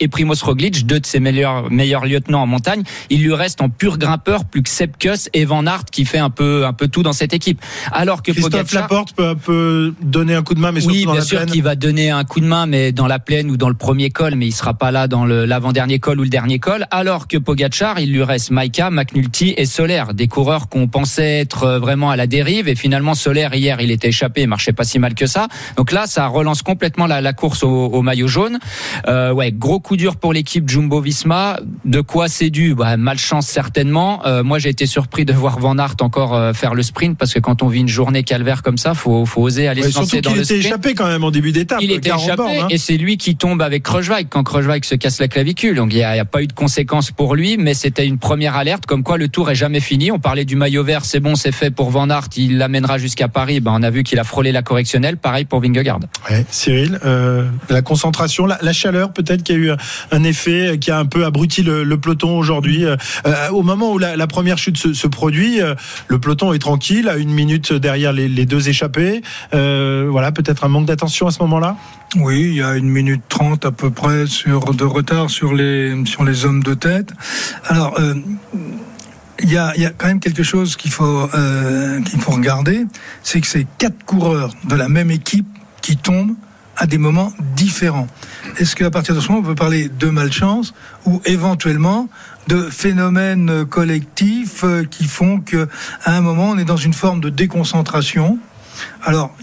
et 0.00 0.08
Primoz 0.08 0.42
Roglic, 0.42 0.86
deux 0.86 1.00
de 1.00 1.06
ses 1.06 1.20
meilleurs 1.20 1.70
meilleurs 1.70 2.06
lieutenants 2.06 2.42
en 2.42 2.46
montagne. 2.46 2.82
Il 3.10 3.22
lui 3.22 3.34
reste 3.34 3.60
en 3.60 3.68
pur 3.68 3.98
grimpeur 3.98 4.46
plus 4.46 4.62
que 4.62 4.70
Sepkus 4.70 5.28
et 5.34 5.44
Van 5.44 5.57
Aert 5.66 5.84
qui 5.90 6.04
fait 6.04 6.18
un 6.18 6.30
peu 6.30 6.66
un 6.66 6.72
peu 6.72 6.88
tout 6.88 7.02
dans 7.02 7.12
cette 7.12 7.34
équipe. 7.34 7.60
Alors 7.92 8.22
que 8.22 8.32
Christophe 8.32 8.52
Pogacar, 8.52 8.82
Laporte 8.82 9.14
peut, 9.14 9.34
peut, 9.34 9.94
donner 10.02 10.34
un 10.34 10.42
coup 10.42 10.54
de 10.54 10.60
main, 10.60 10.72
mais 10.72 10.84
oui, 10.84 11.04
dans 11.04 11.12
bien 11.12 11.20
la 11.20 11.26
sûr 11.26 11.46
qu'il 11.46 11.62
va 11.62 11.74
donner 11.74 12.10
un 12.10 12.24
coup 12.24 12.40
de 12.40 12.46
main, 12.46 12.66
mais 12.66 12.92
dans 12.92 13.06
la 13.06 13.18
plaine 13.18 13.50
ou 13.50 13.56
dans 13.56 13.68
le 13.68 13.74
premier 13.74 14.10
col, 14.10 14.34
mais 14.34 14.46
il 14.46 14.52
sera 14.52 14.74
pas 14.74 14.90
là 14.90 15.08
dans 15.08 15.24
l'avant-dernier 15.24 15.98
col 15.98 16.20
ou 16.20 16.22
le 16.22 16.28
dernier 16.28 16.58
col. 16.58 16.86
Alors 16.90 17.28
que 17.28 17.36
Pogacar, 17.36 17.98
il 18.00 18.12
lui 18.12 18.22
reste 18.22 18.50
Maika, 18.50 18.90
McNulty 18.90 19.54
et 19.56 19.66
Solaire, 19.66 20.14
des 20.14 20.28
coureurs 20.28 20.68
qu'on 20.68 20.88
pensait 20.88 21.40
être 21.40 21.64
euh, 21.64 21.78
vraiment 21.78 22.10
à 22.10 22.16
la 22.16 22.26
dérive, 22.26 22.68
et 22.68 22.74
finalement 22.74 23.14
Solaire 23.14 23.54
hier, 23.54 23.80
il 23.80 23.90
était 23.90 24.08
échappé, 24.08 24.42
il 24.42 24.48
marchait 24.48 24.72
pas 24.72 24.84
si 24.84 24.98
mal 24.98 25.14
que 25.14 25.26
ça. 25.26 25.48
Donc 25.76 25.92
là, 25.92 26.06
ça 26.06 26.26
relance 26.26 26.62
complètement 26.62 27.06
la, 27.06 27.20
la 27.20 27.32
course 27.32 27.62
au, 27.62 27.86
au, 27.86 28.02
maillot 28.02 28.28
jaune. 28.28 28.58
Euh, 29.06 29.32
ouais, 29.32 29.52
gros 29.52 29.80
coup 29.80 29.96
dur 29.96 30.16
pour 30.16 30.32
l'équipe 30.32 30.68
Jumbo-Visma. 30.68 31.60
De 31.84 32.00
quoi 32.00 32.28
c'est 32.28 32.50
dû? 32.50 32.74
Bah, 32.74 32.96
Malchance 32.96 33.46
certainement. 33.46 34.24
Euh, 34.26 34.42
moi, 34.42 34.58
j'ai 34.58 34.68
été 34.68 34.86
surpris 34.86 35.24
de 35.24 35.32
voir 35.32 35.47
Van 35.58 35.78
Aert 35.78 35.94
encore 36.00 36.34
euh, 36.34 36.52
faire 36.52 36.74
le 36.74 36.82
sprint 36.82 37.16
parce 37.16 37.32
que 37.32 37.38
quand 37.38 37.62
on 37.62 37.68
vit 37.68 37.80
une 37.80 37.88
journée 37.88 38.22
calvaire 38.22 38.62
comme 38.62 38.76
ça, 38.78 38.94
faut, 38.94 39.24
faut 39.24 39.42
oser 39.42 39.66
aller 39.68 39.82
Ouais, 39.82 39.90
se 39.90 39.98
lancer 39.98 40.20
dans 40.20 40.30
qu'il 40.30 40.38
le 40.38 40.44
était 40.44 40.54
sprint. 40.56 40.66
échappé 40.66 40.94
quand 40.94 41.06
même 41.06 41.24
en 41.24 41.30
début 41.30 41.52
d'étape. 41.52 41.78
Il 41.80 41.90
était 41.90 42.10
40 42.10 42.22
échappé 42.24 42.36
bornes, 42.36 42.52
hein. 42.62 42.66
et 42.70 42.78
c'est 42.78 42.96
lui 42.96 43.16
qui 43.16 43.36
tombe 43.36 43.62
avec 43.62 43.82
Kreuzweig 43.82 44.26
quand 44.28 44.42
Kreuzweig 44.42 44.84
se 44.84 44.94
casse 44.94 45.18
la 45.20 45.28
clavicule. 45.28 45.76
Donc 45.76 45.92
il 45.92 45.96
n'y 45.96 46.02
a, 46.04 46.16
il 46.16 46.24
pas 46.24 46.42
eu 46.42 46.46
de 46.46 46.52
conséquences 46.52 47.10
pour 47.10 47.34
lui, 47.34 47.56
mais 47.56 47.74
c'était 47.74 48.06
une 48.06 48.18
première 48.18 48.56
alerte 48.56 48.84
comme 48.86 49.02
quoi 49.02 49.16
le 49.16 49.28
tour 49.28 49.50
est 49.50 49.54
jamais 49.54 49.80
fini. 49.80 50.10
On 50.10 50.18
parlait 50.18 50.44
du 50.44 50.56
maillot 50.56 50.84
vert, 50.84 51.04
c'est 51.04 51.20
bon, 51.20 51.34
c'est 51.36 51.52
fait 51.52 51.70
pour 51.70 51.90
Van 51.90 52.10
Aert, 52.10 52.28
il 52.36 52.58
l'amènera 52.58 52.98
jusqu'à 52.98 53.28
Paris. 53.28 53.60
Ben, 53.60 53.72
on 53.74 53.82
a 53.82 53.90
vu 53.90 54.02
qu'il 54.02 54.18
a 54.18 54.24
frôlé 54.24 54.52
la 54.52 54.62
correctionnelle. 54.62 55.16
Pareil 55.16 55.44
pour 55.44 55.60
Vingegaard. 55.60 56.00
Ouais, 56.30 56.44
Cyril, 56.50 56.98
euh, 57.04 57.48
la 57.70 57.82
concentration, 57.82 58.46
la, 58.46 58.58
la 58.62 58.72
chaleur 58.72 59.12
peut-être 59.12 59.42
qui 59.42 59.52
a 59.52 59.56
eu 59.56 59.70
un 60.10 60.24
effet, 60.24 60.78
qui 60.80 60.90
a 60.90 60.98
un 60.98 61.06
peu 61.06 61.24
abruti 61.24 61.62
le, 61.62 61.84
le 61.84 61.98
peloton 62.00 62.36
aujourd'hui. 62.38 62.84
Euh, 62.84 62.96
euh, 63.26 63.48
au 63.50 63.62
moment 63.62 63.92
où 63.92 63.98
la, 63.98 64.16
la 64.16 64.26
première 64.26 64.58
chute 64.58 64.76
se, 64.76 64.92
se 64.92 65.06
produit, 65.06 65.27
euh, 65.36 65.74
le 66.08 66.18
peloton 66.18 66.52
est 66.52 66.58
tranquille, 66.58 67.08
à 67.08 67.16
une 67.16 67.30
minute 67.30 67.72
derrière 67.72 68.12
les, 68.12 68.46
deux 68.46 68.68
échappés. 68.68 69.22
Euh, 69.54 70.08
voilà, 70.10 70.32
peut-être 70.32 70.64
un 70.64 70.68
manque 70.68 70.86
d'attention 70.86 71.26
à 71.26 71.30
ce 71.30 71.40
moment-là? 71.42 71.76
Oui, 72.16 72.40
il 72.48 72.54
y 72.54 72.62
a 72.62 72.76
une 72.76 72.88
minute 72.88 73.22
trente 73.28 73.64
à 73.64 73.72
peu 73.72 73.90
près 73.90 74.26
sur 74.26 74.74
de 74.74 74.84
retard 74.84 75.30
sur 75.30 75.52
les 75.52 75.94
sur 76.06 76.24
les 76.24 76.44
hommes 76.44 76.62
de 76.62 76.74
tête. 76.74 77.12
Alors. 77.64 77.98
euh, 77.98 78.14
il 79.40 79.52
y, 79.52 79.56
a, 79.56 79.72
il 79.76 79.82
y 79.82 79.86
a 79.86 79.90
quand 79.90 80.08
même 80.08 80.18
quelque 80.18 80.42
chose 80.42 80.74
qu'il 80.74 80.90
faut 80.90 81.28
qu'il 82.04 82.20
faut 82.20 82.32
regarder, 82.32 82.86
c'est 83.22 83.40
que 83.40 83.46
c'est 83.46 83.68
quatre 83.78 84.04
coureurs 84.04 84.52
de 84.64 84.74
la 84.74 84.88
même 84.88 85.12
équipe 85.12 85.46
qui 85.80 85.96
tombent 85.96 86.34
à 86.78 86.86
des 86.86 86.98
moments 86.98 87.32
différents. 87.56 88.06
Est-ce 88.58 88.76
qu'à 88.76 88.90
partir 88.90 89.14
de 89.14 89.20
ce 89.20 89.28
moment, 89.28 89.40
on 89.40 89.48
peut 89.48 89.54
parler 89.54 89.88
de 89.88 90.06
malchance 90.08 90.74
ou 91.04 91.20
éventuellement 91.26 92.08
de 92.48 92.62
phénomènes 92.62 93.64
collectifs 93.66 94.64
euh, 94.64 94.84
qui 94.84 95.04
font 95.04 95.40
que 95.40 95.68
à 96.04 96.16
un 96.16 96.20
moment, 96.20 96.50
on 96.50 96.58
est 96.58 96.64
dans 96.64 96.76
une 96.76 96.94
forme 96.94 97.20
de 97.20 97.28
déconcentration. 97.28 98.38
Alors, 99.04 99.36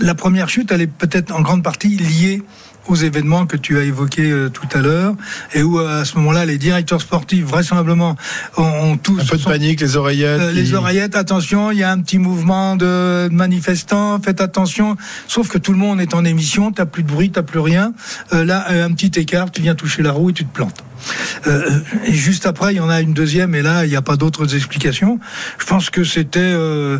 la 0.00 0.14
première 0.14 0.48
chute, 0.48 0.72
elle 0.72 0.80
est 0.80 0.86
peut-être 0.86 1.32
en 1.32 1.40
grande 1.40 1.62
partie 1.62 1.96
liée 1.96 2.42
aux 2.88 2.96
événements 2.96 3.46
que 3.46 3.56
tu 3.56 3.78
as 3.78 3.82
évoqués 3.82 4.30
euh, 4.30 4.48
tout 4.48 4.66
à 4.72 4.80
l'heure 4.80 5.14
et 5.54 5.62
où 5.62 5.78
à 5.78 6.04
ce 6.04 6.16
moment-là 6.18 6.44
les 6.46 6.58
directeurs 6.58 7.00
sportifs 7.00 7.44
vraisemblablement 7.44 8.16
ont, 8.56 8.62
ont 8.62 8.96
tous 8.96 9.20
un 9.20 9.24
peu 9.24 9.36
de 9.36 9.44
panique 9.44 9.80
les 9.80 9.96
oreillettes 9.96 10.40
euh, 10.40 10.52
les 10.52 10.74
oreillettes 10.74 11.14
attention 11.14 11.70
il 11.70 11.78
y 11.78 11.82
a 11.84 11.90
un 11.92 12.00
petit 12.00 12.18
mouvement 12.18 12.76
de 12.76 13.28
manifestants 13.30 14.20
faites 14.20 14.40
attention. 14.40 14.96
Sauf 15.28 15.48
que 15.48 15.58
tout 15.58 15.72
le 15.72 15.78
monde 15.78 16.00
est 16.00 16.14
en 16.14 16.24
émission 16.24 16.72
t'as 16.72 16.86
plus 16.86 17.02
de 17.02 17.08
bruit 17.08 17.30
t'as 17.30 17.42
plus 17.42 17.60
rien. 17.60 17.92
Euh, 18.32 18.44
là 18.44 18.66
euh, 18.70 18.86
un 18.86 18.92
petit 18.92 19.20
écart 19.20 19.50
tu 19.50 19.62
viens 19.62 19.74
toucher 19.74 20.02
la 20.02 20.12
roue 20.12 20.30
et 20.30 20.32
tu 20.32 20.44
te 20.44 20.52
plantes 20.52 20.82
euh, 21.46 21.80
et 22.04 22.12
juste 22.12 22.46
après, 22.46 22.74
il 22.74 22.76
y 22.76 22.80
en 22.80 22.88
a 22.88 23.00
une 23.00 23.14
deuxième, 23.14 23.54
et 23.54 23.62
là, 23.62 23.84
il 23.84 23.90
n'y 23.90 23.96
a 23.96 24.02
pas 24.02 24.16
d'autres 24.16 24.54
explications. 24.54 25.18
Je 25.58 25.66
pense 25.66 25.90
que 25.90 26.04
c'était 26.04 26.40
euh, 26.40 26.98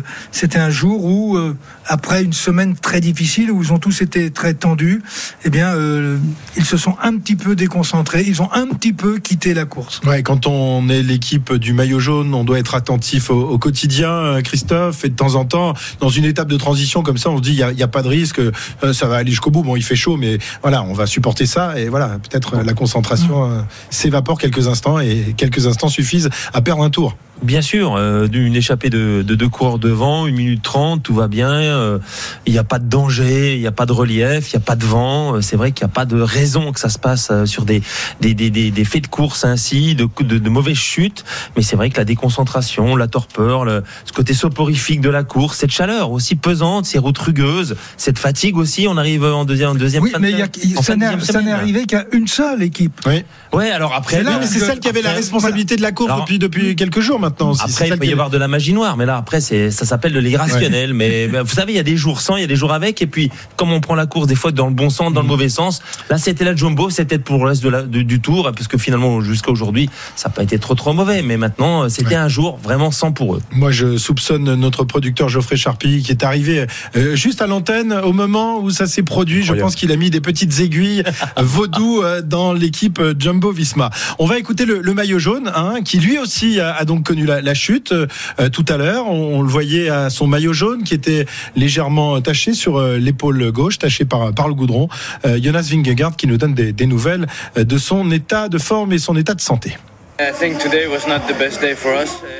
un 0.55 0.69
jour 0.69 1.03
où, 1.05 1.37
euh, 1.37 1.55
après 1.85 2.23
une 2.23 2.33
semaine 2.33 2.75
très 2.75 3.01
difficile, 3.01 3.51
où 3.51 3.61
ils 3.61 3.73
ont 3.73 3.79
tous 3.79 4.01
été 4.01 4.31
très 4.31 4.53
tendus, 4.53 5.01
eh 5.45 5.49
bien, 5.49 5.73
euh, 5.75 6.17
ils 6.57 6.65
se 6.65 6.77
sont 6.77 6.95
un 7.01 7.17
petit 7.17 7.35
peu 7.35 7.55
déconcentrés, 7.55 8.23
ils 8.25 8.41
ont 8.41 8.51
un 8.53 8.67
petit 8.67 8.93
peu 8.93 9.19
quitté 9.19 9.53
la 9.53 9.65
course. 9.65 10.01
Ouais, 10.05 10.23
quand 10.23 10.47
on 10.47 10.89
est 10.89 11.03
l'équipe 11.03 11.53
du 11.53 11.73
maillot 11.73 11.99
jaune, 11.99 12.33
on 12.33 12.43
doit 12.43 12.59
être 12.59 12.75
attentif 12.75 13.29
au, 13.29 13.57
quotidien, 13.57 14.09
euh, 14.09 14.41
Christophe, 14.41 15.05
et 15.05 15.09
de 15.09 15.15
temps 15.15 15.35
en 15.35 15.45
temps, 15.45 15.73
dans 15.99 16.09
une 16.09 16.25
étape 16.25 16.47
de 16.47 16.57
transition 16.57 17.03
comme 17.03 17.17
ça, 17.17 17.29
on 17.29 17.37
se 17.37 17.41
dit 17.41 17.53
il 17.53 17.75
n'y 17.75 17.83
a, 17.83 17.87
pas 17.87 18.01
de 18.01 18.07
risque, 18.07 18.39
euh, 18.39 18.93
ça 18.93 19.07
va 19.07 19.17
aller 19.17 19.31
jusqu'au 19.31 19.51
bout. 19.51 19.63
Bon, 19.63 19.75
il 19.75 19.83
fait 19.83 19.95
chaud, 19.95 20.17
mais 20.17 20.37
voilà, 20.61 20.83
on 20.83 20.93
va 20.93 21.05
supporter 21.05 21.45
ça, 21.45 21.79
et 21.79 21.89
voilà, 21.89 22.19
peut-être 22.19 22.57
la 22.57 22.73
concentration 22.73 23.65
s'évapore 23.89 24.37
quelques 24.37 24.67
instants, 24.67 24.99
et 24.99 25.33
quelques 25.37 25.67
instants 25.67 25.89
suffisent 25.89 26.29
à 26.53 26.61
perdre 26.61 26.83
un 26.83 26.89
tour. 26.89 27.15
Bien 27.41 27.61
sûr, 27.61 27.95
euh, 27.97 28.27
une 28.31 28.55
échappée 28.55 28.89
de, 28.89 29.21
de 29.21 29.35
deux 29.35 29.49
coureurs 29.49 29.77
devant, 29.79 30.27
une 30.27 30.35
minute 30.35 30.61
trente, 30.61 31.03
tout 31.03 31.13
va 31.15 31.27
bien. 31.27 31.49
euh, 31.51 31.99
Il 32.45 32.53
n'y 32.53 32.59
a 32.59 32.63
pas 32.63 32.79
de 32.79 32.85
danger, 32.87 33.55
il 33.55 33.59
n'y 33.59 33.67
a 33.67 33.71
pas 33.73 33.85
de 33.85 33.91
relief, 33.91 34.51
il 34.53 34.55
n'y 34.55 34.63
a 34.63 34.65
pas 34.65 34.75
de 34.77 34.85
vent. 34.85 35.35
euh, 35.35 35.41
C'est 35.41 35.57
vrai 35.57 35.71
qu'il 35.71 35.83
n'y 35.85 35.91
a 35.91 35.93
pas 35.93 36.05
de 36.05 36.21
raison 36.21 36.71
que 36.71 36.79
ça 36.79 36.87
se 36.89 36.99
passe 36.99 37.29
euh, 37.31 37.45
sur 37.45 37.65
des, 37.65 37.81
des, 38.21 38.33
des, 38.33 38.49
des, 38.49 38.71
des 38.71 38.85
faits 38.85 39.03
de 39.03 39.07
course 39.07 39.43
ainsi, 39.43 39.93
de, 39.95 40.07
de, 40.21 40.37
de 40.37 40.49
mauvaises 40.49 40.77
chutes. 40.77 41.25
Mais 41.57 41.63
c'est 41.63 41.75
vrai 41.75 41.89
que 41.89 41.97
la 41.97 42.05
déconcentration, 42.05 42.95
la 42.95 43.07
torpeur, 43.07 43.65
le, 43.65 43.83
ce 44.05 44.13
côté 44.13 44.33
soporifique 44.33 45.01
de 45.01 45.09
la 45.09 45.23
course, 45.23 45.57
cette 45.57 45.71
chaleur 45.71 46.11
aussi 46.11 46.35
pesante, 46.35 46.85
ces 46.85 46.99
routes 46.99 47.17
rugueuses, 47.17 47.75
cette 47.97 48.19
fatigue 48.19 48.55
aussi, 48.57 48.85
on 48.87 48.95
arrive 48.95 49.25
en 49.25 49.43
deuxième, 49.43 49.71
en 49.71 49.75
deuxième 49.75 50.03
Oui, 50.03 50.11
fin 50.11 50.17
de- 50.19 50.23
mais 50.23 50.31
il 50.31 50.37
y 50.39 50.41
a- 50.43 50.79
en 50.79 50.81
ça 50.83 50.95
n'est 51.41 51.51
arrivé 51.51 51.85
qu'à 51.87 52.05
une 52.13 52.27
seule 52.27 52.61
équipe. 52.63 53.01
Oui. 53.05 53.23
Ouais, 53.51 53.69
alors 53.69 53.93
après, 53.93 54.17
C'est 54.17 54.23
là, 54.23 54.39
celle 54.47 54.79
qui 54.79 54.87
avait 54.87 55.01
la 55.01 55.11
responsabilité 55.11 55.75
de 55.75 55.81
la 55.81 55.91
course 55.91 56.09
Alors, 56.11 56.21
depuis, 56.23 56.39
depuis 56.39 56.75
quelques 56.75 57.01
jours 57.01 57.19
maintenant. 57.23 57.53
C'est 57.53 57.63
Après, 57.63 57.89
il 57.89 57.97
peut 57.97 58.05
y 58.05 58.11
avoir 58.11 58.29
de 58.29 58.37
la 58.37 58.47
magie 58.47 58.73
noire, 58.73 58.97
mais 58.97 59.05
là, 59.05 59.17
après, 59.17 59.41
ça 59.41 59.71
s'appelle 59.71 60.13
de 60.13 60.19
l'irrationnel. 60.19 60.93
Mais 60.93 61.27
ben, 61.27 61.41
vous 61.43 61.53
savez, 61.53 61.73
il 61.73 61.75
y 61.75 61.79
a 61.79 61.83
des 61.83 61.97
jours 61.97 62.21
sans, 62.21 62.35
il 62.37 62.41
y 62.41 62.43
a 62.43 62.47
des 62.47 62.55
jours 62.55 62.73
avec, 62.73 63.01
et 63.01 63.07
puis, 63.07 63.31
comme 63.57 63.71
on 63.71 63.79
prend 63.81 63.95
la 63.95 64.05
course 64.05 64.27
des 64.27 64.35
fois 64.35 64.51
dans 64.51 64.67
le 64.67 64.73
bon 64.73 64.89
sens, 64.89 65.11
Mm. 65.11 65.13
dans 65.13 65.21
le 65.21 65.27
mauvais 65.27 65.49
sens, 65.49 65.81
là, 66.09 66.17
c'était 66.17 66.43
la 66.45 66.55
jumbo, 66.55 66.89
c'était 66.89 67.17
pour 67.19 67.39
le 67.43 67.49
reste 67.49 67.63
de 67.63 67.69
la, 67.69 67.81
de- 67.83 68.01
du 68.03 68.19
tour, 68.21 68.49
parce 68.55 68.67
que 68.67 68.77
finalement, 68.77 69.21
jusqu'à 69.21 69.51
aujourd'hui, 69.51 69.89
ça 70.15 70.29
n'a 70.29 70.35
pas 70.35 70.43
été 70.43 70.59
trop, 70.59 70.75
trop 70.75 70.93
mauvais. 70.93 71.21
Mais 71.21 71.37
maintenant, 71.37 71.89
c'était 71.89 72.15
un 72.15 72.27
jour 72.27 72.57
vraiment 72.63 72.91
sans 72.91 73.11
pour 73.11 73.35
eux. 73.35 73.41
Moi, 73.51 73.71
je 73.71 73.97
soupçonne 73.97 74.55
notre 74.55 74.83
producteur 74.83 75.29
Geoffrey 75.29 75.57
Charpie 75.57 76.01
qui 76.03 76.11
est 76.11 76.23
arrivé 76.23 76.65
euh, 76.95 77.15
juste 77.15 77.41
à 77.41 77.47
l'antenne 77.47 77.93
au 77.93 78.13
moment 78.13 78.59
où 78.59 78.69
ça 78.71 78.85
s'est 78.87 79.03
produit. 79.03 79.43
Je 79.43 79.53
pense 79.53 79.75
qu'il 79.75 79.91
a 79.91 79.95
mis 79.95 80.09
des 80.09 80.21
petites 80.21 80.59
aiguilles 80.59 81.03
vaudou 81.37 82.01
euh, 82.01 82.21
dans 82.21 82.53
l'équipe 82.53 82.99
euh, 82.99 83.13
Jumbo 83.17 83.51
Visma. 83.51 83.89
On 84.19 84.25
va 84.25 84.37
écouter 84.37 84.65
le, 84.65 84.81
le 84.81 84.93
maillot 84.93 85.19
jaune, 85.19 85.51
hein, 85.55 85.75
qui 85.83 85.99
lui 85.99 86.17
aussi 86.17 86.59
a, 86.59 86.73
a 86.75 86.85
donc 86.85 87.05
connu 87.13 87.25
la, 87.27 87.41
la 87.41 87.53
chute 87.53 87.91
euh, 87.91 88.07
euh, 88.39 88.49
tout 88.49 88.65
à 88.69 88.77
l'heure. 88.77 89.05
On, 89.07 89.37
on 89.37 89.41
le 89.43 89.47
voyait 89.47 89.89
à 89.89 90.09
son 90.09 90.25
maillot 90.25 90.53
jaune 90.53 90.83
qui 90.83 90.95
était 90.95 91.25
légèrement 91.55 92.19
taché 92.21 92.53
sur 92.53 92.77
euh, 92.77 92.97
l'épaule 92.97 93.51
gauche, 93.51 93.77
taché 93.77 94.03
par, 94.03 94.33
par 94.33 94.47
le 94.47 94.55
goudron. 94.55 94.89
Euh, 95.25 95.39
Jonas 95.41 95.67
Vingegaard 95.71 96.15
qui 96.15 96.25
nous 96.25 96.37
donne 96.37 96.55
des, 96.55 96.73
des 96.73 96.87
nouvelles 96.87 97.27
de 97.55 97.77
son 97.77 98.09
état 98.09 98.49
de 98.49 98.57
forme 98.57 98.93
et 98.93 98.97
son 98.97 99.15
état 99.15 99.35
de 99.35 99.41
santé. 99.41 99.77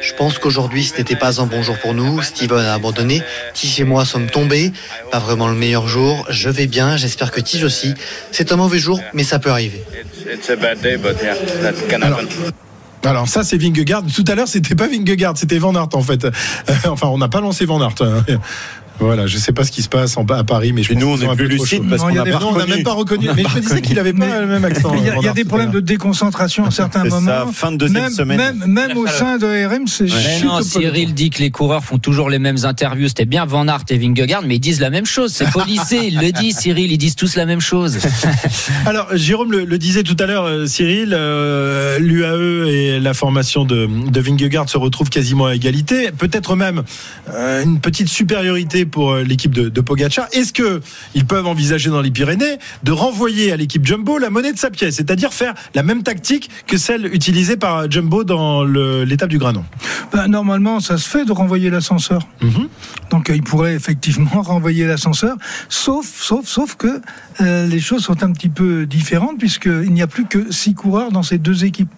Je 0.01 0.13
pense 0.13 0.37
qu'aujourd'hui, 0.39 0.83
ce 0.83 0.97
n'était 0.97 1.15
pas 1.15 1.41
un 1.41 1.45
bon 1.45 1.63
jour 1.63 1.77
pour 1.79 1.93
nous. 1.93 2.21
Steven 2.21 2.59
a 2.59 2.73
abandonné. 2.73 3.21
Tige 3.53 3.79
et 3.79 3.83
moi 3.83 4.05
sommes 4.05 4.27
tombés. 4.27 4.71
Pas 5.11 5.19
vraiment 5.19 5.47
le 5.47 5.55
meilleur 5.55 5.87
jour. 5.87 6.25
Je 6.29 6.49
vais 6.49 6.67
bien. 6.67 6.97
J'espère 6.97 7.31
que 7.31 7.41
Tige 7.41 7.63
aussi. 7.63 7.93
C'est 8.31 8.51
un 8.51 8.57
mauvais 8.57 8.79
jour, 8.79 9.01
mais 9.13 9.23
ça 9.23 9.39
peut 9.39 9.49
arriver. 9.49 9.83
Alors, 12.01 12.21
alors 13.03 13.27
ça 13.27 13.43
c'est 13.43 13.57
Vingegaard. 13.57 14.03
Tout 14.13 14.25
à 14.27 14.35
l'heure 14.35 14.47
c'était 14.47 14.75
pas 14.75 14.87
Vingegaard, 14.87 15.37
c'était 15.37 15.57
Van 15.57 15.75
Aert 15.75 15.89
en 15.93 16.01
fait. 16.01 16.25
Euh, 16.25 16.31
enfin 16.87 17.07
on 17.07 17.17
n'a 17.17 17.29
pas 17.29 17.41
lancé 17.41 17.65
Van 17.65 17.81
Aert. 17.81 17.95
Voilà, 18.99 19.27
je 19.27 19.37
sais 19.37 19.51
pas 19.51 19.63
ce 19.63 19.71
qui 19.71 19.81
se 19.81 19.89
passe 19.89 20.15
en, 20.17 20.25
à 20.25 20.43
Paris, 20.43 20.71
mais 20.73 20.83
je 20.83 20.91
Et 20.91 20.95
pense 20.95 21.03
nous, 21.03 21.09
on 21.27 21.33
est 21.33 21.35
plus 21.35 21.57
chauds. 21.65 21.83
parce 21.89 22.01
qu'on 22.03 22.09
il 22.09 22.15
y 22.15 22.19
a 22.19 22.23
n'a 22.23 22.65
même 22.67 22.83
pas 22.83 22.93
reconnu. 22.93 23.29
On 23.29 23.33
Mais 23.35 23.43
pas 23.43 23.49
je 23.49 23.55
me 23.57 23.61
disais 23.61 23.81
qu'il 23.81 23.99
avait 23.99 24.13
pas 24.13 24.39
le 24.39 24.47
même 24.47 24.63
accent. 24.65 24.93
Il 24.95 25.03
y 25.05 25.09
a, 25.09 25.17
y 25.17 25.21
des 25.33 25.41
c'est 25.41 25.45
problèmes 25.45 25.71
de 25.71 25.79
déconcentration 25.79 26.65
à 26.65 26.71
certains 26.71 27.03
C'est 27.03 27.09
ça, 27.09 27.19
moments. 27.19 27.51
fin 27.51 27.71
de 27.71 27.77
deuxième 27.77 28.03
même, 28.03 28.13
semaine. 28.13 28.37
Même, 28.37 28.63
même 28.67 28.97
au 28.97 29.07
sein 29.07 29.37
de 29.37 29.45
RMC. 29.45 30.01
Mais 30.01 30.07
chute 30.09 30.45
non, 30.45 30.61
Cyril 30.61 31.13
dit 31.13 31.29
que 31.31 31.39
les 31.39 31.49
coureurs 31.51 31.83
font 31.83 31.97
toujours 31.97 32.29
les 32.29 32.39
mêmes 32.39 32.63
interviews. 32.65 33.07
C'était 33.07 33.25
bien 33.25 33.45
Van 33.45 33.67
Aert 33.67 33.83
et 33.89 33.97
Vingegaard, 33.97 34.43
mais 34.45 34.55
ils 34.55 34.59
disent 34.59 34.79
la 34.79 34.89
même 34.89 35.05
chose. 35.05 35.33
C'est 35.33 35.49
policé, 35.51 35.99
il 36.07 36.19
le 36.19 36.31
dit, 36.31 36.51
Cyril, 36.53 36.91
ils 36.91 36.97
disent 36.97 37.15
tous 37.15 37.35
la 37.35 37.45
même 37.45 37.61
chose. 37.61 37.97
Alors, 38.85 39.07
Jérôme 39.15 39.51
le, 39.51 39.65
le 39.65 39.77
disait 39.77 40.03
tout 40.03 40.15
à 40.19 40.25
l'heure, 40.25 40.45
euh, 40.45 40.65
Cyril, 40.67 41.13
euh, 41.17 41.99
l'UAE 41.99 42.67
et 42.69 42.99
la 42.99 43.13
formation 43.13 43.65
de, 43.65 43.87
de 44.09 44.19
Vingegaard 44.21 44.69
se 44.69 44.77
retrouvent 44.77 45.09
quasiment 45.09 45.47
à 45.47 45.55
égalité, 45.55 46.11
peut-être 46.11 46.55
même 46.55 46.83
euh, 47.33 47.63
une 47.63 47.79
petite 47.79 48.07
supériorité 48.07 48.82
pour 48.85 49.13
euh, 49.13 49.23
l'équipe 49.23 49.53
de, 49.53 49.69
de 49.69 49.81
Pogacar. 49.81 50.27
Est-ce 50.31 50.53
que 50.53 50.81
ils 51.15 51.25
peuvent 51.25 51.47
envisager 51.47 51.89
dans 51.89 52.01
les 52.01 52.11
Pyrénées 52.11 52.57
de 52.83 52.91
renvoyer 52.91 53.51
à 53.51 53.57
l'équipe 53.57 53.85
Jumbo 53.85 54.17
la 54.17 54.29
monnaie 54.29 54.53
de 54.53 54.57
sa 54.57 54.69
pièce, 54.69 54.95
c'est-à-dire 54.95 55.33
faire 55.33 55.53
la 55.75 55.83
même 55.83 56.03
tactique 56.03 56.49
que 56.67 56.77
celle 56.77 57.05
utilisée 57.13 57.57
par 57.57 57.89
Jumbo 57.89 58.23
dans 58.23 58.63
l'étape 58.63 59.29
du 59.29 59.37
Granon? 59.37 59.65
Ben, 60.11 60.27
normalement, 60.27 60.79
ça 60.79 60.97
se 60.97 61.07
fait 61.07 61.25
de 61.25 61.31
renvoyer 61.31 61.69
l'ascenseur. 61.69 62.27
Mhm. 62.41 62.67
Donc, 63.09 63.29
euh, 63.29 63.35
il 63.35 63.43
pourrait 63.43 63.75
effectivement 63.75 64.41
renvoyer 64.41 64.85
l'ascenseur, 64.85 65.37
sauf, 65.69 66.05
sauf, 66.05 66.45
sauf 66.45 66.75
que 66.75 67.01
euh, 67.41 67.67
les 67.67 67.79
choses 67.79 68.03
sont 68.03 68.23
un 68.23 68.31
petit 68.31 68.49
peu 68.49 68.85
différentes 68.85 69.37
puisqu'il 69.37 69.91
n'y 69.93 70.01
a 70.01 70.07
plus 70.07 70.25
que 70.25 70.51
six 70.51 70.73
coureurs 70.73 71.11
dans 71.11 71.23
ces 71.23 71.37
deux 71.37 71.65
équipes. 71.65 71.89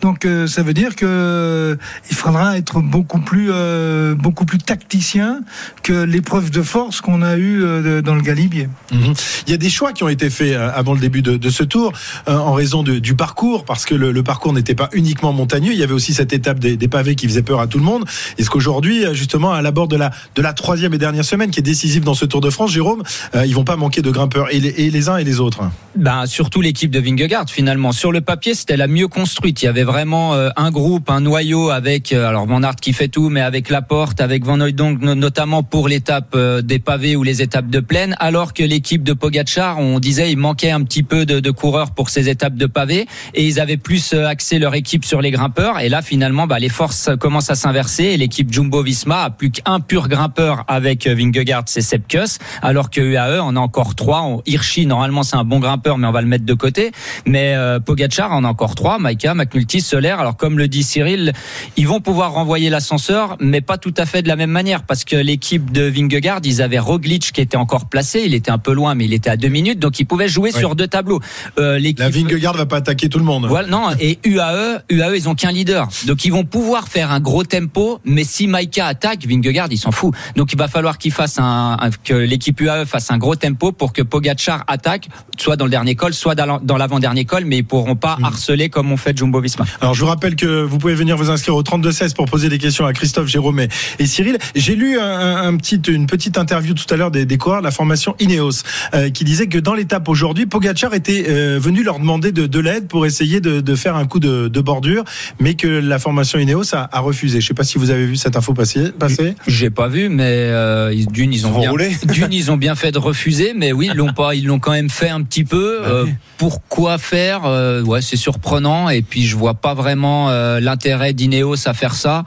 Donc, 0.00 0.24
euh, 0.24 0.46
ça 0.46 0.62
veut 0.62 0.74
dire 0.74 0.96
que 0.96 1.06
euh, 1.06 1.76
il 2.10 2.16
faudra 2.16 2.56
être 2.58 2.80
beaucoup 2.80 3.20
plus, 3.20 3.48
euh, 3.50 4.14
beaucoup 4.14 4.44
plus 4.44 4.58
tacticien 4.58 5.40
que 5.82 6.04
l'épreuve 6.04 6.50
de 6.50 6.62
force 6.62 7.00
qu'on 7.00 7.22
a 7.22 7.36
eue 7.36 7.62
euh, 7.64 8.02
dans 8.02 8.14
le 8.14 8.22
Galibier. 8.22 8.68
Mhm. 8.92 9.12
Il 9.46 9.50
y 9.50 9.54
a 9.54 9.56
des 9.56 9.70
choix 9.70 9.92
qui 9.92 10.02
ont 10.04 10.08
été 10.08 10.30
faits 10.30 10.54
avant 10.56 10.92
le 10.94 11.00
début 11.00 11.22
de, 11.22 11.36
de 11.36 11.50
ce 11.50 11.62
tour 11.64 11.92
euh, 12.28 12.36
en 12.36 12.52
raison 12.52 12.82
de- 12.82 12.98
du 12.98 13.14
parcours, 13.14 13.64
parce 13.64 13.84
que 13.84 13.94
le, 13.94 14.12
le 14.12 14.22
parcours 14.22 14.52
n'était 14.52 14.74
pas 14.74 14.88
uniquement 14.92 15.32
montagneux. 15.32 15.72
Il 15.72 15.78
y 15.78 15.82
avait 15.82 15.92
aussi 15.94 16.14
cette 16.14 16.32
étape 16.32 16.58
des, 16.58 16.76
des 16.76 16.88
pavés 16.88 17.14
qui 17.14 17.26
faisait 17.26 17.42
peur 17.42 17.60
à 17.60 17.66
tout 17.66 17.78
le 17.78 17.84
monde. 17.84 18.04
Est-ce 18.38 18.50
qu'aujourd'hui, 18.50 19.04
justement, 19.12 19.52
à 19.52 19.62
l'abord 19.62 19.88
de 19.88 19.96
la, 19.96 20.10
de 20.34 20.42
la 20.42 20.52
troisième 20.52 20.94
et 20.94 20.98
dernière 20.98 21.24
semaine, 21.24 21.50
qui 21.50 21.60
est 21.60 21.62
décisive 21.62 22.04
dans 22.04 22.14
ce 22.14 22.24
Tour 22.24 22.40
de 22.40 22.50
France, 22.50 22.70
Jérôme, 22.72 23.02
euh, 23.34 23.46
ils 23.46 23.54
vont 23.54 23.64
pas 23.64 23.76
manquer 23.76 24.02
de 24.02 24.10
grimpeurs 24.10 24.52
et 24.52 24.60
les, 24.60 24.68
et 24.68 24.90
les 24.90 25.08
uns 25.08 25.16
et 25.16 25.24
les 25.24 25.40
autres? 25.40 25.62
Ben, 25.96 26.26
surtout 26.26 26.60
l'équipe 26.60 26.90
de 26.90 27.00
Vingegaard 27.00 27.46
finalement. 27.48 27.92
Sur 27.92 28.12
le 28.12 28.20
papier, 28.20 28.54
c'était 28.54 28.76
la 28.76 28.86
mieux 28.86 29.08
construite. 29.08 29.57
Il 29.62 29.64
y 29.64 29.68
avait 29.68 29.82
vraiment 29.84 30.34
euh, 30.34 30.50
un 30.56 30.70
groupe, 30.70 31.10
un 31.10 31.20
noyau 31.20 31.70
avec 31.70 32.12
euh, 32.12 32.28
alors 32.28 32.46
Van 32.46 32.62
Aert 32.62 32.76
qui 32.76 32.92
fait 32.92 33.08
tout, 33.08 33.28
mais 33.28 33.40
avec 33.40 33.70
Laporte, 33.70 34.20
avec 34.20 34.44
Van 34.44 34.60
Hooydonk 34.60 35.00
no- 35.00 35.14
notamment 35.14 35.62
pour 35.62 35.88
l'étape 35.88 36.34
euh, 36.34 36.62
des 36.62 36.78
pavés 36.78 37.16
ou 37.16 37.22
les 37.22 37.42
étapes 37.42 37.68
de 37.68 37.80
plaine. 37.80 38.14
Alors 38.20 38.54
que 38.54 38.62
l'équipe 38.62 39.02
de 39.02 39.12
Pogacar, 39.12 39.78
on 39.78 39.98
disait, 39.98 40.30
il 40.30 40.38
manquait 40.38 40.70
un 40.70 40.82
petit 40.82 41.02
peu 41.02 41.26
de, 41.26 41.40
de 41.40 41.50
coureurs 41.50 41.90
pour 41.92 42.10
ces 42.10 42.28
étapes 42.28 42.54
de 42.54 42.66
pavés 42.66 43.06
et 43.34 43.44
ils 43.46 43.58
avaient 43.60 43.76
plus 43.76 44.12
axé 44.14 44.58
leur 44.58 44.74
équipe 44.74 45.04
sur 45.04 45.20
les 45.20 45.30
grimpeurs. 45.30 45.80
Et 45.80 45.88
là, 45.88 46.02
finalement, 46.02 46.46
bah, 46.46 46.58
les 46.58 46.68
forces 46.68 47.10
commencent 47.18 47.50
à 47.50 47.54
s'inverser 47.54 48.04
et 48.04 48.16
l'équipe 48.16 48.52
Jumbo-Visma 48.52 49.22
a 49.24 49.30
plus 49.30 49.50
qu'un 49.50 49.80
pur 49.80 50.08
grimpeur 50.08 50.64
avec 50.68 51.06
Vingegaard, 51.06 51.64
c'est 51.66 51.80
Sepkus, 51.80 52.38
alors 52.62 52.90
que 52.90 53.00
UAE 53.00 53.40
on 53.42 53.56
a 53.56 53.60
encore 53.60 53.94
trois. 53.94 54.40
Hirschi, 54.46 54.86
normalement, 54.86 55.22
c'est 55.22 55.36
un 55.36 55.44
bon 55.44 55.58
grimpeur, 55.58 55.98
mais 55.98 56.06
on 56.06 56.12
va 56.12 56.20
le 56.22 56.28
mettre 56.28 56.44
de 56.44 56.54
côté. 56.54 56.92
Mais 57.26 57.54
euh, 57.54 57.80
Pogacar 57.80 58.32
en 58.32 58.44
a 58.44 58.48
encore 58.48 58.74
trois, 58.74 58.98
Maika, 58.98 59.34
McNulty, 59.48 59.80
Solaire. 59.80 60.20
Alors 60.20 60.36
comme 60.36 60.58
le 60.58 60.68
dit 60.68 60.82
Cyril, 60.82 61.32
ils 61.76 61.88
vont 61.88 62.00
pouvoir 62.00 62.32
renvoyer 62.32 62.70
l'ascenseur, 62.70 63.36
mais 63.40 63.60
pas 63.60 63.78
tout 63.78 63.94
à 63.96 64.04
fait 64.06 64.22
de 64.22 64.28
la 64.28 64.36
même 64.36 64.50
manière, 64.50 64.82
parce 64.82 65.04
que 65.04 65.16
l'équipe 65.16 65.72
de 65.72 65.82
Vingegaard, 65.82 66.40
ils 66.44 66.60
avaient 66.62 66.78
Roglic 66.78 67.32
qui 67.32 67.40
était 67.40 67.56
encore 67.56 67.88
placé, 67.88 68.22
il 68.26 68.34
était 68.34 68.50
un 68.50 68.58
peu 68.58 68.72
loin, 68.72 68.94
mais 68.94 69.04
il 69.06 69.12
était 69.14 69.30
à 69.30 69.36
deux 69.36 69.48
minutes, 69.48 69.78
donc 69.78 69.98
ils 70.00 70.04
pouvaient 70.04 70.28
jouer 70.28 70.50
sur 70.52 70.74
deux 70.76 70.86
tableaux. 70.86 71.20
Euh, 71.58 71.78
La 71.98 72.10
Vingegaard 72.10 72.54
va 72.56 72.66
pas 72.66 72.76
attaquer 72.76 73.08
tout 73.08 73.18
le 73.18 73.24
monde. 73.24 73.46
voilà, 73.46 73.68
non, 73.68 73.88
et 74.00 74.18
UAE, 74.24 74.82
UAE, 74.90 75.16
ils 75.16 75.28
ont 75.28 75.34
qu'un 75.34 75.52
leader. 75.52 75.88
Donc 76.06 76.24
ils 76.24 76.32
vont 76.32 76.44
pouvoir 76.44 76.88
faire 76.88 77.10
un 77.10 77.20
gros 77.20 77.44
tempo, 77.44 78.00
mais 78.04 78.24
si 78.24 78.46
Maika 78.46 78.86
attaque, 78.86 79.26
Vingegaard, 79.26 79.68
il 79.70 79.78
s'en 79.78 79.92
fout. 79.92 80.14
Donc 80.36 80.52
il 80.52 80.58
va 80.58 80.68
falloir 80.68 80.98
qu'il 80.98 81.12
fasse 81.12 81.38
un, 81.38 81.76
un- 81.80 81.90
que 82.04 82.14
l'équipe 82.14 82.60
UAE 82.60 82.84
fasse 82.86 83.10
un 83.10 83.18
gros 83.18 83.36
tempo 83.36 83.72
pour 83.72 83.92
que 83.92 84.02
Pogacar 84.02 84.64
attaque, 84.68 85.08
soit 85.38 85.56
dans 85.56 85.64
le 85.64 85.70
dernier 85.70 85.94
col, 85.94 86.12
soit 86.14 86.34
dans 86.34 86.46
la- 86.46 86.60
dans 86.62 86.76
l'avant-dernier 86.76 87.24
col, 87.24 87.44
mais 87.44 87.58
ils 87.58 87.64
pourront 87.64 87.96
pas 87.96 88.18
harceler 88.22 88.68
comme 88.68 88.92
on 88.92 88.96
fait 88.96 89.16
Jumbo 89.16 89.37
Visma. 89.40 89.64
Alors 89.80 89.94
je 89.94 90.00
vous 90.00 90.06
rappelle 90.06 90.36
que 90.36 90.62
vous 90.62 90.78
pouvez 90.78 90.94
venir 90.94 91.16
vous 91.16 91.30
inscrire 91.30 91.54
au 91.56 91.62
32-16 91.62 92.14
pour 92.14 92.26
poser 92.26 92.48
des 92.48 92.58
questions 92.58 92.86
à 92.86 92.92
Christophe, 92.92 93.26
Jérôme 93.28 93.60
et, 93.60 93.68
et 93.98 94.06
Cyril. 94.06 94.38
J'ai 94.54 94.74
lu 94.74 94.98
un, 94.98 95.36
un 95.36 95.56
petit, 95.56 95.76
une 95.88 96.06
petite 96.06 96.38
interview 96.38 96.74
tout 96.74 96.92
à 96.92 96.96
l'heure 96.96 97.10
des, 97.10 97.24
des 97.26 97.38
coureurs 97.38 97.60
de 97.60 97.64
la 97.64 97.70
formation 97.70 98.14
Ineos 98.20 98.62
euh, 98.94 99.10
qui 99.10 99.24
disait 99.24 99.46
que 99.46 99.58
dans 99.58 99.74
l'étape 99.74 100.08
aujourd'hui, 100.08 100.46
Pogacar 100.46 100.94
était 100.94 101.26
euh, 101.28 101.58
venu 101.60 101.82
leur 101.82 101.98
demander 101.98 102.32
de, 102.32 102.46
de 102.46 102.58
l'aide 102.60 102.88
pour 102.88 103.06
essayer 103.06 103.40
de, 103.40 103.60
de 103.60 103.74
faire 103.74 103.96
un 103.96 104.06
coup 104.06 104.20
de, 104.20 104.48
de, 104.48 104.60
bordure, 104.60 105.04
mais 105.40 105.54
que 105.54 105.66
la 105.68 105.98
formation 105.98 106.38
Ineos 106.38 106.74
a, 106.74 106.88
a 106.92 107.00
refusé. 107.00 107.40
Je 107.40 107.46
sais 107.46 107.54
pas 107.54 107.64
si 107.64 107.78
vous 107.78 107.90
avez 107.90 108.06
vu 108.06 108.16
cette 108.16 108.36
info 108.36 108.54
passer. 108.54 108.90
passer. 108.98 109.34
J'ai 109.46 109.70
pas 109.70 109.88
vu, 109.88 110.08
mais 110.08 110.24
euh, 110.26 110.94
d'une 111.12 111.32
ils 111.32 111.46
ont 111.46 111.58
bien, 111.58 111.72
d'une 112.12 112.32
ils 112.32 112.50
ont 112.50 112.56
bien 112.56 112.74
fait 112.74 112.92
de 112.92 112.98
refuser, 112.98 113.52
mais 113.56 113.72
oui 113.72 113.88
ils 113.90 113.96
l'ont 113.96 114.12
pas, 114.12 114.34
ils 114.34 114.46
l'ont 114.46 114.58
quand 114.58 114.72
même 114.72 114.90
fait 114.90 115.08
un 115.08 115.22
petit 115.22 115.44
peu. 115.44 115.78
Bah 115.82 115.88
Euh, 115.88 116.06
pourquoi 116.36 116.98
faire 116.98 117.44
Euh, 117.44 117.82
Ouais, 117.82 118.02
c'est 118.02 118.16
surprenant 118.16 118.88
et 118.88 119.02
puis 119.02 119.17
je 119.26 119.36
vois 119.36 119.54
pas 119.54 119.74
vraiment 119.74 120.30
euh, 120.30 120.60
l'intérêt 120.60 121.12
d'Ineos 121.12 121.68
à 121.68 121.74
faire 121.74 121.94
ça. 121.94 122.24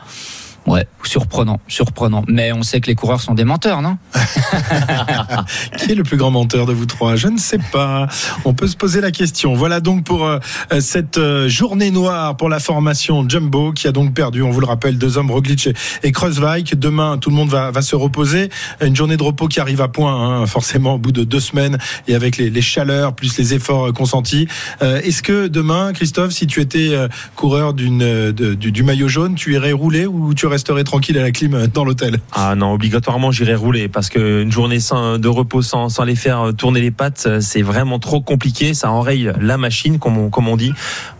Ouais, 0.67 0.87
surprenant, 1.03 1.59
surprenant. 1.67 2.23
Mais 2.27 2.51
on 2.53 2.61
sait 2.61 2.81
que 2.81 2.87
les 2.87 2.95
coureurs 2.95 3.21
sont 3.21 3.33
des 3.33 3.45
menteurs, 3.45 3.81
non 3.81 3.97
Qui 5.77 5.91
est 5.91 5.95
le 5.95 6.03
plus 6.03 6.17
grand 6.17 6.31
menteur 6.31 6.65
de 6.65 6.73
vous 6.73 6.85
trois? 6.85 7.15
Je 7.15 7.27
ne 7.27 7.37
sais 7.37 7.57
pas. 7.71 8.07
On 8.45 8.53
peut 8.53 8.67
se 8.67 8.77
poser 8.77 9.01
la 9.01 9.11
question. 9.11 9.53
Voilà 9.53 9.79
donc 9.79 10.03
pour 10.03 10.25
euh, 10.25 10.39
cette 10.79 11.17
euh, 11.17 11.49
journée 11.49 11.89
noire 11.89 12.37
pour 12.37 12.47
la 12.47 12.59
formation 12.59 13.27
Jumbo 13.27 13.71
qui 13.71 13.87
a 13.87 13.91
donc 13.91 14.13
perdu, 14.13 14.43
on 14.43 14.51
vous 14.51 14.59
le 14.59 14.67
rappelle, 14.67 14.97
deux 14.97 15.17
hommes, 15.17 15.31
Roglic 15.31 15.67
et, 15.67 15.73
et. 16.03 16.11
Demain, 16.75 17.17
tout 17.17 17.29
le 17.29 17.35
monde 17.35 17.49
va, 17.49 17.71
va 17.71 17.81
se 17.81 17.95
reposer. 17.95 18.49
Une 18.81 18.95
journée 18.95 19.17
de 19.17 19.23
repos 19.23 19.47
qui 19.47 19.59
arrive 19.59 19.81
à 19.81 19.87
point, 19.87 20.13
hein, 20.13 20.45
forcément, 20.45 20.95
au 20.95 20.97
bout 20.97 21.11
de 21.11 21.23
deux 21.23 21.39
semaines 21.39 21.77
et 22.07 22.15
avec 22.15 22.37
les, 22.37 22.61
chaleurs 22.61 23.13
plus 23.13 23.37
les 23.37 23.53
efforts 23.53 23.87
euh, 23.87 23.91
consentis. 23.91 24.47
Euh, 24.81 25.01
Est-ce 25.01 25.23
que 25.23 25.47
demain, 25.47 25.93
Christophe, 25.93 26.31
si 26.31 26.47
tu 26.47 26.61
étais 26.61 26.89
euh, 26.91 27.07
coureur 27.35 27.73
euh, 27.79 28.31
du 28.31 28.83
maillot 28.83 29.07
jaune, 29.07 29.35
tu 29.35 29.53
irais 29.53 29.71
rouler 29.71 30.05
ou 30.05 30.33
tu 30.33 30.45
resterais 30.51 30.83
tranquille 30.83 31.17
à 31.17 31.21
la 31.23 31.31
clim 31.31 31.55
euh, 31.55 31.67
dans 31.67 31.83
l'hôtel 31.83 32.19
Ah 32.33 32.55
non, 32.55 32.73
obligatoirement 32.73 33.31
j'irai 33.31 33.55
rouler 33.55 33.87
parce 33.87 34.09
que 34.09 34.43
une 34.43 34.51
journée 34.51 34.79
sans, 34.79 35.17
de 35.17 35.27
repos 35.27 35.61
sans, 35.61 35.89
sans 35.89 36.03
les 36.03 36.15
faire 36.15 36.41
euh, 36.41 36.51
tourner 36.51 36.81
les 36.81 36.91
pattes, 36.91 37.23
euh, 37.25 37.41
c'est 37.41 37.61
vraiment 37.61 37.97
trop 37.99 38.21
compliqué. 38.21 38.73
Ça 38.73 38.91
enraye 38.91 39.31
la 39.39 39.57
machine, 39.57 39.97
comme 39.97 40.17
on, 40.17 40.29
comme 40.29 40.47
on 40.47 40.57
dit. 40.57 40.73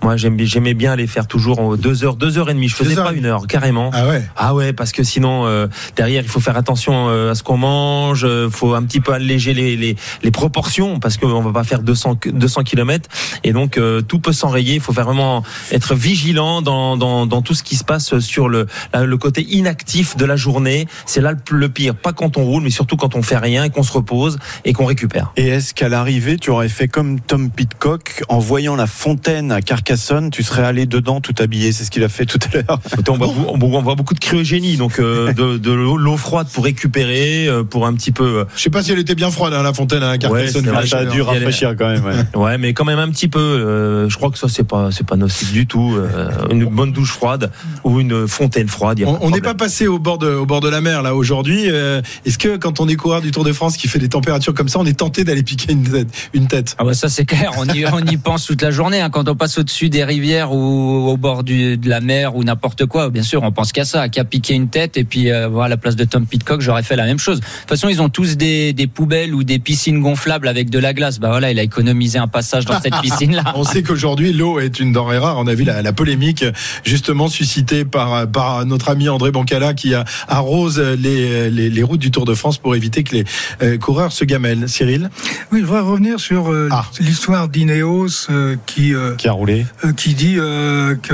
Moi, 0.03 0.15
j'aimais 0.17 0.73
bien 0.73 0.95
les 0.95 1.07
faire 1.07 1.27
toujours 1.27 1.59
en 1.59 1.75
deux 1.75 2.03
heures, 2.03 2.15
deux 2.15 2.37
heures 2.37 2.49
et 2.49 2.53
demie. 2.53 2.67
Je 2.67 2.75
faisais 2.75 2.95
pas 2.95 3.13
une 3.13 3.25
heure, 3.25 3.47
carrément. 3.47 3.89
Ah 3.93 4.07
ouais. 4.07 4.23
Ah 4.35 4.53
ouais, 4.53 4.73
parce 4.73 4.91
que 4.91 5.03
sinon 5.03 5.45
euh, 5.45 5.67
derrière 5.95 6.23
il 6.23 6.29
faut 6.29 6.39
faire 6.39 6.57
attention 6.57 7.07
à 7.07 7.35
ce 7.35 7.43
qu'on 7.43 7.57
mange, 7.57 8.25
euh, 8.25 8.49
faut 8.49 8.73
un 8.73 8.83
petit 8.83 8.99
peu 8.99 9.13
alléger 9.13 9.53
les, 9.53 9.75
les, 9.77 9.95
les 10.23 10.31
proportions 10.31 10.99
parce 10.99 11.17
qu'on 11.17 11.41
va 11.41 11.51
pas 11.51 11.63
faire 11.63 11.81
200 11.81 12.17
200 12.33 12.63
km 12.63 13.09
et 13.43 13.53
donc 13.53 13.77
euh, 13.77 14.01
tout 14.01 14.19
peut 14.19 14.33
s'enrayer. 14.33 14.75
Il 14.75 14.81
faut 14.81 14.93
vraiment 14.93 15.43
être 15.71 15.95
vigilant 15.95 16.61
dans, 16.61 16.97
dans, 16.97 17.25
dans 17.25 17.41
tout 17.41 17.53
ce 17.53 17.63
qui 17.63 17.75
se 17.75 17.83
passe 17.83 18.19
sur 18.19 18.49
le 18.49 18.67
le 18.93 19.17
côté 19.21 19.45
inactif 19.49 20.17
de 20.17 20.25
la 20.25 20.35
journée. 20.35 20.87
C'est 21.05 21.21
là 21.21 21.33
le, 21.49 21.69
pire, 21.69 21.95
pas 21.95 22.11
quand 22.11 22.37
on 22.37 22.43
roule, 22.43 22.63
mais 22.63 22.69
surtout 22.69 22.97
quand 22.97 23.15
on 23.15 23.21
fait 23.21 23.37
rien 23.37 23.63
et 23.63 23.69
qu'on 23.69 23.83
se 23.83 23.93
repose 23.93 24.37
et 24.65 24.73
qu'on 24.73 24.85
récupère. 24.85 25.31
Et 25.37 25.47
est-ce 25.47 25.73
qu'à 25.73 25.87
l'arrivée, 25.87 26.37
tu 26.37 26.49
aurais 26.49 26.67
fait 26.69 26.87
comme 26.89 27.19
Tom 27.21 27.49
Pitcock 27.49 28.23
en 28.27 28.39
voyant 28.39 28.75
la 28.75 28.87
fontaine 28.87 29.51
à 29.51 29.61
Carcassonne, 29.61 30.29
tu 30.31 30.43
serais 30.43 30.63
allé 30.65 30.85
dedans 30.85 31.21
tout 31.21 31.35
habillé? 31.39 31.71
C'est 31.71 31.85
ce 31.85 31.91
qu'il 31.91 32.03
a 32.03 32.09
fait 32.09 32.25
tout 32.25 32.39
à 32.51 32.57
l'heure. 32.57 32.79
On 33.07 33.13
voit, 33.17 33.27
on 33.27 33.57
voit- 33.57 33.79
on 33.79 33.81
voit 33.81 33.95
beaucoup 33.95 34.13
de 34.13 34.19
cryogénie, 34.19 34.77
donc 34.77 34.99
euh, 34.99 35.31
de, 35.41 35.57
de 35.57 35.71
l'eau 35.71 35.97
l'eau 35.97 36.17
froide 36.17 36.47
pour 36.53 36.63
récupérer, 36.63 37.47
euh, 37.47 37.63
pour 37.63 37.85
un 37.85 37.93
petit 37.93 38.11
peu. 38.11 38.39
euh, 38.39 38.45
Je 38.55 38.61
sais 38.61 38.69
pas 38.69 38.81
si 38.83 38.91
elle 38.91 38.99
était 38.99 39.15
bien 39.15 39.29
froide, 39.31 39.53
hein, 39.53 39.63
la 39.63 39.73
fontaine 39.73 40.01
à 40.03 40.17
Carcassonne. 40.17 40.63
c'est 40.65 40.69
vrai, 40.71 40.87
ça 40.87 40.99
a 40.99 41.05
dû 41.05 41.21
rafraîchir 41.21 41.75
quand 41.77 41.87
même. 41.89 42.03
ouais. 42.05 42.11
Ouais, 42.41 42.57
mais 42.57 42.73
quand 42.73 42.85
même 42.85 42.99
un 42.99 43.09
petit 43.09 43.27
peu. 43.27 43.39
euh, 43.39 44.09
je 44.09 44.15
crois 44.17 44.31
que 44.31 44.37
ça 44.37 44.47
c'est 44.49 44.63
pas 44.63 44.89
c'est 44.91 45.05
pas 45.05 45.15
nocif 45.17 45.51
du 45.51 45.67
tout. 45.67 45.95
euh, 45.95 46.29
une 46.49 46.65
bonne 46.65 46.91
douche 46.91 47.11
froide 47.11 47.51
ou 47.83 47.99
une 47.99 48.27
fontaine 48.27 48.67
froide. 48.67 48.99
y 48.99 49.03
a 49.03 49.07
On 49.21 49.29
n'est 49.29 49.41
pas 49.41 49.53
passé 49.53 49.87
au 49.87 49.99
bord 49.99 50.17
de, 50.17 50.27
au 50.33 50.45
bord 50.45 50.61
de 50.61 50.69
la 50.69 50.79
mer 50.81 51.01
là 51.01 51.15
aujourd'hui. 51.15 51.65
Euh, 51.69 52.01
Est-ce 52.25 52.37
que 52.37 52.57
quand 52.57 52.79
on 52.79 52.87
est 52.87 52.95
coureur 52.95 53.21
du 53.21 53.31
Tour 53.31 53.43
de 53.43 53.51
France 53.53 53.77
qui 53.77 53.87
fait 53.87 53.99
des 53.99 54.09
températures 54.09 54.53
comme 54.53 54.69
ça, 54.69 54.79
on 54.79 54.85
est 54.85 54.97
tenté 54.97 55.23
d'aller 55.23 55.43
piquer 55.43 55.73
une 55.73 55.83
tête, 55.83 56.07
une 56.33 56.47
tête? 56.47 56.75
Ah 56.77 56.83
bah 56.83 56.93
ça 56.93 57.09
c'est 57.09 57.25
clair, 57.25 57.51
on 57.57 57.65
y, 57.65 57.85
on 57.91 57.99
y 58.05 58.17
pense 58.17 58.45
toute 58.45 58.61
la 58.61 58.71
journée. 58.71 59.01
hein. 59.01 59.09
Quand 59.09 59.27
on 59.27 59.35
passe 59.35 59.57
au-dessus 59.57 59.89
des 59.89 60.03
rivières 60.03 60.51
ou 60.53 61.09
au 61.09 61.17
bord 61.17 61.43
du, 61.43 61.77
de 61.77 61.89
la 61.89 61.99
mer 62.01 62.35
ou 62.35 62.43
n'importe 62.43 62.85
quoi, 62.85 63.09
bien 63.09 63.23
sûr, 63.23 63.43
on 63.43 63.51
pense 63.51 63.71
qu'à 63.71 63.85
ça, 63.85 64.09
qu'à 64.09 64.23
piquer 64.23 64.53
une 64.53 64.69
tête. 64.69 64.97
Et 64.97 65.03
puis 65.03 65.31
euh, 65.31 65.47
voilà, 65.47 65.65
à 65.65 65.69
la 65.69 65.77
place 65.77 65.95
de 65.95 66.03
Tom 66.05 66.25
Pitcock, 66.25 66.61
j'aurais 66.61 66.83
fait 66.83 66.95
la 66.95 67.05
même 67.05 67.19
chose. 67.19 67.39
De 67.39 67.45
toute 67.45 67.69
façon, 67.69 67.87
ils 67.89 68.01
ont 68.01 68.09
tous 68.09 68.37
des, 68.37 68.73
des 68.73 68.87
poubelles 68.87 69.33
ou 69.35 69.43
des 69.43 69.59
piscines 69.59 69.99
gonflables 70.01 70.47
avec 70.47 70.69
de 70.69 70.79
la 70.79 70.93
glace. 70.93 71.19
Bah 71.19 71.29
voilà, 71.29 71.51
il 71.51 71.59
a 71.59 71.63
économisé 71.63 72.17
un 72.19 72.27
passage 72.27 72.65
dans 72.65 72.79
cette 72.81 72.95
piscine-là. 73.01 73.43
On 73.55 73.63
sait 73.63 73.83
qu'aujourd'hui 73.83 74.33
l'eau 74.33 74.59
est 74.59 74.79
une 74.79 74.91
denrée 74.91 75.17
rare. 75.17 75.37
On 75.37 75.47
a 75.47 75.53
vu 75.53 75.63
la, 75.63 75.81
la 75.81 75.93
polémique 75.93 76.43
justement 76.83 77.27
suscitée 77.27 77.85
par, 77.85 78.27
par 78.29 78.65
notre 78.65 78.89
ami 78.89 79.00
André 79.09 79.31
Bancala 79.31 79.73
qui 79.73 79.93
arrose 80.27 80.79
les, 80.79 81.49
les, 81.49 81.69
les 81.69 81.83
routes 81.83 81.99
du 81.99 82.11
Tour 82.11 82.25
de 82.25 82.33
France 82.35 82.57
pour 82.57 82.75
éviter 82.75 83.03
que 83.03 83.15
les 83.15 83.23
euh, 83.61 83.77
coureurs 83.77 84.11
se 84.11 84.25
gamellent. 84.25 84.67
Cyril 84.69 85.09
Oui, 85.51 85.59
je 85.61 85.65
voudrais 85.65 85.81
revenir 85.81 86.19
sur 86.19 86.51
euh, 86.51 86.67
Ah. 86.71 86.85
l'histoire 86.99 87.47
d'Ineos 87.47 88.27
euh, 88.29 88.55
qui, 88.65 88.93
euh, 88.93 89.15
Qui 89.15 89.27
a 89.27 89.31
roulé 89.33 89.65
euh, 89.85 89.93
qui 89.93 90.13
dit 90.13 90.35
euh, 90.37 90.95
que 90.95 91.13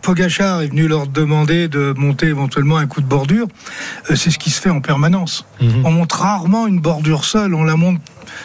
Pogachar 0.00 0.62
est 0.62 0.68
venu 0.68 0.86
leur 0.86 1.08
demander 1.08 1.66
de 1.68 1.92
monter 1.96 2.26
éventuellement 2.26 2.76
un 2.76 2.86
coup 2.86 3.00
de 3.00 3.06
bordure. 3.06 3.48
C'est 4.14 4.30
ce 4.30 4.38
qui 4.38 4.50
se 4.50 4.60
fait 4.60 4.70
en 4.70 4.80
permanence. 4.80 5.44
On 5.84 5.90
monte 5.90 6.12
rarement 6.12 6.66
une 6.68 6.78
bordure 6.80 7.24
seule, 7.24 7.52
on 7.54 7.64
la 7.64 7.74
monte. 7.76 8.00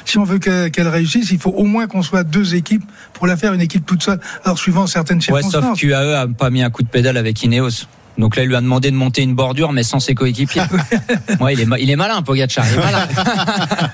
Si 0.05 0.17
on 0.17 0.23
veut 0.23 0.39
que- 0.39 0.67
qu'elle 0.69 0.87
réussisse, 0.87 1.29
il 1.31 1.39
faut 1.39 1.51
au 1.51 1.65
moins 1.65 1.85
qu'on 1.85 2.01
soit 2.01 2.23
deux 2.23 2.55
équipes 2.55 2.83
pour 3.13 3.27
la 3.27 3.37
faire 3.37 3.53
une 3.53 3.61
équipe 3.61 3.85
toute 3.85 4.01
seule. 4.01 4.19
Alors 4.43 4.57
suivant 4.57 4.87
certaines 4.87 5.17
Ouais, 5.17 5.23
circonstances. 5.43 5.63
sauf 5.63 5.79
qu'UAE 5.79 6.15
a 6.15 6.27
pas 6.27 6.49
mis 6.49 6.63
un 6.63 6.69
coup 6.71 6.81
de 6.81 6.87
pédale 6.87 7.17
avec 7.17 7.43
Ineos. 7.43 7.85
Donc 8.21 8.35
là, 8.35 8.43
il 8.43 8.47
lui 8.49 8.55
a 8.55 8.61
demandé 8.61 8.91
de 8.91 8.95
monter 8.95 9.23
une 9.23 9.33
bordure, 9.33 9.71
mais 9.73 9.81
sans 9.83 9.99
ses 9.99 10.13
coéquipiers. 10.15 10.61
ouais, 11.41 11.53
il 11.55 11.59
est, 11.61 11.65
ma- 11.65 11.79
il 11.79 11.89
est 11.89 11.95
malin, 11.95 12.21
Pogacar. 12.21 12.63
Il 12.71 12.73
est 12.79 12.83
malin. 12.83 13.07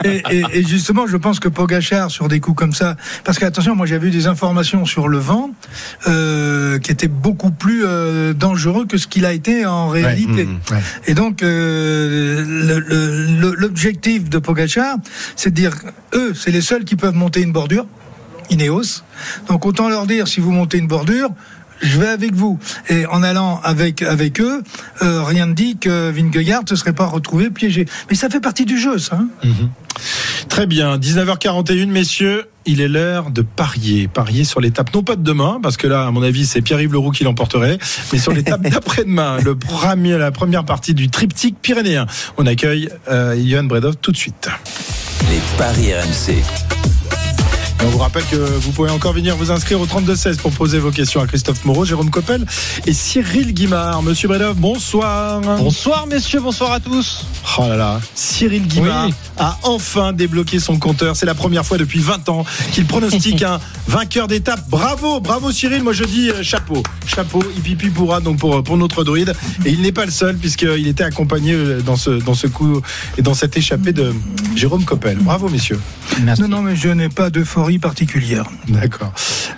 et, 0.04 0.22
et- 0.30 0.46
et 0.60 0.64
justement, 0.68 1.08
je 1.08 1.16
pense 1.18 1.40
que 1.40 1.48
Pogachar, 1.48 2.12
sur 2.12 2.28
des 2.28 2.40
coups 2.42 2.58
comme 2.58 2.74
ça, 2.74 2.98
parce 3.24 3.40
que 3.40 3.46
attention, 3.46 3.76
moi 3.76 3.86
j'avais 3.86 4.08
eu 4.10 4.12
des 4.12 4.28
informations 4.28 4.86
sur 4.86 5.08
le 5.08 5.18
vent 5.18 5.50
euh, 6.08 6.78
qui 6.80 6.92
étaient 6.92 7.08
beaucoup 7.08 7.52
plus 7.52 7.84
euh, 7.86 8.34
dangereux 8.34 8.86
que 8.86 8.98
ce 8.98 9.08
qu'il 9.08 9.26
a 9.26 9.32
été 9.34 9.66
en 9.66 9.88
réalité. 9.88 10.44
Mmh, 10.46 10.60
ouais. 10.72 10.82
Et 11.08 11.14
donc, 11.14 11.42
euh, 11.42 12.44
l'objectif 13.58 14.30
de 14.30 14.38
Pogachar, 14.40 14.98
c'est 15.36 15.52
de 15.52 15.56
dire, 15.56 15.72
eux, 16.14 16.34
c'est 16.36 16.52
les 16.52 16.62
seuls 16.62 16.84
qui 16.84 16.96
peuvent 16.96 17.16
monter 17.16 17.42
une 17.42 17.52
bordure, 17.54 17.86
Ineos. 18.50 19.04
Donc 19.48 19.66
autant 19.66 19.90
leur 19.90 20.06
dire, 20.06 20.28
si 20.28 20.40
vous 20.40 20.52
montez 20.52 20.78
une 20.78 20.88
bordure, 20.88 21.30
je 21.82 22.00
vais 22.00 22.08
avec 22.08 22.34
vous. 22.34 22.60
Et 22.90 23.06
en 23.08 23.24
allant 23.24 23.60
avec 23.64 24.02
avec 24.02 24.40
eux, 24.42 24.64
euh, 25.02 25.24
rien 25.24 25.46
ne 25.46 25.54
dit 25.54 25.78
que 25.78 26.10
Vingegaard 26.12 26.64
ne 26.70 26.76
serait 26.76 26.94
pas 26.94 27.06
retrouvé 27.06 27.50
piégé. 27.50 27.86
Mais 28.10 28.16
ça 28.16 28.30
fait 28.30 28.40
partie 28.40 28.66
du 28.66 28.80
jeu, 28.80 28.98
ça. 28.98 29.20
hein. 29.20 29.50
Très 30.50 30.68
bien, 30.68 30.98
19h41, 30.98 31.88
messieurs. 31.88 32.46
Il 32.66 32.82
est 32.82 32.88
l'heure 32.90 33.32
de 33.32 33.42
parier. 33.42 34.08
Parier 34.10 34.44
sur 34.44 34.60
l'étape, 34.60 34.94
non 34.94 35.02
pas 35.02 35.16
de 35.16 35.24
demain, 35.24 35.60
parce 35.64 35.78
que 35.78 35.88
là, 35.88 36.06
à 36.06 36.12
mon 36.12 36.22
avis, 36.22 36.46
c'est 36.46 36.62
Pierre-Yves 36.62 36.92
Leroux 36.92 37.12
qui 37.12 37.24
l'emporterait, 37.24 37.78
mais 38.12 38.20
sur 38.20 38.34
l'étape 38.34 38.62
d'après-demain, 38.70 39.38
le 39.44 39.56
premier, 39.56 40.18
la 40.18 40.32
première 40.32 40.66
partie 40.66 40.94
du 40.94 41.10
triptyque 41.10 41.56
pyrénéen. 41.62 42.08
On 42.38 42.46
accueille 42.46 42.90
euh, 43.10 43.42
Johan 43.42 43.64
Bredov 43.64 43.96
tout 44.02 44.12
de 44.12 44.18
suite. 44.18 44.50
Les 45.30 45.40
paris 45.58 45.94
RMC. 45.94 46.67
On 47.88 47.90
vous 47.90 48.00
rappelle 48.00 48.26
que 48.26 48.36
vous 48.36 48.72
pouvez 48.74 48.90
encore 48.92 49.14
venir 49.14 49.38
vous 49.38 49.50
inscrire 49.50 49.80
au 49.80 49.86
32-16 49.86 50.36
pour 50.40 50.52
poser 50.52 50.78
vos 50.78 50.92
questions 50.92 51.22
à 51.22 51.28
Christophe 51.28 51.64
Moreau, 51.64 51.86
Jérôme 51.86 52.10
Coppel 52.10 52.46
et 52.86 52.92
Cyril 52.92 53.54
Guimard. 53.54 54.04
Monsieur 54.04 54.28
Bredov, 54.28 54.58
bonsoir. 54.58 55.40
Bonsoir 55.58 56.06
messieurs, 56.06 56.42
bonsoir 56.42 56.74
à 56.74 56.82
tous. 56.82 57.26
Oh 57.58 57.62
là 57.62 57.78
là, 57.78 58.02
Cyril 58.14 58.68
Guimard 58.68 59.06
Oui. 59.06 59.14
a 59.38 59.58
enfin 59.64 60.12
débloqué 60.12 60.60
son 60.60 60.78
compteur. 60.78 61.16
C'est 61.16 61.26
la 61.26 61.34
première 61.34 61.66
fois 61.66 61.78
depuis 61.78 62.00
20 62.00 62.28
ans 62.28 62.46
qu'il 62.74 62.86
pronostique 62.86 63.42
un 63.44 63.62
vainqueur 63.88 64.28
d'étape. 64.28 64.68
Bravo, 64.68 65.22
bravo 65.22 65.54
Cyril. 65.54 65.82
Moi 65.82 65.94
je 65.94 66.04
dis 66.04 66.30
euh, 66.30 66.44
chapeau, 66.44 66.84
chapeau. 67.06 67.42
Ipipi 67.58 67.90
pourra 67.90 68.20
donc 68.20 68.38
pour 68.38 68.62
pour 68.66 68.76
notre 68.76 69.06
druide. 69.06 69.34
Et 69.64 69.70
il 69.70 69.82
n'est 69.82 69.94
pas 69.94 70.06
le 70.06 70.12
seul 70.12 70.36
puisqu'il 70.36 70.88
était 70.88 71.06
accompagné 71.06 71.54
euh, 71.54 71.82
dans 71.82 71.96
ce 71.96 72.10
dans 72.10 72.36
ce 72.36 72.48
coup 72.48 72.82
et 73.18 73.22
dans 73.22 73.34
cette 73.34 73.56
échappée 73.56 73.94
de 73.94 74.14
Jérôme 74.58 74.84
Coppel. 74.84 75.20
Bravo 75.20 75.48
messieurs. 75.48 75.80
Non, 76.22 76.48
non, 76.48 76.62
mais 76.64 76.76
je 76.76 76.90
n'ai 76.90 77.10
pas 77.10 77.30
d'euphorie 77.30 77.77
particulière 77.80 78.46
D'accord. 78.68 79.12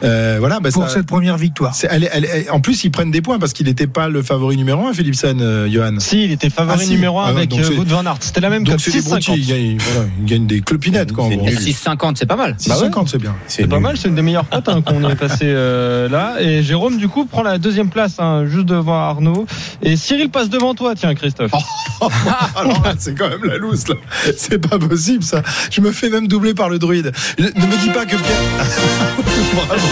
Euh, 0.04 0.38
voilà. 0.40 0.60
bah, 0.60 0.70
pour 0.72 0.84
ça- 0.88 0.90
cette 0.96 1.06
première 1.06 1.38
victoire. 1.38 1.76
c'est- 1.76 1.88
elle 1.90 2.10
elle 2.14 2.28
en 2.52 2.60
plus, 2.62 2.84
ils 2.84 2.92
prennent 2.92 3.12
des 3.12 3.22
points 3.22 3.40
parce 3.40 3.54
qu'il 3.54 3.66
n'était 3.68 3.88
pas 3.88 4.08
le 4.10 4.22
favori 4.24 4.58
numéro 4.58 4.88
un, 4.88 4.94
Philipsen, 4.94 5.42
euh, 5.42 5.70
Johan. 5.70 5.96
Si, 6.00 6.24
il 6.26 6.32
était 6.32 6.50
favori 6.50 6.78
Ah, 6.82 6.84
si. 6.84 6.92
numéro 6.92 7.20
1 7.20 7.26
Ah, 7.26 7.30
avec 7.30 7.54
euh, 7.54 7.64
c'est- 7.64 7.76
Wout 7.78 7.86
van 7.88 8.06
Aert. 8.06 8.18
C'était 8.22 8.42
la 8.42 8.50
même 8.50 8.64
Donc 8.64 8.80
c'est 8.80 8.92
des 8.92 9.02
broutilles, 9.02 9.34
6,50. 9.34 9.38
il 9.38 9.48
gagne, 9.48 9.78
voilà, 9.80 10.10
il 10.20 10.26
gagne 10.26 10.48
des 10.48 10.62
clopinettes 10.62 11.12
quoi. 11.12 11.28
Et 11.28 11.52
6,50, 11.56 12.18
c'est 12.18 12.26
pas 12.26 12.36
mal. 12.36 12.56
6,50 12.58 13.08
c'est 13.10 13.18
bien. 13.18 13.36
C'est 13.48 13.68
pas 13.68 13.80
mal, 13.80 13.98
c'est 13.98 14.08
une 14.10 14.16
des 14.16 14.22
meilleures 14.22 14.48
cotes 14.50 14.70
hein, 14.70 14.82
qu'on 14.82 15.08
ait 15.10 15.16
passé 15.16 15.46
euh, 15.46 16.08
là. 16.10 16.36
Et 16.40 16.64
Jérôme, 16.64 16.98
du 16.98 17.08
coup, 17.08 17.26
prend 17.26 17.44
la 17.44 17.58
deuxième 17.58 17.90
place, 17.90 18.16
hein, 18.20 18.46
juste 18.48 18.66
devant 18.66 18.94
Arnaud. 19.00 19.46
Et 19.82 19.96
Cyril 19.96 20.30
passe 20.30 20.50
devant 20.50 20.74
toi, 20.76 20.94
tiens, 20.96 21.14
Christophe. 21.16 21.52
Alors 22.56 22.82
là, 22.84 22.94
c'est 22.98 23.18
quand 23.18 23.30
même 23.30 23.44
la 23.44 23.58
loose 23.58 23.88
là. 23.88 23.96
C'est 24.38 24.58
pas 24.60 24.78
possible 24.80 25.24
ça. 25.24 25.42
Je 25.72 25.82
me 25.82 25.92
fais 25.92 26.10
même 26.10 26.28
doubler 26.28 26.54
par 26.54 26.70
le 26.70 26.80
druide. 26.80 27.12
Ne 27.38 27.46
me 27.46 27.82
dis 27.84 27.90
pas 27.90 27.99
que 28.06 28.16
Pierre. 28.16 28.38
Bravo, 29.56 29.88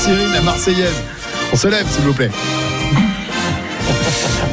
Cyril, 0.00 0.28
la 0.34 0.40
Marseillaise. 0.42 1.02
On 1.52 1.56
se 1.56 1.68
lève, 1.68 1.86
s'il 1.90 2.04
vous 2.04 2.12
plaît. 2.14 2.30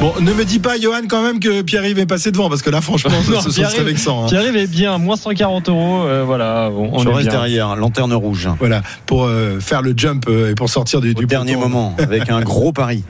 Bon, 0.00 0.12
ne 0.20 0.30
me 0.34 0.44
dis 0.44 0.58
pas, 0.58 0.78
Johan, 0.78 1.00
quand 1.08 1.22
même 1.22 1.40
que 1.40 1.62
Pierre-Yves 1.62 1.98
est 2.00 2.06
passé 2.06 2.30
devant, 2.30 2.50
parce 2.50 2.60
que 2.60 2.68
là, 2.68 2.82
franchement, 2.82 3.12
Non, 3.30 3.40
ce, 3.40 3.50
serait 3.50 3.82
vexant. 3.82 4.24
hein. 4.24 4.28
Pierre-Yves 4.28 4.56
est 4.56 4.66
bien, 4.66 4.98
moins 4.98 5.16
140 5.16 5.70
euros. 5.70 6.02
euh, 6.04 6.22
voilà, 6.26 6.70
on, 6.70 6.90
on 6.92 6.98
Je 6.98 7.08
est 7.08 7.12
reste 7.14 7.28
bien. 7.28 7.38
derrière, 7.38 7.76
lanterne 7.76 8.12
rouge. 8.12 8.46
Voilà, 8.58 8.82
pour 9.06 9.24
euh, 9.24 9.58
faire 9.58 9.80
le 9.80 9.94
jump 9.96 10.26
euh, 10.28 10.50
et 10.50 10.54
pour 10.54 10.68
sortir 10.68 11.00
du, 11.00 11.12
Au 11.12 11.14
du 11.14 11.24
dernier 11.26 11.56
moment, 11.56 11.94
avec 11.98 12.28
un 12.28 12.42
gros 12.42 12.72
pari. 12.72 13.04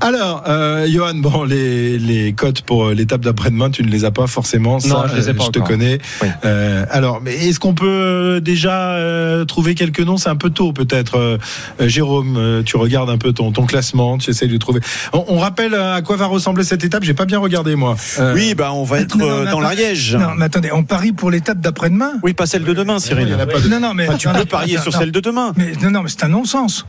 Alors, 0.00 0.44
euh, 0.48 0.86
Johan, 0.88 1.14
bon, 1.14 1.44
les, 1.44 1.98
les 1.98 2.32
cotes 2.32 2.62
pour 2.62 2.86
euh, 2.86 2.94
l'étape 2.94 3.20
d'après-demain, 3.20 3.70
tu 3.70 3.82
ne 3.82 3.90
les 3.90 4.04
as 4.04 4.10
pas 4.10 4.26
forcément. 4.26 4.80
Ça, 4.80 4.88
Non, 4.88 5.02
je 5.10 5.16
les 5.16 5.26
ai 5.28 5.30
euh, 5.30 5.34
pas 5.34 5.44
te 5.48 5.58
encore. 5.58 5.68
connais. 5.68 5.98
Oui. 6.22 6.28
Euh, 6.44 6.84
alors, 6.90 7.20
mais 7.22 7.32
est-ce 7.34 7.60
qu'on 7.60 7.74
peut 7.74 7.86
euh, 7.88 8.40
déjà 8.40 8.92
euh, 8.94 9.44
trouver 9.44 9.74
quelques 9.74 10.00
noms? 10.00 10.16
C'est 10.16 10.28
un 10.28 10.36
peu 10.36 10.50
tôt, 10.50 10.72
peut-être. 10.72 11.38
Jérôme, 11.80 12.36
euh, 12.36 12.62
tu 12.62 12.76
regardes 12.76 13.10
un 13.10 13.18
peu 13.18 13.32
ton, 13.32 13.52
ton 13.52 13.66
classement, 13.66 14.18
tu 14.18 14.30
essayes 14.30 14.48
de 14.48 14.56
trouver. 14.56 14.80
On, 15.12 15.24
on 15.28 15.38
rappelle 15.38 15.74
à 15.74 16.00
quoi 16.02 16.16
va 16.16 16.26
ressembler 16.26 16.64
cette 16.64 16.84
étape. 16.84 17.02
J'ai 17.04 17.14
pas 17.14 17.24
bien 17.24 17.38
regardé 17.38 17.74
moi. 17.76 17.96
Euh, 18.18 18.34
Oui, 18.34 18.54
bah 18.54 18.72
on 18.72 18.84
va 18.84 19.00
être 19.00 19.16
Non, 19.16 19.26
non, 19.28 19.44
mais 19.44 19.50
dans 19.50 19.60
l'Ariège. 19.60 20.16
Non, 20.16 20.30
mais 20.36 20.44
attendez, 20.46 20.70
on 20.72 20.82
parie 20.84 21.12
pour 21.12 21.30
l'étape 21.30 21.60
d'après-demain? 21.60 22.12
Oui, 22.22 22.32
pas 22.34 22.46
celle 22.46 22.64
de 22.64 22.72
demain, 22.72 22.98
Cyril. 22.98 23.28
Il 23.28 23.32
y 23.32 23.34
en 23.34 23.40
a 23.40 23.46
pas 23.46 23.60
de- 23.60 23.68
Non, 23.68 23.80
non, 23.80 23.94
mais. 23.94 24.08
Enfin, 24.08 24.16
tu 24.18 24.28
peux 24.28 24.44
parier 24.44 24.78
sur 24.78 24.92
non. 24.92 24.98
celle 24.98 25.12
de 25.12 25.20
demain. 25.20 25.52
Mais 25.56 25.72
non, 25.82 25.90
non, 25.90 26.02
mais 26.02 26.08
c'est 26.08 26.24
un 26.24 26.28
non-sens. 26.28 26.86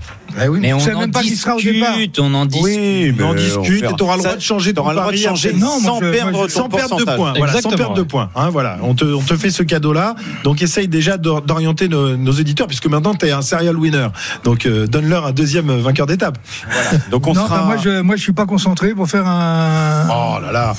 Oui, 0.49 0.59
Mais 0.61 0.73
on 0.73 0.79
Je 0.79 0.85
sais 0.85 0.93
en 0.93 0.99
même 1.01 1.11
pas 1.11 1.21
qui 1.21 1.35
sera 1.35 1.55
au 1.55 1.61
départ. 1.61 1.93
discute, 1.95 2.19
on 2.19 2.33
en 2.33 2.45
discute. 2.45 2.63
Oui, 2.65 2.77
on 3.19 3.33
mais 3.33 3.41
discute 3.41 3.81
verra. 3.81 3.93
et 3.93 3.95
tu 3.95 4.03
auras 4.03 4.15
le 4.17 4.21
droit 4.23 4.35
de 4.35 4.41
changer 4.41 4.73
ton 4.73 4.83
pari 4.83 5.17
changer. 5.17 5.53
Non, 5.53 5.79
sans 5.79 5.99
je- 5.99 6.11
perdre 6.11 6.31
moi, 6.31 6.49
sans 6.49 6.69
perdre 6.69 6.95
de 6.97 7.03
points. 7.03 7.33
Voilà, 7.37 7.61
sans 7.61 7.69
perdre 7.71 7.93
de 7.95 8.01
points. 8.03 8.29
Hein, 8.35 8.49
voilà, 8.49 8.77
on 8.81 8.93
te, 8.95 9.05
on 9.05 9.21
te 9.21 9.35
fait 9.37 9.49
ce 9.51 9.63
cadeau-là. 9.63 10.15
Donc, 10.43 10.61
essaye 10.61 10.87
déjà 10.87 11.17
d'or- 11.17 11.41
d'orienter 11.41 11.87
nos, 11.87 12.15
nos 12.17 12.31
éditeurs, 12.31 12.67
puisque 12.67 12.87
maintenant, 12.87 13.13
tu 13.15 13.25
es 13.25 13.31
un 13.31 13.41
serial 13.41 13.75
winner. 13.77 14.07
Donc, 14.43 14.65
euh, 14.65 14.87
donne-leur 14.87 15.25
un 15.27 15.31
deuxième 15.31 15.71
vainqueur 15.79 16.05
d'étape. 16.07 16.37
Donc 17.11 17.27
on 17.27 17.33
non, 17.33 17.45
sera. 17.45 17.57
bah, 17.59 17.63
moi, 17.65 17.77
je, 17.77 18.01
moi, 18.01 18.15
je 18.15 18.21
suis 18.21 18.33
pas 18.33 18.45
concentré 18.45 18.93
pour 18.93 19.07
faire 19.09 19.27
un. 19.27 20.07
Oh 20.09 20.39
là 20.41 20.51
là. 20.51 20.73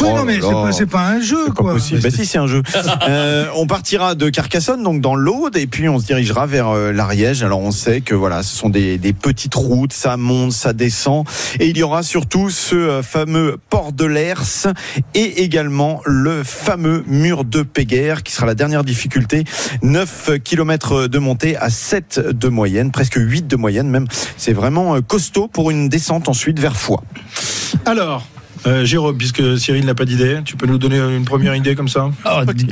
Oui, 0.00 0.08
Oh 0.10 0.16
non, 0.16 0.24
mais 0.24 0.34
c'est 0.34 0.40
pas, 0.50 0.72
c'est 0.72 0.86
pas 0.86 1.06
un 1.06 1.20
jeu, 1.20 1.38
C'est 1.46 1.54
pas 1.54 1.62
quoi. 1.62 1.72
possible. 1.74 2.00
Bah 2.00 2.10
si, 2.10 2.26
c'est 2.26 2.38
un 2.38 2.46
jeu. 2.46 2.62
Euh, 3.08 3.46
on 3.56 3.66
partira 3.66 4.14
de 4.14 4.28
Carcassonne, 4.30 4.82
donc 4.82 5.00
dans 5.00 5.14
l'Aude, 5.14 5.56
et 5.56 5.66
puis 5.66 5.88
on 5.88 5.98
se 5.98 6.06
dirigera 6.06 6.46
vers 6.46 6.68
euh, 6.68 6.92
l'Ariège. 6.92 7.42
Alors 7.42 7.60
on 7.60 7.70
sait 7.70 8.00
que 8.00 8.14
voilà, 8.14 8.42
ce 8.42 8.56
sont 8.56 8.68
des, 8.70 8.98
des 8.98 9.12
petites 9.12 9.54
routes, 9.54 9.92
ça 9.92 10.16
monte, 10.16 10.52
ça 10.52 10.72
descend, 10.72 11.26
et 11.60 11.66
il 11.68 11.76
y 11.76 11.82
aura 11.82 12.02
surtout 12.02 12.50
ce 12.50 12.74
euh, 12.76 13.02
fameux 13.02 13.58
port 13.68 13.92
de 13.92 14.04
l'Ers 14.04 14.66
et 15.14 15.42
également 15.42 16.00
le 16.06 16.42
fameux 16.44 17.04
mur 17.06 17.44
de 17.44 17.62
Péguerre, 17.62 18.22
qui 18.22 18.32
sera 18.32 18.46
la 18.46 18.54
dernière 18.54 18.84
difficulté. 18.84 19.44
9 19.82 20.30
km 20.42 21.06
de 21.06 21.18
montée 21.18 21.56
à 21.56 21.68
7 21.70 22.20
de 22.20 22.48
moyenne, 22.48 22.90
presque 22.90 23.16
8 23.16 23.46
de 23.46 23.56
moyenne 23.56 23.88
même. 23.88 24.06
C'est 24.36 24.52
vraiment 24.54 24.96
euh, 24.96 25.00
costaud 25.00 25.48
pour 25.48 25.70
une 25.70 25.88
descente 25.88 26.28
ensuite 26.28 26.58
vers 26.58 26.76
Foix. 26.76 27.02
Alors, 27.86 28.26
euh, 28.66 28.84
Jérôme, 28.84 29.16
puisque 29.18 29.58
Cyril 29.58 29.84
n'a 29.84 29.94
pas 29.94 30.04
d'idée, 30.04 30.38
tu 30.44 30.56
peux 30.56 30.66
nous 30.66 30.78
donner 30.78 30.98
une 30.98 31.24
première 31.24 31.54
idée 31.54 31.74
comme 31.74 31.88
ça? 31.88 32.10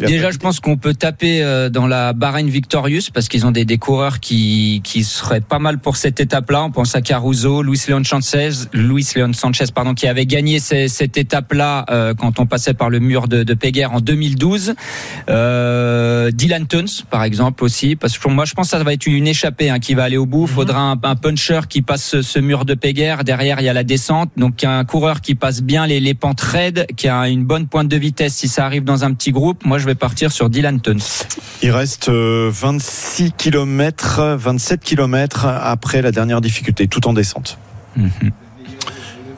Déjà, 0.06 0.30
je 0.30 0.38
pense 0.38 0.60
qu'on 0.60 0.76
peut 0.76 0.94
taper 0.94 1.42
euh, 1.42 1.68
dans 1.68 1.86
la 1.86 2.12
Bahreïn 2.12 2.48
Victorious 2.48 3.02
parce 3.12 3.28
qu'ils 3.28 3.44
ont 3.46 3.50
des, 3.50 3.64
des 3.64 3.78
coureurs 3.78 4.20
qui, 4.20 4.80
qui 4.84 5.04
seraient 5.04 5.40
pas 5.40 5.58
mal 5.58 5.78
pour 5.78 5.96
cette 5.96 6.20
étape-là. 6.20 6.64
On 6.64 6.70
pense 6.70 6.94
à 6.94 7.02
Caruso, 7.02 7.62
Luis 7.62 7.80
Leon 7.88 8.04
Sanchez, 8.04 8.50
Luis 8.72 9.06
Leon 9.16 9.32
Sanchez, 9.32 9.64
pardon, 9.74 9.94
qui 9.94 10.06
avait 10.06 10.26
gagné 10.26 10.58
ces- 10.60 10.88
cette 10.88 11.16
étape-là 11.18 11.84
euh, 11.90 12.14
quand 12.14 12.38
on 12.40 12.46
passait 12.46 12.74
par 12.74 12.88
le 12.90 12.98
mur 13.00 13.28
de, 13.28 13.42
de 13.42 13.54
Péguerre 13.54 13.92
en 13.92 14.00
2012. 14.00 14.74
Euh, 15.28 16.30
Dylan 16.30 16.66
Tuns, 16.66 17.04
par 17.10 17.24
exemple 17.24 17.64
aussi, 17.64 17.96
parce 17.96 18.18
que 18.18 18.28
moi, 18.28 18.44
je 18.44 18.54
pense 18.54 18.70
que 18.70 18.76
ça 18.78 18.82
va 18.82 18.92
être 18.92 19.06
une 19.06 19.26
échappée 19.26 19.70
hein, 19.70 19.78
qui 19.78 19.94
va 19.94 20.04
aller 20.04 20.16
au 20.16 20.26
bout. 20.26 20.46
Faudra 20.46 20.80
un, 20.92 20.98
un 21.02 21.16
puncher 21.16 21.60
qui 21.68 21.82
passe 21.82 22.04
ce, 22.04 22.22
ce 22.22 22.38
mur 22.38 22.64
de 22.64 22.74
Péguerre. 22.74 23.24
Derrière, 23.24 23.60
il 23.60 23.64
y 23.64 23.68
a 23.68 23.72
la 23.72 23.84
descente, 23.84 24.30
donc 24.36 24.64
un 24.64 24.84
coureur 24.84 25.20
qui 25.20 25.34
passe 25.34 25.62
bien 25.62 25.81
les, 25.86 26.00
les 26.00 26.14
pentes 26.14 26.40
raides, 26.40 26.86
qui 26.96 27.08
a 27.08 27.28
une 27.28 27.44
bonne 27.44 27.66
pointe 27.66 27.88
de 27.88 27.96
vitesse. 27.96 28.34
Si 28.34 28.48
ça 28.48 28.64
arrive 28.64 28.84
dans 28.84 29.04
un 29.04 29.12
petit 29.12 29.32
groupe, 29.32 29.64
moi, 29.64 29.78
je 29.78 29.86
vais 29.86 29.94
partir 29.94 30.32
sur 30.32 30.50
Dylan 30.50 30.80
Tuns. 30.80 31.24
Il 31.62 31.70
reste 31.70 32.08
euh, 32.08 32.50
26 32.52 33.32
km, 33.32 34.36
27 34.36 34.80
km 34.82 35.46
après 35.46 36.02
la 36.02 36.12
dernière 36.12 36.40
difficulté, 36.40 36.88
tout 36.88 37.06
en 37.06 37.12
descente. 37.12 37.58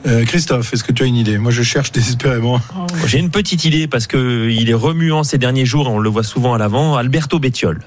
Euh, 0.07 0.23
Christophe, 0.25 0.73
est-ce 0.73 0.83
que 0.83 0.91
tu 0.91 1.03
as 1.03 1.07
une 1.07 1.15
idée? 1.15 1.37
Moi, 1.37 1.51
je 1.51 1.63
cherche 1.63 1.91
désespérément. 1.91 2.61
J'ai 3.07 3.19
une 3.19 3.31
petite 3.31 3.65
idée 3.65 3.87
parce 3.87 4.05
que 4.05 4.49
il 4.49 4.69
est 4.69 4.75
remuant 4.75 5.23
ces 5.23 5.37
derniers 5.37 5.65
jours 5.65 5.87
et 5.87 5.91
on 5.91 5.99
le 5.99 6.09
voit 6.09 6.23
souvent 6.23 6.53
à 6.53 6.57
l'avant. 6.57 6.95
Alberto 6.95 7.39
Bettiol. 7.39 7.81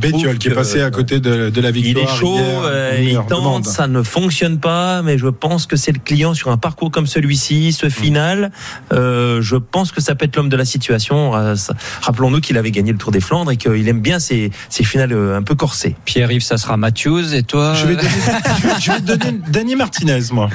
Bétiol 0.00 0.38
qui 0.38 0.48
est 0.48 0.54
passé 0.54 0.80
à 0.82 0.90
côté 0.90 1.20
de, 1.20 1.50
de 1.50 1.60
la 1.60 1.68
Il 1.70 1.74
victoire. 1.82 2.12
est 2.14 2.18
chaud, 2.18 2.36
hier, 2.36 2.60
euh, 2.64 2.98
il 3.00 3.20
tente, 3.28 3.66
ça 3.66 3.86
ne 3.86 4.02
fonctionne 4.02 4.58
pas, 4.58 5.02
mais 5.02 5.18
je 5.18 5.26
pense 5.28 5.66
que 5.66 5.76
c'est 5.76 5.92
le 5.92 5.98
client 5.98 6.34
sur 6.34 6.50
un 6.50 6.56
parcours 6.56 6.90
comme 6.90 7.06
celui-ci, 7.06 7.72
ce 7.72 7.88
final. 7.88 8.50
euh, 8.92 9.40
je 9.42 9.56
pense 9.56 9.92
que 9.92 10.00
ça 10.00 10.14
peut 10.14 10.24
être 10.26 10.36
l'homme 10.36 10.48
de 10.48 10.56
la 10.56 10.64
situation. 10.64 11.34
Euh, 11.36 11.54
Rappelons-nous 12.02 12.40
qu'il 12.40 12.56
avait 12.58 12.70
gagné 12.70 12.92
le 12.92 12.98
Tour 12.98 13.10
des 13.12 13.20
Flandres 13.20 13.50
et 13.50 13.56
qu'il 13.56 13.86
aime 13.88 14.00
bien 14.00 14.18
ces, 14.18 14.50
ces 14.68 14.84
finales 14.84 15.12
euh, 15.12 15.36
un 15.36 15.42
peu 15.42 15.54
corsées. 15.54 15.96
Pierre-Yves, 16.04 16.42
ça 16.42 16.56
sera 16.56 16.76
Matthews 16.76 17.34
et 17.34 17.42
toi 17.42 17.74
Je 17.74 17.86
vais, 17.86 17.96
donner, 17.96 18.08
je 18.62 18.66
vais- 18.68 18.74
je 18.80 18.90
vais 18.92 18.98
te 19.00 19.12
donner 19.24 19.38
Dany 19.48 19.76
Martinez, 19.76 20.20
moi. 20.32 20.48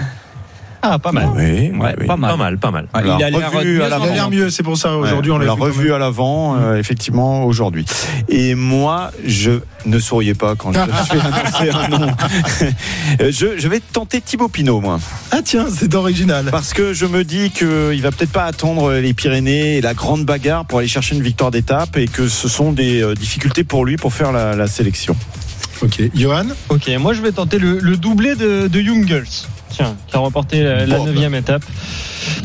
Ah, 0.88 1.00
pas 1.00 1.12
mal. 1.12 1.30
Oui, 1.36 1.72
Ouais, 1.72 1.96
pas 2.06 2.16
mal. 2.16 2.30
Pas 2.32 2.38
mal, 2.38 2.58
pas 2.60 2.70
mal. 2.72 2.88
Alors, 2.94 3.18
il 3.20 3.24
a 3.24 3.30
l'air 3.32 3.52
mieux 3.64 3.84
a 3.84 3.90
l'air 3.90 4.30
mieux, 4.30 4.50
c'est 4.52 4.62
pour 4.62 4.78
ça 4.78 4.96
aujourd'hui 4.96 5.32
Ouais, 5.32 5.38
on 5.38 5.40
l'a 5.40 5.52
revu 5.54 5.92
à 5.94 5.98
l'avant, 5.98 6.58
euh, 6.60 6.78
effectivement, 6.78 7.44
aujourd'hui. 7.46 7.86
Et 8.30 8.54
moi, 8.54 9.10
je 9.26 9.62
ne 9.88 9.98
souriais 9.98 10.36
pas 10.36 10.54
quand 10.56 10.74
je 10.74 10.78
vais 11.14 11.20
annoncer 11.22 11.70
un 11.72 11.88
nom. 11.88 12.08
Euh, 13.22 13.32
je, 13.32 13.58
je 13.58 13.68
vais 13.68 13.80
tenter 13.80 14.22
Thibaut 14.22 14.48
Pinot, 14.48 14.80
moi. 14.80 15.00
Ah 15.32 15.40
tiens, 15.44 15.66
c'est 15.76 15.94
original. 15.96 16.46
Parce 16.52 16.74
que 16.74 16.94
je 16.94 17.08
me 17.08 17.24
dis 17.24 17.50
qu'il 17.50 18.02
va 18.02 18.12
peut-être 18.12 18.32
pas 18.32 18.44
attendre 18.46 18.94
les 18.94 19.14
Pyrénées 19.16 19.78
et 19.78 19.82
la 19.82 19.96
grande 19.96 20.24
bagarre 20.24 20.66
pour 20.66 20.80
aller 20.80 20.88
chercher 20.88 21.16
une 21.16 21.24
victoire 21.24 21.50
d'étape 21.50 21.98
et 21.98 22.08
que 22.08 22.28
ce 22.28 22.48
sont 22.48 22.72
des 22.72 23.02
euh, 23.02 23.16
difficultés 23.16 23.64
pour 23.64 23.86
lui 23.86 23.98
pour 23.98 24.14
faire 24.14 24.32
la, 24.32 24.56
la 24.56 24.68
sélection. 24.68 25.16
Ok, 25.82 26.02
Johan? 26.14 26.46
Ok, 26.70 26.90
moi 27.00 27.14
je 27.14 27.22
vais 27.22 27.32
tenter 27.32 27.58
le, 27.60 27.80
le 27.80 27.98
doublé 27.98 28.36
de, 28.36 28.68
de 28.68 28.80
Young 28.80 29.06
Girls. 29.08 29.26
Tiens, 29.70 29.96
qui 30.08 30.16
a 30.16 30.20
remporté 30.20 30.64
la 30.64 30.86
Bon, 30.98 31.06
neuvième 31.06 31.36
étape. 31.36 31.64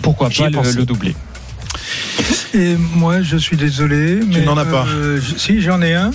Pourquoi 0.03 0.31
pas 0.31 0.49
le, 0.51 0.73
le 0.73 0.85
doublé 0.85 1.14
Et 2.55 2.77
moi, 2.95 3.23
je 3.23 3.37
suis 3.37 3.57
désolé. 3.57 4.21
mais, 4.27 4.43
n'en 4.45 4.57
as 4.57 4.64
pas. 4.64 4.87
euh, 4.89 5.21
si, 5.37 5.61
j'en 5.62 5.81
ai 5.83 5.95
un. 5.95 6.11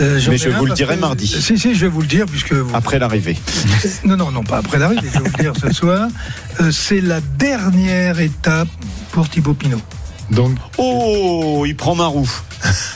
Euh, 0.00 0.18
Mais 0.28 0.34
ai 0.34 0.38
je 0.38 0.48
vous 0.48 0.64
le 0.66 0.72
dirai 0.72 0.94
que- 0.96 1.00
mardi. 1.00 1.26
Si, 1.26 1.58
si, 1.58 1.74
je 1.74 1.80
vais 1.80 1.88
vous 1.88 2.00
le 2.00 2.06
dire, 2.06 2.24
puisque 2.26 2.52
vous. 2.54 2.74
Après 2.74 2.98
l'arrivée. 2.98 3.36
Non, 4.04 4.16
non, 4.16 4.30
non, 4.30 4.42
pas 4.42 4.58
après 4.58 4.78
l'arrivée, 4.78 5.02
je 5.12 5.18
vais 5.18 5.28
vous 5.28 5.36
le 5.36 5.42
dire 5.42 5.52
ce 5.60 5.70
soir. 5.74 6.08
Euh, 6.60 6.70
c'est 6.72 7.00
la 7.00 7.20
dernière 7.20 8.18
étape 8.20 8.68
pour 9.10 9.28
Thibaut 9.28 9.54
Pinot. 9.54 9.80
Donc, 10.30 10.56
Oh, 10.78 11.64
il 11.66 11.76
prend 11.76 11.94
ma 11.94 12.06
roue. 12.06 12.30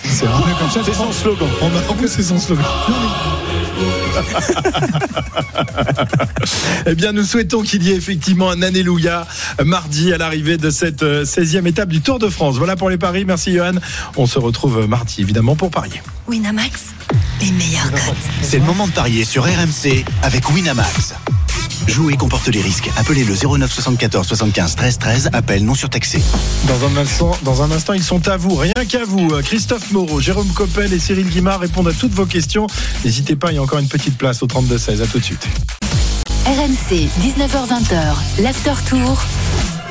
c'est 0.04 0.26
un 0.26 0.40
peu 0.40 0.50
comme 0.58 0.70
ça. 0.70 0.80
C'est 0.84 0.94
son 0.94 1.12
slogan. 1.12 1.48
On 1.60 1.66
a 1.66 1.90
en 1.90 1.94
plus 1.94 2.08
c'est 2.08 2.22
son 2.22 2.38
slogan. 2.38 2.64
Eh 6.86 6.94
bien, 6.94 7.12
nous 7.12 7.24
souhaitons 7.24 7.62
qu'il 7.62 7.82
y 7.82 7.92
ait 7.92 7.96
effectivement 7.96 8.50
un 8.50 8.62
Alléluia 8.62 9.26
mardi 9.64 10.12
à 10.12 10.18
l'arrivée 10.18 10.56
de 10.56 10.70
cette 10.70 11.02
euh, 11.02 11.24
16e 11.24 11.66
étape 11.66 11.88
du 11.88 12.00
Tour 12.00 12.18
de 12.18 12.28
France. 12.28 12.56
Voilà 12.56 12.76
pour 12.76 12.90
les 12.90 12.98
paris. 12.98 13.24
Merci, 13.24 13.52
Johan. 13.54 13.74
On 14.16 14.26
se 14.26 14.38
retrouve 14.38 14.80
euh, 14.80 14.86
mardi, 14.86 15.20
évidemment, 15.20 15.56
pour 15.56 15.70
parier. 15.70 16.02
Winamax, 16.28 16.94
les 17.40 17.50
meilleurs 17.52 17.90
cotes. 17.90 18.14
C'est 18.42 18.58
le 18.58 18.64
moment 18.64 18.86
de 18.86 18.92
parier 18.92 19.24
sur 19.24 19.44
RMC 19.44 20.04
avec 20.22 20.50
Winamax. 20.50 21.14
Jouer 21.88 22.16
comporte 22.16 22.48
les 22.48 22.60
risques. 22.60 22.90
Appelez 22.96 23.24
le 23.24 23.34
09 23.34 23.72
74 23.72 24.26
75 24.26 24.76
13 24.76 24.98
13. 24.98 25.30
Appel 25.32 25.64
non 25.64 25.74
surtaxé. 25.74 26.20
Dans 26.66 26.84
un 26.84 26.96
instant, 26.96 27.36
dans 27.42 27.62
un 27.62 27.70
instant, 27.70 27.92
ils 27.92 28.02
sont 28.02 28.28
à 28.28 28.36
vous, 28.36 28.54
rien 28.54 28.72
qu'à 28.88 29.04
vous. 29.04 29.30
Euh, 29.32 29.42
Christophe 29.42 29.92
Moreau, 29.92 30.20
Jérôme 30.20 30.48
Coppel 30.48 30.92
et 30.92 30.98
Cyril 30.98 31.28
Guimard 31.28 31.60
répondent 31.60 31.88
à 31.88 31.92
toutes 31.92 32.12
vos 32.12 32.26
questions. 32.26 32.66
N'hésitez 33.04 33.36
pas, 33.36 33.52
il 33.52 33.56
y 33.56 33.58
a 33.58 33.62
encore 33.62 33.78
une 33.78 33.88
petite 33.88 34.18
place 34.18 34.42
au 34.42 34.46
32-16. 34.46 35.02
À 35.02 35.06
tout 35.06 35.18
de 35.18 35.24
suite. 35.24 35.46
RMC, 36.46 37.08
19h20, 37.22 38.42
l'after 38.42 38.74
tour. 38.88 39.22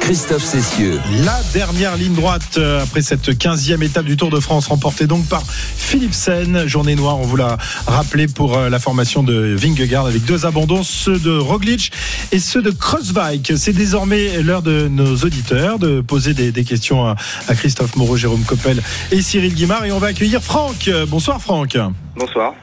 Christophe 0.06 0.44
Cessieux. 0.44 1.02
La 1.24 1.42
dernière 1.52 1.98
ligne 1.98 2.14
droite 2.14 2.60
euh, 2.60 2.84
après 2.84 3.02
cette 3.02 3.28
15e 3.28 3.84
étape 3.84 4.06
du 4.06 4.18
Tour 4.18 4.30
de 4.30 4.40
France 4.40 4.68
remportée 4.68 5.08
donc 5.08 5.26
par 5.26 5.42
Philippe 5.44 6.14
Sen. 6.14 6.68
Journée 6.68 6.94
noire, 6.94 7.18
on 7.20 7.24
vous 7.24 7.38
l'a 7.38 7.58
rappelé 7.88 8.28
pour 8.28 8.56
euh, 8.56 8.70
la 8.70 8.78
formation 8.78 9.24
de 9.24 9.56
Vingegaard 9.56 10.06
avec 10.06 10.24
deux 10.24 10.46
abandons, 10.46 10.84
ceux 10.84 11.18
de 11.18 11.36
Roglic 11.36 11.92
et 12.32 12.38
ceux 12.38 12.62
de 12.62 12.70
Crossbike. 12.70 13.54
C'est 13.58 13.74
désormais 13.74 14.44
l'heure 14.44 14.62
de 14.62 14.88
nos 14.88 15.16
auditeurs 15.16 15.80
de 15.80 16.02
poser 16.02 16.36
des, 16.36 16.52
des 16.52 16.64
questions 16.64 17.08
à, 17.08 17.16
à 17.48 17.56
Christophe 17.56 17.96
Moreau, 17.96 18.16
Jérôme 18.16 18.44
Coppel 18.44 18.84
et 19.12 19.24
Cyril 19.24 19.56
Guimard. 19.56 19.86
Et 19.86 19.92
on 19.92 19.98
va 19.98 20.08
accueillir 20.08 20.44
Franck. 20.44 20.88
Bonsoir 21.08 21.42
Franck. 21.42 21.80
Bonsoir. 22.16 22.54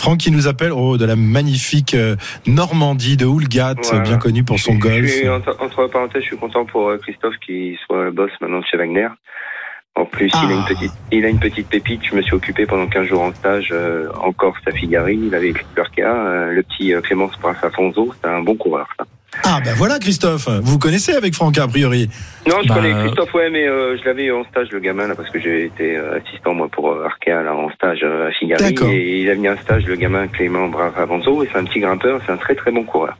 Franck 0.00 0.20
qui 0.20 0.30
nous 0.30 0.48
appelle 0.48 0.72
oh, 0.72 0.96
de 0.96 1.04
la 1.04 1.14
magnifique 1.14 1.92
euh, 1.92 2.16
Normandie 2.46 3.18
de 3.18 3.26
Houlgat, 3.26 3.74
Voilà. 3.82 4.00
bien 4.00 4.16
connu 4.16 4.42
pour 4.42 4.58
son 4.58 4.72
Je 4.72 4.78
golf. 4.78 5.10
suis, 5.10 5.28
entre, 5.28 5.54
entre 5.60 5.88
parenthèses, 5.88 6.22
je 6.22 6.28
suis 6.28 6.38
content 6.38 6.64
pour 6.64 6.88
euh, 6.88 6.96
Christophe 6.96 7.34
qui 7.44 7.76
soit 7.84 8.10
boss 8.10 8.30
maintenant 8.40 8.60
de 8.60 8.64
chez 8.64 8.78
Wagner. 8.78 9.08
En 9.96 10.06
plus, 10.06 10.30
il, 10.42 10.50
a 10.50 10.54
une 10.54 10.64
petite, 10.64 10.92
il 11.12 11.24
a 11.26 11.28
une 11.28 11.38
petite 11.38 11.68
pépite. 11.68 12.00
Je 12.02 12.14
me 12.14 12.22
suis 12.22 12.32
occupé 12.32 12.64
pendant 12.64 12.86
15 12.86 13.08
jours 13.08 13.20
en 13.20 13.34
stage 13.34 13.68
euh, 13.72 14.08
en 14.22 14.32
Corse 14.32 14.62
à 14.66 14.70
Figari. 14.70 15.20
Il 15.22 15.34
avait. 15.34 15.52
Euh, 15.98 16.50
le 16.52 16.62
petit 16.62 16.94
Clémence 17.02 17.36
Prince-Afonso, 17.36 18.14
c'est 18.22 18.30
un 18.30 18.40
bon 18.40 18.56
coureur, 18.56 18.88
ça. 18.98 19.04
Ah 19.44 19.60
ben 19.64 19.74
voilà 19.74 19.98
Christophe, 19.98 20.48
vous 20.62 20.78
connaissez 20.78 21.12
avec 21.14 21.34
Franck 21.34 21.58
a 21.58 21.66
priori. 21.66 22.08
Non, 22.46 22.56
je 22.62 22.68
Bah, 22.68 22.74
connais 22.76 22.92
Christophe, 23.04 23.32
ouais, 23.34 23.50
mais 23.50 23.66
euh, 23.66 23.96
je 23.98 24.04
l'avais 24.04 24.30
en 24.30 24.44
stage, 24.44 24.68
le 24.70 24.80
gamin, 24.80 25.06
là, 25.08 25.14
parce 25.14 25.30
que 25.30 25.40
j'ai 25.40 25.64
été 25.66 25.96
euh, 25.96 26.18
assistant, 26.18 26.54
moi, 26.54 26.68
pour 26.70 26.90
euh, 26.90 27.04
Arkea, 27.04 27.42
là, 27.42 27.54
en 27.54 27.70
stage 27.70 28.00
euh, 28.02 28.28
à 28.28 28.32
Figari. 28.32 28.62
D'accord. 28.62 28.88
Et 28.90 29.20
il 29.22 29.30
a 29.30 29.34
mis 29.34 29.48
un 29.48 29.56
stage, 29.56 29.84
le 29.86 29.96
gamin 29.96 30.26
Clément 30.28 30.68
Brave-Avanzo, 30.68 31.42
et 31.42 31.48
c'est 31.52 31.58
un 31.58 31.64
petit 31.64 31.80
grimpeur, 31.80 32.20
c'est 32.26 32.32
un 32.32 32.36
très 32.36 32.54
très 32.54 32.70
bon 32.70 32.84
coureur. 32.84 33.16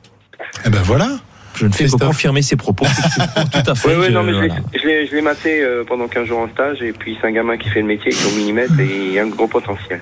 Eh 0.65 0.69
ben 0.69 0.81
voilà. 0.83 1.07
Je 1.55 1.67
ne 1.67 1.71
fais 1.73 1.85
que 1.85 1.97
confirmer 1.97 2.41
ses 2.41 2.55
propos. 2.55 2.85
Tout 3.51 3.69
à 3.71 3.75
fait. 3.75 3.95
Ouais, 3.95 4.05
je- 4.07 4.11
non, 4.11 4.23
mais 4.23 4.33
je 4.33 4.39
l'ai- 4.39 4.47
voilà. 4.47 5.05
je 5.05 5.15
l'ai 5.15 5.21
maté 5.21 5.63
pendant 5.85 6.07
15 6.07 6.25
jours 6.27 6.39
en 6.39 6.47
stage, 6.49 6.81
et 6.81 6.93
puis 6.93 7.17
c'est 7.19 7.27
un 7.27 7.31
gamin 7.31 7.57
qui 7.57 7.69
fait 7.69 7.81
le 7.81 7.87
métier, 7.87 8.11
qui 8.11 8.23
est 8.23 8.31
au 8.31 8.35
millimètre, 8.37 8.79
et 8.79 9.09
il 9.11 9.19
a 9.19 9.23
un 9.23 9.27
gros 9.27 9.47
potentiel. 9.47 10.01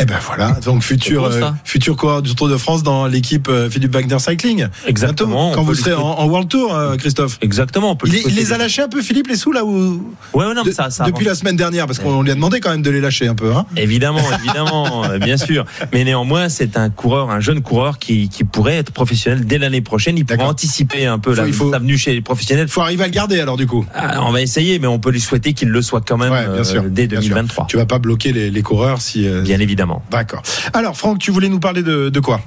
Eh 0.00 0.06
ben 0.06 0.16
voilà, 0.24 0.52
donc 0.64 0.82
futur 0.82 1.24
euh, 1.26 1.50
futur 1.64 1.94
coureur 1.96 2.22
du 2.22 2.34
Tour 2.34 2.48
de 2.48 2.56
France 2.56 2.82
dans 2.82 3.06
l'équipe 3.06 3.48
euh, 3.48 3.68
Philippe 3.68 3.92
Wagner 3.92 4.18
Cycling. 4.18 4.66
Exactement, 4.86 5.48
Bientôt, 5.48 5.56
quand 5.56 5.62
vous 5.66 5.74
serez 5.74 5.92
en, 5.92 6.26
World 6.26 6.48
Tour, 6.48 6.74
euh, 6.74 6.96
Christophe. 6.96 7.38
Exactement. 7.42 7.90
On 7.90 7.96
peut 7.96 8.08
Il, 8.08 8.14
il 8.26 8.34
les 8.34 8.52
a 8.52 8.58
lâchés 8.58 8.80
un 8.82 8.88
peu 8.88 9.02
Philippe 9.02 9.26
les 9.28 9.36
sous 9.36 9.52
là 9.52 9.64
où 9.64 10.14
Ouais, 10.32 10.46
ouais, 10.46 10.54
non, 10.54 10.62
De- 10.62 10.70
ça, 10.70 10.88
ça 10.90 11.04
depuis 11.04 11.26
la 11.26 11.34
semaine 11.34 11.56
dernière 11.56 11.86
parce 11.86 11.98
qu'on 11.98 12.22
lui 12.22 12.30
a 12.30 12.34
demandé 12.34 12.60
quand 12.60 12.70
même 12.70 12.80
de 12.82 12.90
les 12.90 13.00
lâcher 13.00 13.28
un 13.28 13.34
peu. 13.34 13.52
Hein. 13.54 13.66
Évidemment, 13.76 14.22
évidemment, 14.42 15.02
bien 15.18 15.36
sûr. 15.36 15.66
Mais 15.92 16.04
néanmoins, 16.04 16.48
c'est 16.48 16.78
un 16.78 16.88
coureur, 16.88 17.30
un 17.30 17.40
jeune 17.40 17.60
coureur 17.60 17.98
qui, 17.98 18.28
qui 18.30 18.44
pourrait 18.44 18.76
être 18.76 18.92
professionnel 18.92 19.44
dès 19.44 19.58
l'année 19.58 19.82
prochaine. 19.82 20.16
Il 20.16 20.24
pourra 20.24 20.36
D'accord. 20.38 20.50
anticiper 20.52 21.04
un 21.06 21.18
peu 21.18 21.34
Faut- 21.34 21.42
la, 21.42 21.46
il 21.46 21.52
faut- 21.52 21.70
venue 21.70 21.98
chez 21.98 22.14
les 22.14 22.22
professionnels. 22.22 22.68
Faut 22.68 22.80
arriver 22.80 23.04
à 23.04 23.06
le 23.06 23.12
garder 23.12 23.38
alors 23.40 23.56
du 23.58 23.66
coup. 23.66 23.84
Ah, 23.94 24.22
on 24.24 24.32
va 24.32 24.40
essayer, 24.40 24.78
mais 24.78 24.86
on 24.86 24.98
peut 24.98 25.10
lui 25.10 25.20
souhaiter 25.20 25.52
qu'il 25.52 25.68
le 25.68 25.82
soit 25.82 26.00
quand 26.00 26.16
même 26.16 26.32
Ouais, 26.32 26.48
bien 26.48 26.64
sûr, 26.64 26.82
dès 26.84 27.06
bien 27.06 27.20
sûr. 27.20 27.30
2023. 27.34 27.66
Tu 27.68 27.76
vas 27.76 27.86
pas 27.86 27.98
bloquer 27.98 28.32
les, 28.32 28.50
les 28.50 28.62
coureurs 28.62 29.02
si. 29.02 29.28
Bien 29.42 29.58
évidemment. 29.60 29.89
D'accord. 30.10 30.42
Alors 30.72 30.96
Franck, 30.96 31.18
tu 31.18 31.30
voulais 31.30 31.48
nous 31.48 31.60
parler 31.60 31.82
de, 31.82 32.08
de 32.08 32.20
quoi? 32.20 32.40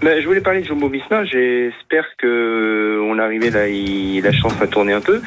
Ben, 0.00 0.20
je 0.22 0.26
voulais 0.26 0.40
parler 0.40 0.60
de 0.60 0.66
Jumbo 0.66 0.88
Visma. 0.88 1.24
J'espère 1.24 2.06
que 2.18 3.00
on 3.02 3.18
est 3.18 3.22
arrivé 3.22 3.50
là, 3.50 3.68
il, 3.68 4.20
la 4.22 4.32
chance 4.32 4.54
va 4.54 4.66
tourner 4.66 4.92
un 4.92 5.00
peu. 5.00 5.20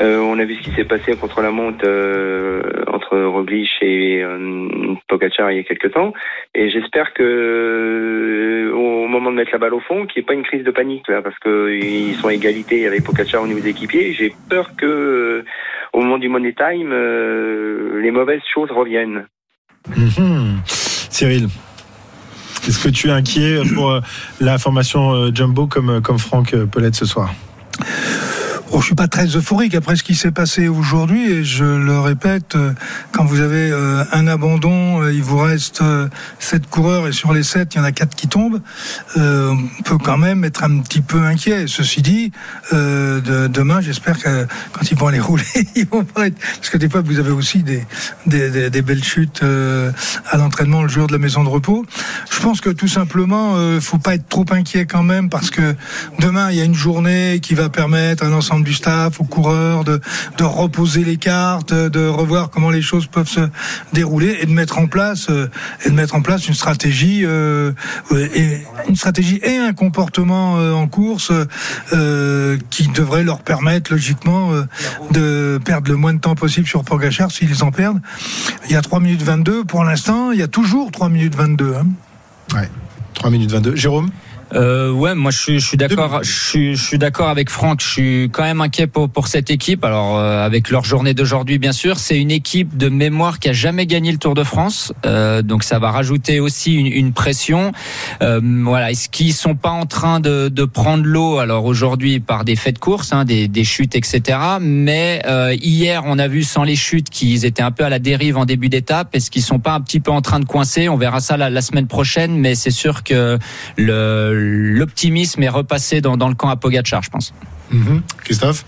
Euh, 0.00 0.18
on 0.18 0.38
a 0.38 0.44
vu 0.44 0.54
ce 0.54 0.62
qui 0.62 0.70
s'est 0.76 0.84
passé 0.84 1.16
contre 1.16 1.40
la 1.40 1.50
monte 1.50 1.82
euh, 1.82 2.62
entre 2.86 3.18
Roglic 3.18 3.68
et 3.80 4.22
euh, 4.22 4.68
Pogacar 5.08 5.50
il 5.50 5.56
y 5.56 5.60
a 5.60 5.64
quelques 5.64 5.92
temps, 5.92 6.12
et 6.54 6.70
j'espère 6.70 7.14
que 7.14 7.22
euh, 7.22 8.72
au 8.72 9.08
moment 9.08 9.32
de 9.32 9.36
mettre 9.36 9.50
la 9.52 9.58
balle 9.58 9.74
au 9.74 9.80
fond, 9.80 10.06
qu'il 10.06 10.20
n'y 10.20 10.24
ait 10.24 10.26
pas 10.26 10.34
une 10.34 10.44
crise 10.44 10.62
de 10.62 10.70
panique 10.70 11.08
là, 11.08 11.20
parce 11.20 11.36
que 11.40 11.72
ils 11.72 12.14
sont 12.14 12.28
à 12.28 12.34
égalité 12.34 12.86
avec 12.86 13.02
Pogacar 13.02 13.42
au 13.42 13.46
niveau 13.48 13.60
des 13.60 13.70
équipiers. 13.70 14.12
J'ai 14.12 14.32
peur 14.48 14.76
que 14.76 14.86
euh, 14.86 15.44
au 15.92 16.00
moment 16.00 16.18
du 16.18 16.28
money 16.28 16.52
time, 16.52 16.90
euh, 16.92 18.00
les 18.00 18.12
mauvaises 18.12 18.42
choses 18.54 18.70
reviennent. 18.70 19.26
Mhm. 19.96 20.60
Cyril, 21.10 21.48
est-ce 22.66 22.78
que 22.78 22.88
tu 22.88 23.08
es 23.08 23.12
inquiet 23.12 23.62
pour 23.74 23.90
euh, 23.90 24.00
la 24.40 24.58
formation 24.58 25.12
euh, 25.14 25.30
Jumbo 25.34 25.66
comme, 25.66 26.02
comme 26.02 26.18
Franck 26.18 26.54
euh, 26.54 26.66
l'être 26.76 26.96
ce 26.96 27.06
soir? 27.06 27.32
Oh, 28.70 28.80
je 28.80 28.86
suis 28.86 28.94
pas 28.94 29.08
très 29.08 29.24
euphorique 29.24 29.74
après 29.74 29.96
ce 29.96 30.02
qui 30.02 30.14
s'est 30.14 30.30
passé 30.30 30.68
aujourd'hui 30.68 31.32
et 31.32 31.42
je 31.42 31.64
le 31.64 32.00
répète, 32.00 32.54
euh, 32.54 32.74
quand 33.12 33.24
vous 33.24 33.40
avez 33.40 33.70
euh, 33.70 34.04
un 34.12 34.26
abandon, 34.26 35.00
euh, 35.00 35.12
il 35.12 35.22
vous 35.22 35.38
reste 35.38 35.82
sept 36.38 36.68
coureurs 36.68 37.08
et 37.08 37.12
sur 37.12 37.32
les 37.32 37.42
sept, 37.42 37.74
il 37.74 37.78
y 37.78 37.80
en 37.80 37.84
a 37.84 37.92
quatre 37.92 38.14
qui 38.14 38.28
tombent, 38.28 38.60
on 39.16 39.56
peut 39.84 39.96
quand 39.96 40.18
même 40.18 40.44
être 40.44 40.64
un 40.64 40.80
petit 40.80 41.00
peu 41.00 41.22
inquiet. 41.22 41.64
Ceci 41.66 42.02
dit, 42.02 42.30
de- 42.72 43.46
demain, 43.46 43.80
j'espère 43.80 44.18
que 44.18 44.46
quand 44.72 44.90
ils 44.90 44.98
vont 44.98 45.06
aller 45.06 45.20
rouler, 45.28 45.44
ils 45.74 45.88
vont 45.88 46.04
pas 46.04 46.26
être... 46.26 46.36
Parce 46.56 46.68
que 46.68 46.76
des 46.76 46.90
fois, 46.90 47.00
vous 47.00 47.18
avez 47.18 47.30
aussi 47.30 47.62
des, 47.62 47.86
des, 48.26 48.82
belles 48.82 49.04
chutes 49.04 49.42
à 49.42 50.36
l'entraînement 50.36 50.82
le 50.82 50.88
jour 50.88 51.06
de 51.06 51.12
la 51.12 51.18
maison 51.18 51.42
de 51.42 51.48
repos. 51.48 51.86
Je 52.30 52.40
pense 52.40 52.60
que 52.60 52.70
tout 52.70 52.88
simplement, 52.88 53.56
faut 53.80 53.98
pas 53.98 54.14
être 54.14 54.28
trop 54.28 54.44
inquiet 54.50 54.84
quand 54.84 55.02
même 55.02 55.30
parce 55.30 55.50
que 55.50 55.74
demain, 56.18 56.50
il 56.50 56.56
y 56.56 56.60
a 56.60 56.64
une 56.64 56.74
journée 56.74 57.40
qui 57.42 57.54
va 57.54 57.68
permettre 57.68 58.24
à 58.24 58.28
du 58.64 58.74
staff, 58.74 59.20
aux 59.20 59.24
coureurs, 59.24 59.84
de, 59.84 60.00
de 60.36 60.44
reposer 60.44 61.04
les 61.04 61.16
cartes, 61.16 61.72
de 61.72 62.06
revoir 62.06 62.50
comment 62.50 62.70
les 62.70 62.82
choses 62.82 63.06
peuvent 63.06 63.28
se 63.28 63.48
dérouler 63.92 64.38
et 64.40 64.46
de 64.46 64.52
mettre 64.52 64.78
en 64.78 64.86
place 64.86 65.28
euh, 65.30 65.48
et 65.84 65.90
de 65.90 65.94
mettre 65.94 66.14
en 66.14 66.22
place 66.22 66.48
une 66.48 66.54
stratégie 66.54 67.22
euh, 67.24 67.72
et 68.12 68.58
une 68.88 68.96
stratégie 68.96 69.40
et 69.42 69.56
un 69.56 69.72
comportement 69.72 70.58
euh, 70.58 70.72
en 70.72 70.86
course 70.86 71.32
qui 72.70 72.88
devrait 72.88 73.24
leur 73.24 73.40
permettre 73.40 73.92
logiquement 73.92 74.52
de 75.10 75.60
perdre 75.64 75.90
le 75.90 75.96
moins 75.96 76.14
de 76.14 76.20
temps 76.20 76.34
possible 76.34 76.66
sur 76.66 76.84
Pogacar 76.84 77.30
s'ils 77.30 77.62
en 77.62 77.70
perdent. 77.70 78.00
Il 78.66 78.72
y 78.72 78.76
a 78.76 78.82
3 78.82 79.00
minutes 79.00 79.22
22 79.22 79.64
pour 79.64 79.84
l'instant, 79.84 80.32
il 80.32 80.38
y 80.38 80.42
a 80.42 80.48
toujours 80.48 80.90
3 80.90 81.08
minutes 81.08 81.34
22 81.34 81.74
hein. 81.74 81.86
Ouais. 82.54 82.68
3 83.14 83.30
minutes 83.30 83.50
22. 83.50 83.76
Jérôme? 83.76 84.10
Euh, 84.54 84.90
ouais, 84.90 85.14
moi 85.14 85.30
je 85.30 85.38
suis, 85.38 85.60
je 85.60 85.66
suis 85.66 85.76
d'accord. 85.76 86.20
Je 86.22 86.30
suis, 86.30 86.76
je 86.76 86.82
suis 86.82 86.98
d'accord 86.98 87.28
avec 87.28 87.50
Franck. 87.50 87.80
Je 87.82 87.88
suis 87.88 88.30
quand 88.32 88.42
même 88.42 88.60
inquiet 88.60 88.86
pour 88.86 89.08
pour 89.08 89.28
cette 89.28 89.50
équipe. 89.50 89.84
Alors 89.84 90.18
euh, 90.18 90.44
avec 90.44 90.70
leur 90.70 90.84
journée 90.84 91.14
d'aujourd'hui, 91.14 91.58
bien 91.58 91.72
sûr, 91.72 91.98
c'est 91.98 92.18
une 92.18 92.30
équipe 92.30 92.76
de 92.76 92.88
mémoire 92.88 93.38
qui 93.38 93.48
a 93.48 93.52
jamais 93.52 93.86
gagné 93.86 94.12
le 94.12 94.18
Tour 94.18 94.34
de 94.34 94.44
France. 94.44 94.92
Euh, 95.04 95.42
donc 95.42 95.64
ça 95.64 95.78
va 95.78 95.90
rajouter 95.90 96.40
aussi 96.40 96.74
une, 96.74 96.86
une 96.86 97.12
pression. 97.12 97.72
Euh, 98.22 98.40
voilà, 98.64 98.90
est-ce 98.90 99.08
qu'ils 99.08 99.34
sont 99.34 99.54
pas 99.54 99.70
en 99.70 99.86
train 99.86 100.20
de, 100.20 100.48
de 100.48 100.64
prendre 100.64 101.04
l'eau 101.04 101.38
alors 101.38 101.64
aujourd'hui 101.64 102.20
par 102.20 102.44
des 102.44 102.56
faits 102.56 102.76
de 102.76 102.78
course, 102.80 103.12
hein, 103.12 103.24
des, 103.24 103.48
des 103.48 103.64
chutes, 103.64 103.96
etc. 103.96 104.38
Mais 104.60 105.22
euh, 105.26 105.54
hier, 105.60 106.02
on 106.06 106.18
a 106.18 106.28
vu 106.28 106.42
sans 106.42 106.64
les 106.64 106.76
chutes 106.76 107.10
qu'ils 107.10 107.44
étaient 107.44 107.62
un 107.62 107.70
peu 107.70 107.84
à 107.84 107.88
la 107.88 107.98
dérive 107.98 108.36
en 108.36 108.44
début 108.44 108.68
d'étape. 108.68 109.14
Est-ce 109.14 109.30
qu'ils 109.30 109.42
sont 109.42 109.58
pas 109.58 109.72
un 109.72 109.80
petit 109.80 110.00
peu 110.00 110.10
en 110.10 110.22
train 110.22 110.40
de 110.40 110.44
coincer? 110.44 110.88
On 110.88 110.96
verra 110.96 111.20
ça 111.20 111.36
la, 111.36 111.50
la 111.50 111.60
semaine 111.60 111.86
prochaine. 111.86 112.36
Mais 112.38 112.54
c'est 112.54 112.70
sûr 112.70 113.02
que 113.04 113.38
le 113.76 114.37
l'optimisme 114.38 115.42
est 115.42 115.48
repassé 115.48 116.00
dans, 116.00 116.28
le 116.28 116.34
camp 116.34 116.48
à 116.48 116.56
Pogacar, 116.56 117.02
je 117.02 117.10
pense. 117.10 117.34
Mhm. 117.70 118.02
Christophe? 118.24 118.64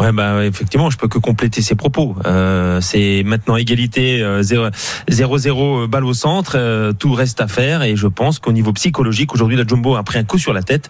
Ouais, 0.00 0.12
bah 0.12 0.46
effectivement, 0.46 0.88
je 0.88 0.96
peux 0.96 1.08
que 1.08 1.18
compléter 1.18 1.60
ses 1.60 1.74
propos. 1.74 2.16
Euh, 2.24 2.80
c'est 2.80 3.22
maintenant 3.26 3.56
égalité 3.56 4.22
euh, 4.22 4.40
0-0 4.42 5.86
balle 5.88 6.06
au 6.06 6.14
centre. 6.14 6.52
euh, 6.56 6.92
tout 6.94 7.12
reste 7.12 7.40
à 7.42 7.48
faire 7.48 7.82
et 7.82 7.96
je 7.96 8.06
pense 8.06 8.38
qu'au 8.38 8.52
niveau 8.52 8.72
psychologique, 8.72 9.34
aujourd'hui, 9.34 9.58
la 9.58 9.66
Jumbo 9.66 9.96
a 9.96 10.02
pris 10.02 10.18
un 10.18 10.24
coup 10.24 10.38
sur 10.38 10.54
la 10.54 10.62
tête 10.62 10.88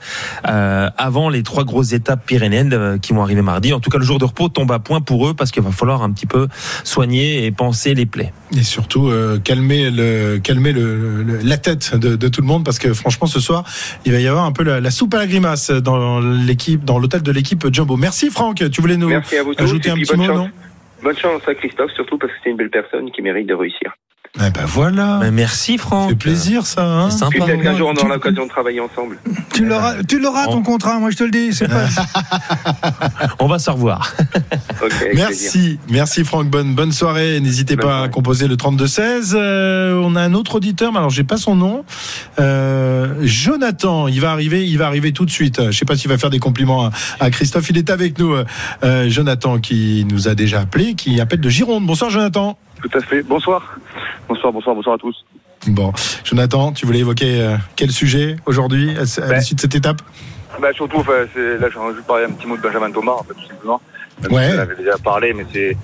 euh, 0.48 0.88
avant 0.96 1.28
les 1.28 1.42
trois 1.42 1.64
grosses 1.64 1.92
étapes 1.92 2.24
pyrénéennes 2.24 2.72
euh, 2.72 2.98
qui 2.98 3.12
vont 3.12 3.22
arriver 3.22 3.42
mardi. 3.42 3.72
En 3.72 3.80
tout 3.80 3.90
cas, 3.90 3.98
le 3.98 4.04
jour 4.04 4.18
de 4.20 4.24
repos 4.26 4.48
tombe 4.48 4.70
à 4.70 4.78
point 4.78 5.00
pour 5.00 5.26
eux 5.28 5.34
parce 5.34 5.50
qu'il 5.50 5.62
va 5.62 5.72
falloir 5.72 6.02
un 6.02 6.12
petit 6.12 6.26
peu 6.26 6.46
soigner 6.84 7.44
et 7.46 7.50
penser 7.50 7.94
les 7.94 8.06
plaies. 8.06 8.32
Et 8.56 8.62
surtout 8.62 9.08
euh, 9.08 9.38
calmer, 9.40 9.90
le, 9.90 10.38
calmer 10.38 10.72
le, 10.72 11.40
la 11.42 11.56
tête 11.56 11.96
de, 11.96 12.14
de 12.14 12.28
tout 12.28 12.42
le 12.42 12.46
monde 12.46 12.64
parce 12.64 12.78
que 12.78 12.94
franchement 12.94 13.26
ce 13.26 13.38
soir 13.40 13.64
il 14.04 14.12
va 14.12 14.18
y 14.20 14.26
avoir 14.26 14.44
un 14.44 14.52
peu 14.52 14.62
la, 14.64 14.80
la 14.80 14.90
soupe 14.90 15.14
à 15.14 15.18
la 15.18 15.26
grimace 15.26 15.70
dans 15.70 16.20
l'équipe, 16.20 16.84
dans 16.84 16.98
l'hôtel 16.98 17.22
de 17.22 17.32
l'équipe 17.32 17.66
Jumbo. 17.72 17.96
Merci 17.96 18.30
Franck, 18.30 18.62
tu 18.70 18.80
voulais 18.80 18.96
nous 19.00 19.08
Merci 19.08 19.36
à 19.38 19.42
vous 19.42 19.54
tous. 19.54 19.64
ajouter 19.64 19.90
un 19.90 19.94
petit 19.94 20.16
mot, 20.16 20.24
chance. 20.24 20.36
non? 20.36 20.50
Bonne 21.02 21.16
chance 21.16 21.46
à 21.48 21.54
Christophe, 21.54 21.90
surtout 21.92 22.18
parce 22.18 22.32
que 22.32 22.38
c'est 22.44 22.50
une 22.50 22.56
belle 22.56 22.70
personne 22.70 23.10
qui 23.10 23.22
mérite 23.22 23.46
de 23.46 23.54
réussir. 23.54 23.94
Eh 24.36 24.50
ben 24.50 24.64
voilà. 24.64 25.18
Ben, 25.20 25.32
merci 25.32 25.76
Franck. 25.76 26.10
C'est 26.10 26.14
plaisir 26.16 26.64
ça. 26.64 26.84
Hein 26.86 27.10
C'est 27.10 27.18
sympa. 27.18 27.44
Peut-être 27.44 27.62
qu'un 27.62 27.76
jour 27.76 27.88
on 27.90 27.94
Tu- 27.94 28.04
aura 28.04 28.14
l'occasion 28.14 28.44
de 28.44 28.48
travailler 28.48 28.78
ensemble. 28.80 29.18
Tu 29.52 29.66
l'auras, 29.66 29.94
tu 30.04 30.20
l'auras 30.20 30.46
ton 30.46 30.62
contrat, 30.62 31.00
moi 31.00 31.10
je 31.10 31.16
te 31.16 31.24
le 31.24 31.30
dis. 31.32 31.52
C'est 31.52 31.66
pas. 31.68 31.86
On 33.40 33.48
va 33.48 33.58
se 33.58 33.70
revoir. 33.70 34.14
Plaisir. 34.78 35.08
Merci, 35.14 35.78
merci 35.88 36.24
Franck. 36.24 36.48
Bonne 36.48 36.74
bonne 36.76 36.92
soirée. 36.92 37.40
N'hésitez 37.40 37.76
pas 37.76 38.02
à 38.04 38.08
composer 38.08 38.46
le 38.46 38.56
32 38.56 38.86
16. 38.86 39.34
Euh, 39.36 40.00
on 40.02 40.14
a 40.14 40.22
un 40.22 40.34
autre 40.34 40.54
auditeur, 40.56 40.92
mais 40.92 40.98
alors 40.98 41.10
j'ai 41.10 41.24
pas 41.24 41.36
son 41.36 41.56
nom. 41.56 41.84
Euh, 42.38 43.14
Jonathan, 43.22 44.06
il 44.06 44.20
va 44.20 44.30
arriver, 44.30 44.64
il 44.66 44.78
va 44.78 44.86
arriver 44.86 45.12
tout 45.12 45.26
de 45.26 45.30
suite. 45.30 45.60
Je 45.70 45.76
sais 45.76 45.84
pas 45.84 45.96
s'il 45.96 46.08
va 46.08 46.18
faire 46.18 46.30
des 46.30 46.38
compliments 46.38 46.84
à, 46.86 46.90
à 47.18 47.30
Christophe. 47.30 47.68
Il 47.70 47.78
est 47.78 47.90
avec 47.90 48.18
nous, 48.18 48.34
euh, 48.84 49.10
Jonathan, 49.10 49.58
qui 49.58 50.06
nous 50.08 50.28
a 50.28 50.34
déjà 50.36 50.60
appelé, 50.60 50.94
qui 50.94 51.20
appelle 51.20 51.40
de 51.40 51.48
Gironde. 51.48 51.84
Bonsoir 51.84 52.10
Jonathan. 52.10 52.56
Tout 52.82 52.90
à 52.98 53.00
fait. 53.00 53.22
Bonsoir. 53.22 53.76
Bonsoir, 54.28 54.52
bonsoir, 54.52 54.74
bonsoir 54.74 54.94
à 54.94 54.98
tous. 54.98 55.24
Bon, 55.66 55.92
Jonathan, 56.24 56.72
tu 56.72 56.86
voulais 56.86 57.00
évoquer 57.00 57.40
euh, 57.42 57.56
quel 57.76 57.90
sujet 57.90 58.36
aujourd'hui 58.46 58.96
à, 58.96 59.02
à 59.22 59.26
Ben. 59.28 59.38
l'issue 59.38 59.54
de 59.54 59.60
cette 59.60 59.74
étape? 59.74 60.00
Bah, 60.60 60.72
surtout, 60.72 60.98
enfin, 60.98 61.12
là, 61.36 61.68
j'ai 61.70 61.78
envie 61.78 61.96
de 61.96 62.00
parler 62.06 62.24
un 62.24 62.30
petit 62.30 62.46
mot 62.46 62.56
de 62.56 62.62
Benjamin 62.62 62.90
Thomas, 62.90 63.12
en 63.12 63.22
fait, 63.24 63.34
tout 63.34 63.46
simplement. 63.48 63.80
Ouais. 64.30 64.48
si 64.50 64.56
on 64.56 64.58
avait 64.58 64.76
déjà 64.76 64.96
parlé, 65.02 65.32
mais 65.32 65.46
c'est, 65.52 65.76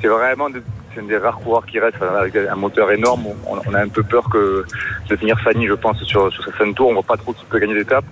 c'est 0.00 0.08
vraiment 0.08 0.48
de- 0.50 0.62
c'est 0.94 1.00
un 1.00 1.04
des 1.04 1.16
rares 1.16 1.38
coureurs 1.38 1.64
qui 1.66 1.78
reste 1.80 1.96
avec 2.02 2.36
un 2.36 2.54
moteur 2.54 2.90
énorme. 2.92 3.24
On, 3.46 3.58
on 3.66 3.74
a 3.74 3.80
un 3.82 3.88
peu 3.88 4.02
peur 4.02 4.28
que 4.30 4.64
de 5.08 5.16
finir 5.16 5.38
Fanny, 5.40 5.66
je 5.66 5.72
pense, 5.74 6.02
sur, 6.04 6.30
sur 6.32 6.44
cette 6.44 6.54
fin 6.54 6.66
de 6.66 6.72
tour. 6.74 6.88
On 6.88 6.92
voit 6.94 7.02
pas 7.02 7.16
trop 7.16 7.32
qui 7.32 7.44
peut 7.46 7.58
gagner 7.58 7.74
l'étape. 7.74 8.04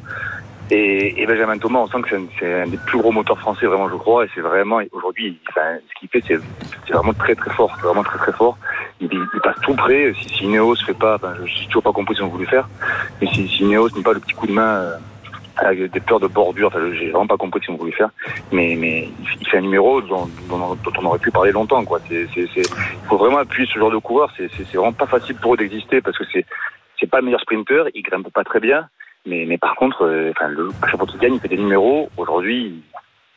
Et, 0.71 1.21
et 1.21 1.27
Benjamin 1.27 1.59
Thomas, 1.59 1.81
on 1.81 1.87
sent 1.89 2.03
que 2.03 2.09
c'est 2.39 2.55
un, 2.55 2.63
un 2.63 2.67
des 2.69 2.77
plus 2.77 2.99
gros 2.99 3.11
moteurs 3.11 3.39
français, 3.39 3.67
vraiment, 3.67 3.89
je 3.89 3.97
crois. 3.97 4.25
Et 4.25 4.29
c'est 4.35 4.41
vraiment, 4.41 4.81
aujourd'hui, 4.93 5.39
enfin, 5.49 5.79
ce 5.89 5.99
qu'il 5.99 6.09
fait, 6.09 6.23
c'est, 6.27 6.93
vraiment 6.93 7.13
très, 7.13 7.35
très 7.35 7.51
fort. 7.51 7.77
Vraiment 7.83 8.05
très, 8.05 8.19
très 8.19 8.33
fort. 8.33 8.57
Il, 9.01 9.09
il 9.13 9.41
passe 9.43 9.57
tout 9.63 9.75
près. 9.75 10.13
Si, 10.15 10.29
si 10.29 10.45
Ineos 10.45 10.77
fait 10.77 10.95
pas, 10.95 11.17
enfin, 11.17 11.35
je 11.45 11.61
n'ai 11.61 11.67
toujours 11.67 11.83
pas 11.83 11.93
compris 11.93 12.15
ce 12.15 12.23
qu'on 12.23 12.29
voulait 12.29 12.47
faire. 12.47 12.69
Mais 13.21 13.27
si, 13.29 13.49
si 13.49 13.65
Ineos 13.65 13.91
n'est 13.97 14.03
pas 14.03 14.13
le 14.13 14.21
petit 14.21 14.35
coup 14.35 14.47
de 14.47 14.53
main 14.53 14.75
euh, 14.77 14.97
avec 15.57 15.91
des 15.91 16.01
peurs 16.01 16.21
de 16.21 16.29
bordure. 16.29 16.69
Enfin, 16.69 16.93
j'ai 16.93 17.11
vraiment 17.11 17.27
pas 17.27 17.37
compris 17.37 17.61
ce 17.63 17.67
qu'on 17.69 17.77
voulait 17.77 17.93
faire. 17.93 18.11
Mais, 18.53 18.77
mais 18.79 19.09
il 19.41 19.49
fait 19.49 19.59
un 19.59 19.63
numéro 19.63 20.01
dont, 20.01 20.29
dont, 20.49 20.75
dont 20.75 20.93
on 21.01 21.05
aurait 21.07 21.19
pu 21.19 21.31
parler 21.31 21.53
longtemps. 21.53 21.85
Quoi. 21.85 22.01
Il 22.11 22.29
faut 23.09 23.17
vraiment 23.17 23.39
appuyer 23.39 23.69
ce 23.73 23.79
genre 23.79 23.91
de 23.91 23.99
coureur. 23.99 24.33
C'est, 24.37 24.49
vraiment 24.75 24.93
pas 24.93 25.07
facile 25.07 25.37
pour 25.37 25.55
eux 25.55 25.57
d'exister 25.57 26.01
parce 26.01 26.17
que 26.17 26.25
c'est 26.33 27.11
pas 27.11 27.19
le 27.19 27.25
meilleur 27.25 27.41
sprinter. 27.41 27.89
Il 27.95 28.03
grimpe 28.03 28.33
pas 28.33 28.45
très 28.45 28.61
bien. 28.61 28.89
Mais, 29.27 29.45
mais 29.47 29.59
par 29.59 29.77
contre, 29.77 30.05
euh, 30.07 30.33
enfin, 30.35 30.49
le, 30.49 30.69
à 30.83 30.87
chaque 30.89 30.97
fois 30.99 31.07
qu'il 31.07 31.21
gagne, 31.21 31.35
il 31.35 31.41
fait 31.41 31.49
des 31.49 31.59
numéros. 31.59 32.09
Aujourd'hui, 32.17 32.83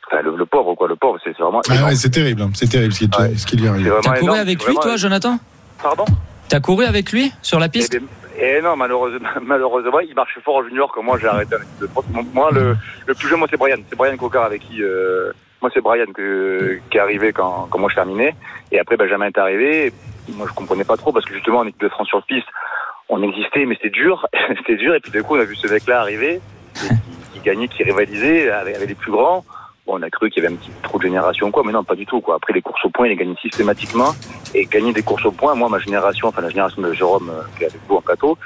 enfin, 0.08 0.22
le, 0.22 0.36
le 0.36 0.46
pauvre, 0.46 0.76
quoi, 0.76 0.88
le 0.88 0.96
pauvre, 0.96 1.18
c'est, 1.24 1.34
c'est 1.36 1.44
vraiment. 1.44 1.62
Ah 1.70 1.86
ouais, 1.86 1.96
c'est 1.96 2.10
terrible, 2.10 2.42
hein. 2.42 2.52
c'est 2.54 2.70
terrible 2.70 2.94
ce 2.94 3.00
qui, 3.06 3.10
Ouais. 3.20 3.36
ce 3.36 3.46
qui 3.46 3.58
lui 3.58 3.68
arrive. 3.68 3.94
T'as 4.02 4.12
couru 4.12 4.24
énorme, 4.24 4.40
avec 4.40 4.58
lui, 4.60 4.66
vraiment- 4.66 4.82
toi, 4.82 4.96
Jonathan? 4.98 5.38
Pardon? 5.82 6.06
T'as 6.50 6.60
couru 6.60 6.86
avec 6.86 7.12
lui 7.12 7.32
sur 7.42 7.60
la 7.60 7.68
piste? 7.68 7.94
Eh 7.96 8.00
bien, 8.00 8.08
eh 8.40 8.62
non, 8.62 8.76
malheureusement, 8.78 9.28
malheureusement, 9.42 10.00
il 10.00 10.16
marche 10.16 10.38
fort 10.44 10.58
en 10.58 10.64
junior 10.64 10.92
comme 10.94 11.06
moi, 11.06 11.18
j'ai 11.20 11.28
arrêté 11.28 11.56
de 11.82 11.90
Moi, 12.34 12.50
le, 12.52 12.76
le 13.06 13.14
plus 13.14 13.28
jeune, 13.28 13.40
moi, 13.40 13.48
c'est 13.52 13.58
Brian. 13.58 13.78
C'est 13.90 13.96
Brian 13.98 14.16
Cocard 14.18 14.46
avec 14.46 14.62
qui, 14.62 14.82
euh, 14.82 15.32
moi, 15.62 15.70
c'est 15.74 15.82
Brian 15.82 16.06
que, 16.14 16.80
qui 16.90 16.98
est 16.98 17.02
arrivé 17.02 17.34
quand, 17.34 17.68
quand 17.70 17.80
moi 17.80 17.90
je 17.90 17.96
terminais. 17.96 18.36
Et 18.72 18.80
après, 18.80 18.96
Benjamin 18.98 19.28
est 19.28 19.38
arrivé. 19.38 19.88
Et 20.30 20.32
moi, 20.32 20.46
je 20.50 20.54
comprenais 20.54 20.86
pas 20.86 20.96
trop 20.96 21.12
parce 21.12 21.26
que 21.26 21.34
justement, 21.34 21.60
en 21.60 21.68
équipe 21.68 21.82
de 21.82 21.90
France 21.90 22.08
sur 22.08 22.24
piste, 22.24 22.48
on 23.14 23.22
existait, 23.24 23.66
mais 23.66 23.76
c'était 23.76 23.90
dur. 23.90 24.28
c'était 24.58 24.76
dur. 24.76 24.96
Et 24.96 25.00
puis, 25.00 25.12
d'un 25.12 25.22
coup, 25.22 25.36
on 25.36 25.40
a 25.40 25.46
vu 25.46 25.56
ce 25.56 25.68
mec-là 25.68 26.02
arriver, 26.02 26.40
qui, 27.34 27.40
gagnait, 27.40 27.68
qui 27.68 27.84
rivalisait 27.84 28.50
avec, 28.50 28.80
les 28.88 28.96
plus 28.96 29.12
grands. 29.12 29.44
On 29.86 30.02
a 30.02 30.10
cru 30.10 30.30
qu'il 30.30 30.42
y 30.42 30.46
avait 30.46 30.56
un 30.56 30.58
petit 30.58 30.72
trop 30.82 30.98
de 30.98 31.04
génération, 31.04 31.52
quoi, 31.52 31.64
mais 31.66 31.74
non, 31.74 31.84
pas 31.84 31.96
du 31.96 32.06
tout. 32.06 32.24
Après, 32.34 32.54
les 32.54 32.62
courses 32.62 32.86
au 32.86 32.90
point, 32.90 33.08
il 33.08 33.12
a 33.12 33.16
gagné 33.16 33.36
systématiquement. 33.42 34.12
Et 34.56 34.66
gagner 34.66 34.94
des 34.94 35.04
courses 35.04 35.26
au 35.26 35.32
point, 35.32 35.56
moi, 35.56 35.68
ma 35.68 35.80
génération, 35.80 36.30
enfin, 36.30 36.42
la 36.42 36.50
génération 36.50 36.82
de 36.82 36.94
Jérôme, 36.94 37.30
euh, 37.30 37.42
qui 37.58 37.64
est 37.64 37.68
avec 37.68 37.82
vous 37.88 37.96
en 37.96 38.02
plateau, 38.02 38.38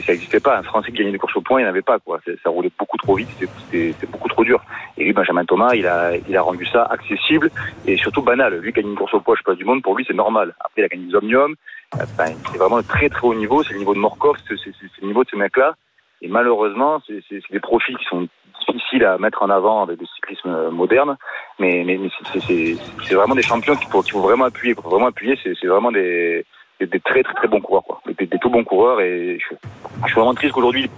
ça 0.00 0.12
n'existait 0.12 0.40
pas. 0.40 0.58
Un 0.58 0.62
Français 0.62 0.90
qui 0.90 0.98
gagnait 0.98 1.12
des 1.12 1.18
courses 1.18 1.36
au 1.36 1.40
point, 1.40 1.60
il 1.60 1.64
n'y 1.64 1.68
avait 1.68 1.82
pas, 1.82 1.98
Ça 2.42 2.50
roulait 2.50 2.70
beaucoup 2.78 2.96
trop 2.96 3.16
vite, 3.16 3.28
c'était, 3.38 3.94
beaucoup 4.06 4.28
trop 4.28 4.44
dur. 4.44 4.62
Et 4.96 5.04
lui, 5.04 5.12
Benjamin 5.12 5.44
Thomas, 5.44 5.74
il 5.74 5.86
a, 5.86 6.42
rendu 6.42 6.66
ça 6.66 6.84
accessible 6.84 7.50
et 7.86 7.96
surtout 7.96 8.22
banal. 8.22 8.54
Lui, 8.58 8.72
gagner 8.72 8.90
une 8.90 8.96
course 8.96 9.14
au 9.14 9.20
poids, 9.20 9.34
je 9.34 9.40
sais 9.40 9.44
pas 9.44 9.54
du 9.54 9.64
monde, 9.64 9.82
pour 9.82 9.96
lui, 9.96 10.04
c'est 10.06 10.14
normal. 10.14 10.54
Après, 10.60 10.82
il 10.82 10.84
a 10.84 10.88
gagné 10.88 11.06
des 11.06 11.14
omniums. 11.14 11.54
Enfin, 11.94 12.32
c'est 12.50 12.58
vraiment 12.58 12.78
un 12.78 12.82
très, 12.82 13.08
très 13.08 13.26
haut 13.26 13.34
niveau. 13.34 13.62
C'est 13.62 13.72
le 13.72 13.80
niveau 13.80 13.94
de 13.94 13.98
Morkov, 13.98 14.36
c'est, 14.48 14.54
le 15.02 15.06
niveau 15.06 15.24
de 15.24 15.28
ce 15.30 15.36
mec-là. 15.36 15.74
Et 16.22 16.28
malheureusement, 16.28 17.00
c'est, 17.06 17.22
des 17.50 17.60
profils 17.60 17.96
qui 17.96 18.04
sont 18.04 18.28
difficiles 18.66 19.04
à 19.04 19.18
mettre 19.18 19.42
en 19.42 19.50
avant 19.50 19.82
avec 19.82 19.98
le 20.00 20.06
cyclisme 20.06 20.48
euh, 20.50 20.70
moderne. 20.70 21.16
Mais, 21.58 21.82
mais, 21.84 21.98
mais 21.98 22.10
c'est, 22.46 23.14
vraiment 23.14 23.34
des 23.34 23.42
champions 23.42 23.74
qu'il 23.76 23.88
faut, 23.88 24.02
vraiment 24.20 24.44
appuyer. 24.44 24.74
Vraiment 24.74 25.06
appuyer. 25.06 25.38
C'est, 25.42 25.66
vraiment 25.66 25.90
des, 25.90 26.44
des, 26.78 26.86
des 26.86 27.00
très, 27.00 27.22
très, 27.22 27.34
très 27.34 27.48
bons 27.48 27.60
coureurs, 27.60 27.84
quoi. 27.84 28.00
Des, 28.18 28.26
des 28.26 28.38
tout 28.38 28.50
bons 28.50 28.64
coureurs. 28.64 29.00
Et 29.00 29.38
je, 29.40 29.54
je 30.02 30.06
suis 30.06 30.14
vraiment 30.14 30.34
triste 30.34 30.52
qu'aujourd'hui, 30.54 30.90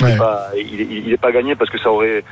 il 0.00 0.06
n'est 0.06 0.16
pas, 0.18 0.50
il, 0.56 0.80
est- 0.80 0.84
il 1.06 1.12
est 1.12 1.20
pas 1.20 1.32
gagné 1.32 1.56
parce 1.56 1.70
que 1.70 1.78
ça 1.78 1.90
aurait. 1.90 2.22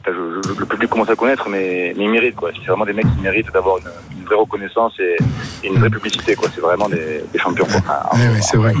Enfin, 0.00 0.16
je- 0.16 0.48
je- 0.54 0.58
le 0.60 0.66
public 0.66 0.90
commence 0.90 1.10
à 1.10 1.16
connaître, 1.16 1.48
mais, 1.48 1.94
mais 1.96 2.04
ils 2.04 2.10
méritent, 2.10 2.36
quoi. 2.36 2.50
C'est 2.54 2.66
vraiment 2.66 2.84
des 2.86 2.92
mecs 2.92 3.06
qui 3.16 3.22
méritent 3.22 3.52
d'avoir 3.52 3.78
une, 3.78 4.18
une 4.18 4.24
vraie 4.24 4.36
reconnaissance 4.36 4.92
et, 4.98 5.16
et 5.64 5.68
une 5.68 5.78
vraie 5.78 5.90
publicité, 5.90 6.34
quoi. 6.34 6.48
C'est 6.54 6.60
vraiment 6.60 6.88
des, 6.88 7.22
des 7.32 7.38
champions, 7.38 7.64
quoi. 7.66 7.76
Enfin, 7.78 8.18
Ouais, 8.18 8.28
ouais, 8.34 8.40
c'est 8.42 8.56
vrai. 8.56 8.74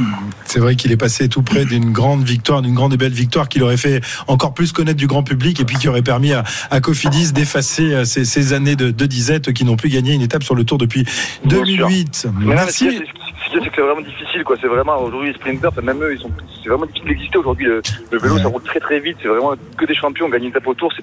C'est 0.44 0.58
vrai 0.60 0.74
qu'il 0.76 0.90
est 0.92 0.96
passé 0.96 1.28
tout 1.28 1.42
près 1.42 1.64
d'une 1.64 1.92
grande 1.92 2.22
victoire, 2.24 2.62
d'une 2.62 2.74
grande 2.74 2.92
et 2.94 2.96
belle 2.96 3.12
victoire 3.12 3.48
qui 3.48 3.58
l'aurait 3.60 3.76
fait 3.76 4.00
encore 4.26 4.52
plus 4.54 4.72
connaître 4.72 4.98
du 4.98 5.06
grand 5.06 5.22
public 5.22 5.60
et 5.60 5.64
puis 5.64 5.76
qui 5.76 5.88
aurait 5.88 6.02
permis 6.02 6.32
à, 6.32 6.42
à 6.70 6.80
Cofidis 6.80 7.32
d'effacer 7.32 7.94
euh, 7.94 8.04
ces, 8.04 8.24
ces 8.24 8.52
années 8.52 8.74
de, 8.76 8.90
de 8.90 9.06
disette 9.06 9.52
qui 9.52 9.64
n'ont 9.64 9.76
plus 9.76 9.90
gagné 9.90 10.12
une 10.14 10.22
étape 10.22 10.42
sur 10.42 10.54
le 10.54 10.64
Tour 10.64 10.78
depuis 10.78 11.04
2008. 11.44 12.28
Mais 12.40 12.54
non, 12.54 12.62
mais 12.64 12.70
ce 12.70 12.78
qu'il 12.78 12.86
y 12.88 12.90
Merci. 12.90 12.98
c'est- 12.98 13.60
que 13.60 13.66
c'est 13.74 13.80
vraiment 13.82 14.00
difficile, 14.00 14.44
quoi. 14.44 14.56
C'est 14.60 14.68
vraiment, 14.68 14.96
aujourd'hui, 15.02 15.28
les 15.32 15.34
sprinters, 15.34 15.70
enfin, 15.70 15.82
même 15.82 16.00
eux, 16.02 16.14
ils 16.14 16.20
sont, 16.20 16.30
c'est 16.62 16.68
vraiment 16.68 16.86
difficile 16.86 17.08
d'exister 17.08 17.38
aujourd'hui. 17.38 17.66
Le, 17.66 17.82
le 18.12 18.18
vélo, 18.18 18.38
ça 18.38 18.46
roule 18.48 18.62
très 18.62 18.78
très 18.78 19.00
vite. 19.00 19.16
C'est 19.22 19.28
vraiment 19.28 19.54
que 19.76 19.84
des 19.86 19.94
champions. 19.94 20.28
Gagner 20.28 20.44
une 20.46 20.50
étape 20.50 20.66
au 20.68 20.74
tour, 20.74 20.92
c'est, 20.94 21.02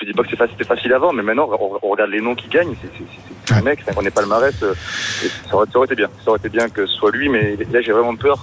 je 0.00 0.06
dis 0.06 0.12
pas 0.12 0.22
que 0.22 0.52
c'était 0.52 0.64
facile 0.64 0.92
avant, 0.92 1.12
mais 1.12 1.22
maintenant, 1.22 1.48
on, 1.60 1.78
on 1.82 1.90
regarde 1.90 2.10
les 2.10 2.20
noms 2.20 2.34
qui 2.34 2.48
gagnent. 2.48 2.74
C'est, 2.82 3.62
mecs, 3.62 3.80
enfin, 3.82 3.92
on 3.96 4.02
n'est 4.02 4.10
pas 4.10 4.22
le 4.22 4.28
palmarès. 4.28 4.54
euh, 4.62 4.74
ça, 5.48 5.56
aurait, 5.56 5.66
ça 5.70 5.78
aurait 5.78 5.86
été 5.86 5.96
bien. 5.96 6.08
Ça 6.24 6.30
aurait 6.30 6.38
été 6.38 6.48
bien 6.48 6.68
que 6.68 6.86
ce 6.86 6.92
soit 6.94 7.10
lui, 7.10 7.28
mais 7.28 7.56
là, 7.72 7.80
j'ai 7.82 7.92
vraiment 7.92 8.16
peur 8.16 8.42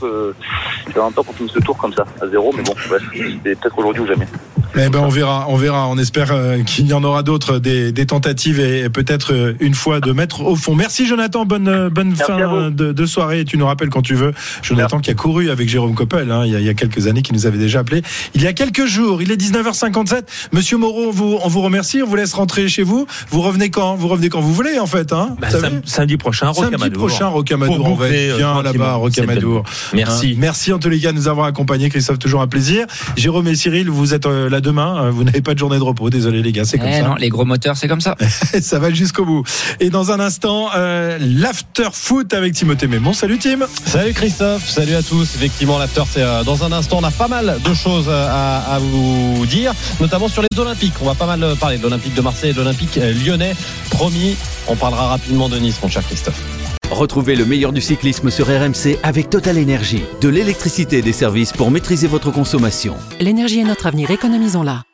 j'ai 0.88 0.94
vraiment 0.94 1.12
peur 1.12 1.26
qu'on 1.26 1.34
finisse 1.34 1.54
ce 1.54 1.60
tour 1.60 1.78
comme 1.78 1.94
ça, 1.94 2.06
à 2.22 2.28
zéro. 2.28 2.54
Mais 2.56 2.64
bon, 2.64 2.74
c'est 2.78 3.60
peut-être 3.60 3.78
aujourd'hui 3.78 4.04
ou 4.04 4.08
jamais. 4.08 4.28
Eh 4.76 4.90
ben 4.90 5.00
on 5.00 5.10
verra, 5.10 5.46
on 5.50 5.56
verra. 5.56 5.88
On 5.88 5.98
espère 5.98 6.32
euh, 6.32 6.62
qu'il 6.64 6.88
y 6.88 6.94
en 6.94 7.04
aura 7.04 7.24
d'autres, 7.24 7.58
des, 7.58 7.92
des 7.92 8.06
tentatives 8.06 8.60
et, 8.60 8.90
peut-être 8.90 9.34
euh, 9.34 9.54
une 9.60 9.74
fois 9.74 10.00
de 10.00 10.12
mettre 10.12 10.44
au 10.44 10.56
fond. 10.56 10.76
Merci 10.76 11.08
Jonathan, 11.08 11.46
bonne 11.46 11.68
euh, 11.68 11.90
bonne 11.90 12.16
fin 12.16 12.70
de, 12.70 12.92
de 12.92 13.06
soirée. 13.06 13.46
Tu 13.46 13.58
nous 13.58 13.66
rappelles 13.66 13.90
quand 13.90 14.02
tu 14.02 14.14
veux. 14.14 14.34
Jonathan 14.62 15.00
qui 15.00 15.10
a 15.10 15.14
couru 15.14 15.50
avec 15.50 15.68
Jérôme 15.70 15.96
Coppel 15.96 16.30
hein, 16.32 16.44
il, 16.46 16.52
y 16.52 16.56
a, 16.56 16.60
il 16.60 16.66
y 16.66 16.70
a 16.70 16.74
quelques 16.74 17.08
années, 17.08 17.22
qui 17.22 17.34
nous 17.34 17.46
avait 17.48 17.58
déjà 17.58 17.80
appelé. 17.80 18.04
Il 18.36 18.44
y 18.44 18.48
a 18.48 18.54
quelques 18.54 18.86
jours. 18.86 19.22
Il 19.22 19.32
est 19.32 19.42
19h57. 19.42 20.24
Monsieur 20.52 20.78
Moreau, 20.78 21.12
vous 21.12 21.38
on 21.48 21.50
vous 21.50 21.62
remercie. 21.62 22.02
On 22.04 22.08
vous 22.08 22.16
laisse 22.18 22.34
rentrer 22.34 22.68
chez 22.68 22.84
vous. 22.84 23.08
Vous 23.32 23.42
revenez 23.42 23.70
quand? 23.70 23.96
Vous 23.96 24.10
revenez 24.10 24.28
quand 24.28 24.42
vous 24.42 24.54
voulez 24.54 24.80
en 24.80 24.86
fait. 24.86 25.14
Hein 25.14 25.36
Bah, 25.40 25.50
sam- 25.50 25.82
samedi 25.86 26.18
prochain, 26.18 26.54
Samedi 26.54 26.76
Rocamadour. 26.76 27.08
prochain, 27.08 27.28
Rocamadour. 27.28 27.78
Pour 27.78 27.88
On 27.88 27.96
va 27.96 28.10
être 28.10 28.34
euh, 28.34 28.38
bien 28.38 28.62
là-bas, 28.62 28.96
Rocamadour. 28.96 29.64
belle- 29.64 29.72
Merci. 29.94 30.32
Hein, 30.34 30.38
merci 30.40 30.74
en 30.74 30.80
tous 30.80 30.90
les 30.90 31.00
cas 31.00 31.12
de 31.14 31.18
nous 31.18 31.30
avoir 31.30 31.46
accompagnés. 31.48 31.90
Christophe, 31.90 32.20
toujours 32.20 32.42
un 32.42 32.48
plaisir. 32.48 32.86
Jérôme 33.16 33.48
et 33.48 33.56
Cyril, 33.56 33.90
vous 33.90 34.14
êtes 34.14 34.26
euh, 34.26 34.50
là 34.50 34.60
demain. 34.60 35.06
Euh, 35.06 35.12
Vous 35.12 35.24
n'avez 35.24 35.42
pas 35.42 35.54
de 35.54 35.60
journée 35.60 35.78
de 35.78 35.84
repos. 35.84 36.10
Désolé 36.10 36.42
les 36.42 36.52
gars, 36.52 36.66
c'est 36.66 36.78
comme 36.78 36.90
Eh 36.90 37.00
ça. 37.00 37.08
non, 37.08 37.16
les 37.16 37.30
gros 37.30 37.46
moteurs, 37.46 37.78
c'est 37.78 37.88
comme 37.88 38.02
ça. 38.02 38.16
ça 38.62 38.80
va 38.80 38.92
jusqu'au 38.92 39.24
bout. 39.26 39.44
Et 39.80 39.90
dans 39.90 40.12
un 40.12 40.20
instant, 40.20 40.68
euh, 40.76 41.18
l'after 41.22 41.90
foot 41.94 42.34
avec 42.34 42.54
Timothée 42.54 42.88
Mémon. 42.88 43.14
Salut 43.14 43.38
Tim. 43.40 43.60
Salut 43.86 44.14
Christophe, 44.14 44.68
salut 44.70 44.96
à 44.96 45.02
tous. 45.04 45.36
Effectivement, 45.36 45.78
l'after, 45.80 46.04
c'est 46.12 46.22
euh, 46.22 46.44
dans 46.44 46.64
un 46.64 46.72
instant. 46.72 46.98
On 47.00 47.04
a 47.04 47.12
pas 47.12 47.28
mal 47.30 47.58
de 47.64 47.74
choses 47.74 48.10
à, 48.10 48.58
à 48.76 48.80
vous 48.80 49.46
dire, 49.48 49.74
notamment 50.02 50.28
sur 50.28 50.42
les 50.42 50.60
Olympiques. 50.60 50.94
On 51.02 51.06
va 51.06 51.16
pas 51.16 51.26
mal 51.28 51.37
euh, 51.44 51.56
parler 51.56 51.78
de 51.78 51.84
l'Olympique 51.84 52.14
de 52.14 52.22
Marseille 52.22 52.52
et 52.52 52.54
de 52.54 52.60
l'Olympique 52.60 52.98
euh, 52.98 53.14
lyonnais. 53.14 53.56
Promis, 53.92 54.36
on 54.68 54.76
parlera 54.76 55.08
rapidement 55.08 55.50
de 55.50 55.58
Nice, 55.58 55.80
mon 55.82 55.90
cher 55.90 56.04
Christophe. 56.06 56.42
Retrouvez 56.92 57.36
le 57.36 57.46
meilleur 57.46 57.74
du 57.74 57.82
cyclisme 57.82 58.30
sur 58.30 58.48
RMC 58.48 58.98
avec 59.04 59.30
Total 59.30 59.58
Énergie. 59.58 60.04
De 60.22 60.30
l'électricité 60.30 61.00
et 61.00 61.02
des 61.02 61.14
services 61.14 61.52
pour 61.52 61.70
maîtriser 61.70 62.08
votre 62.08 62.32
consommation. 62.32 62.96
L'énergie 63.20 63.60
est 63.60 63.66
notre 63.66 63.88
avenir, 63.88 64.10
économisons-la. 64.10 64.87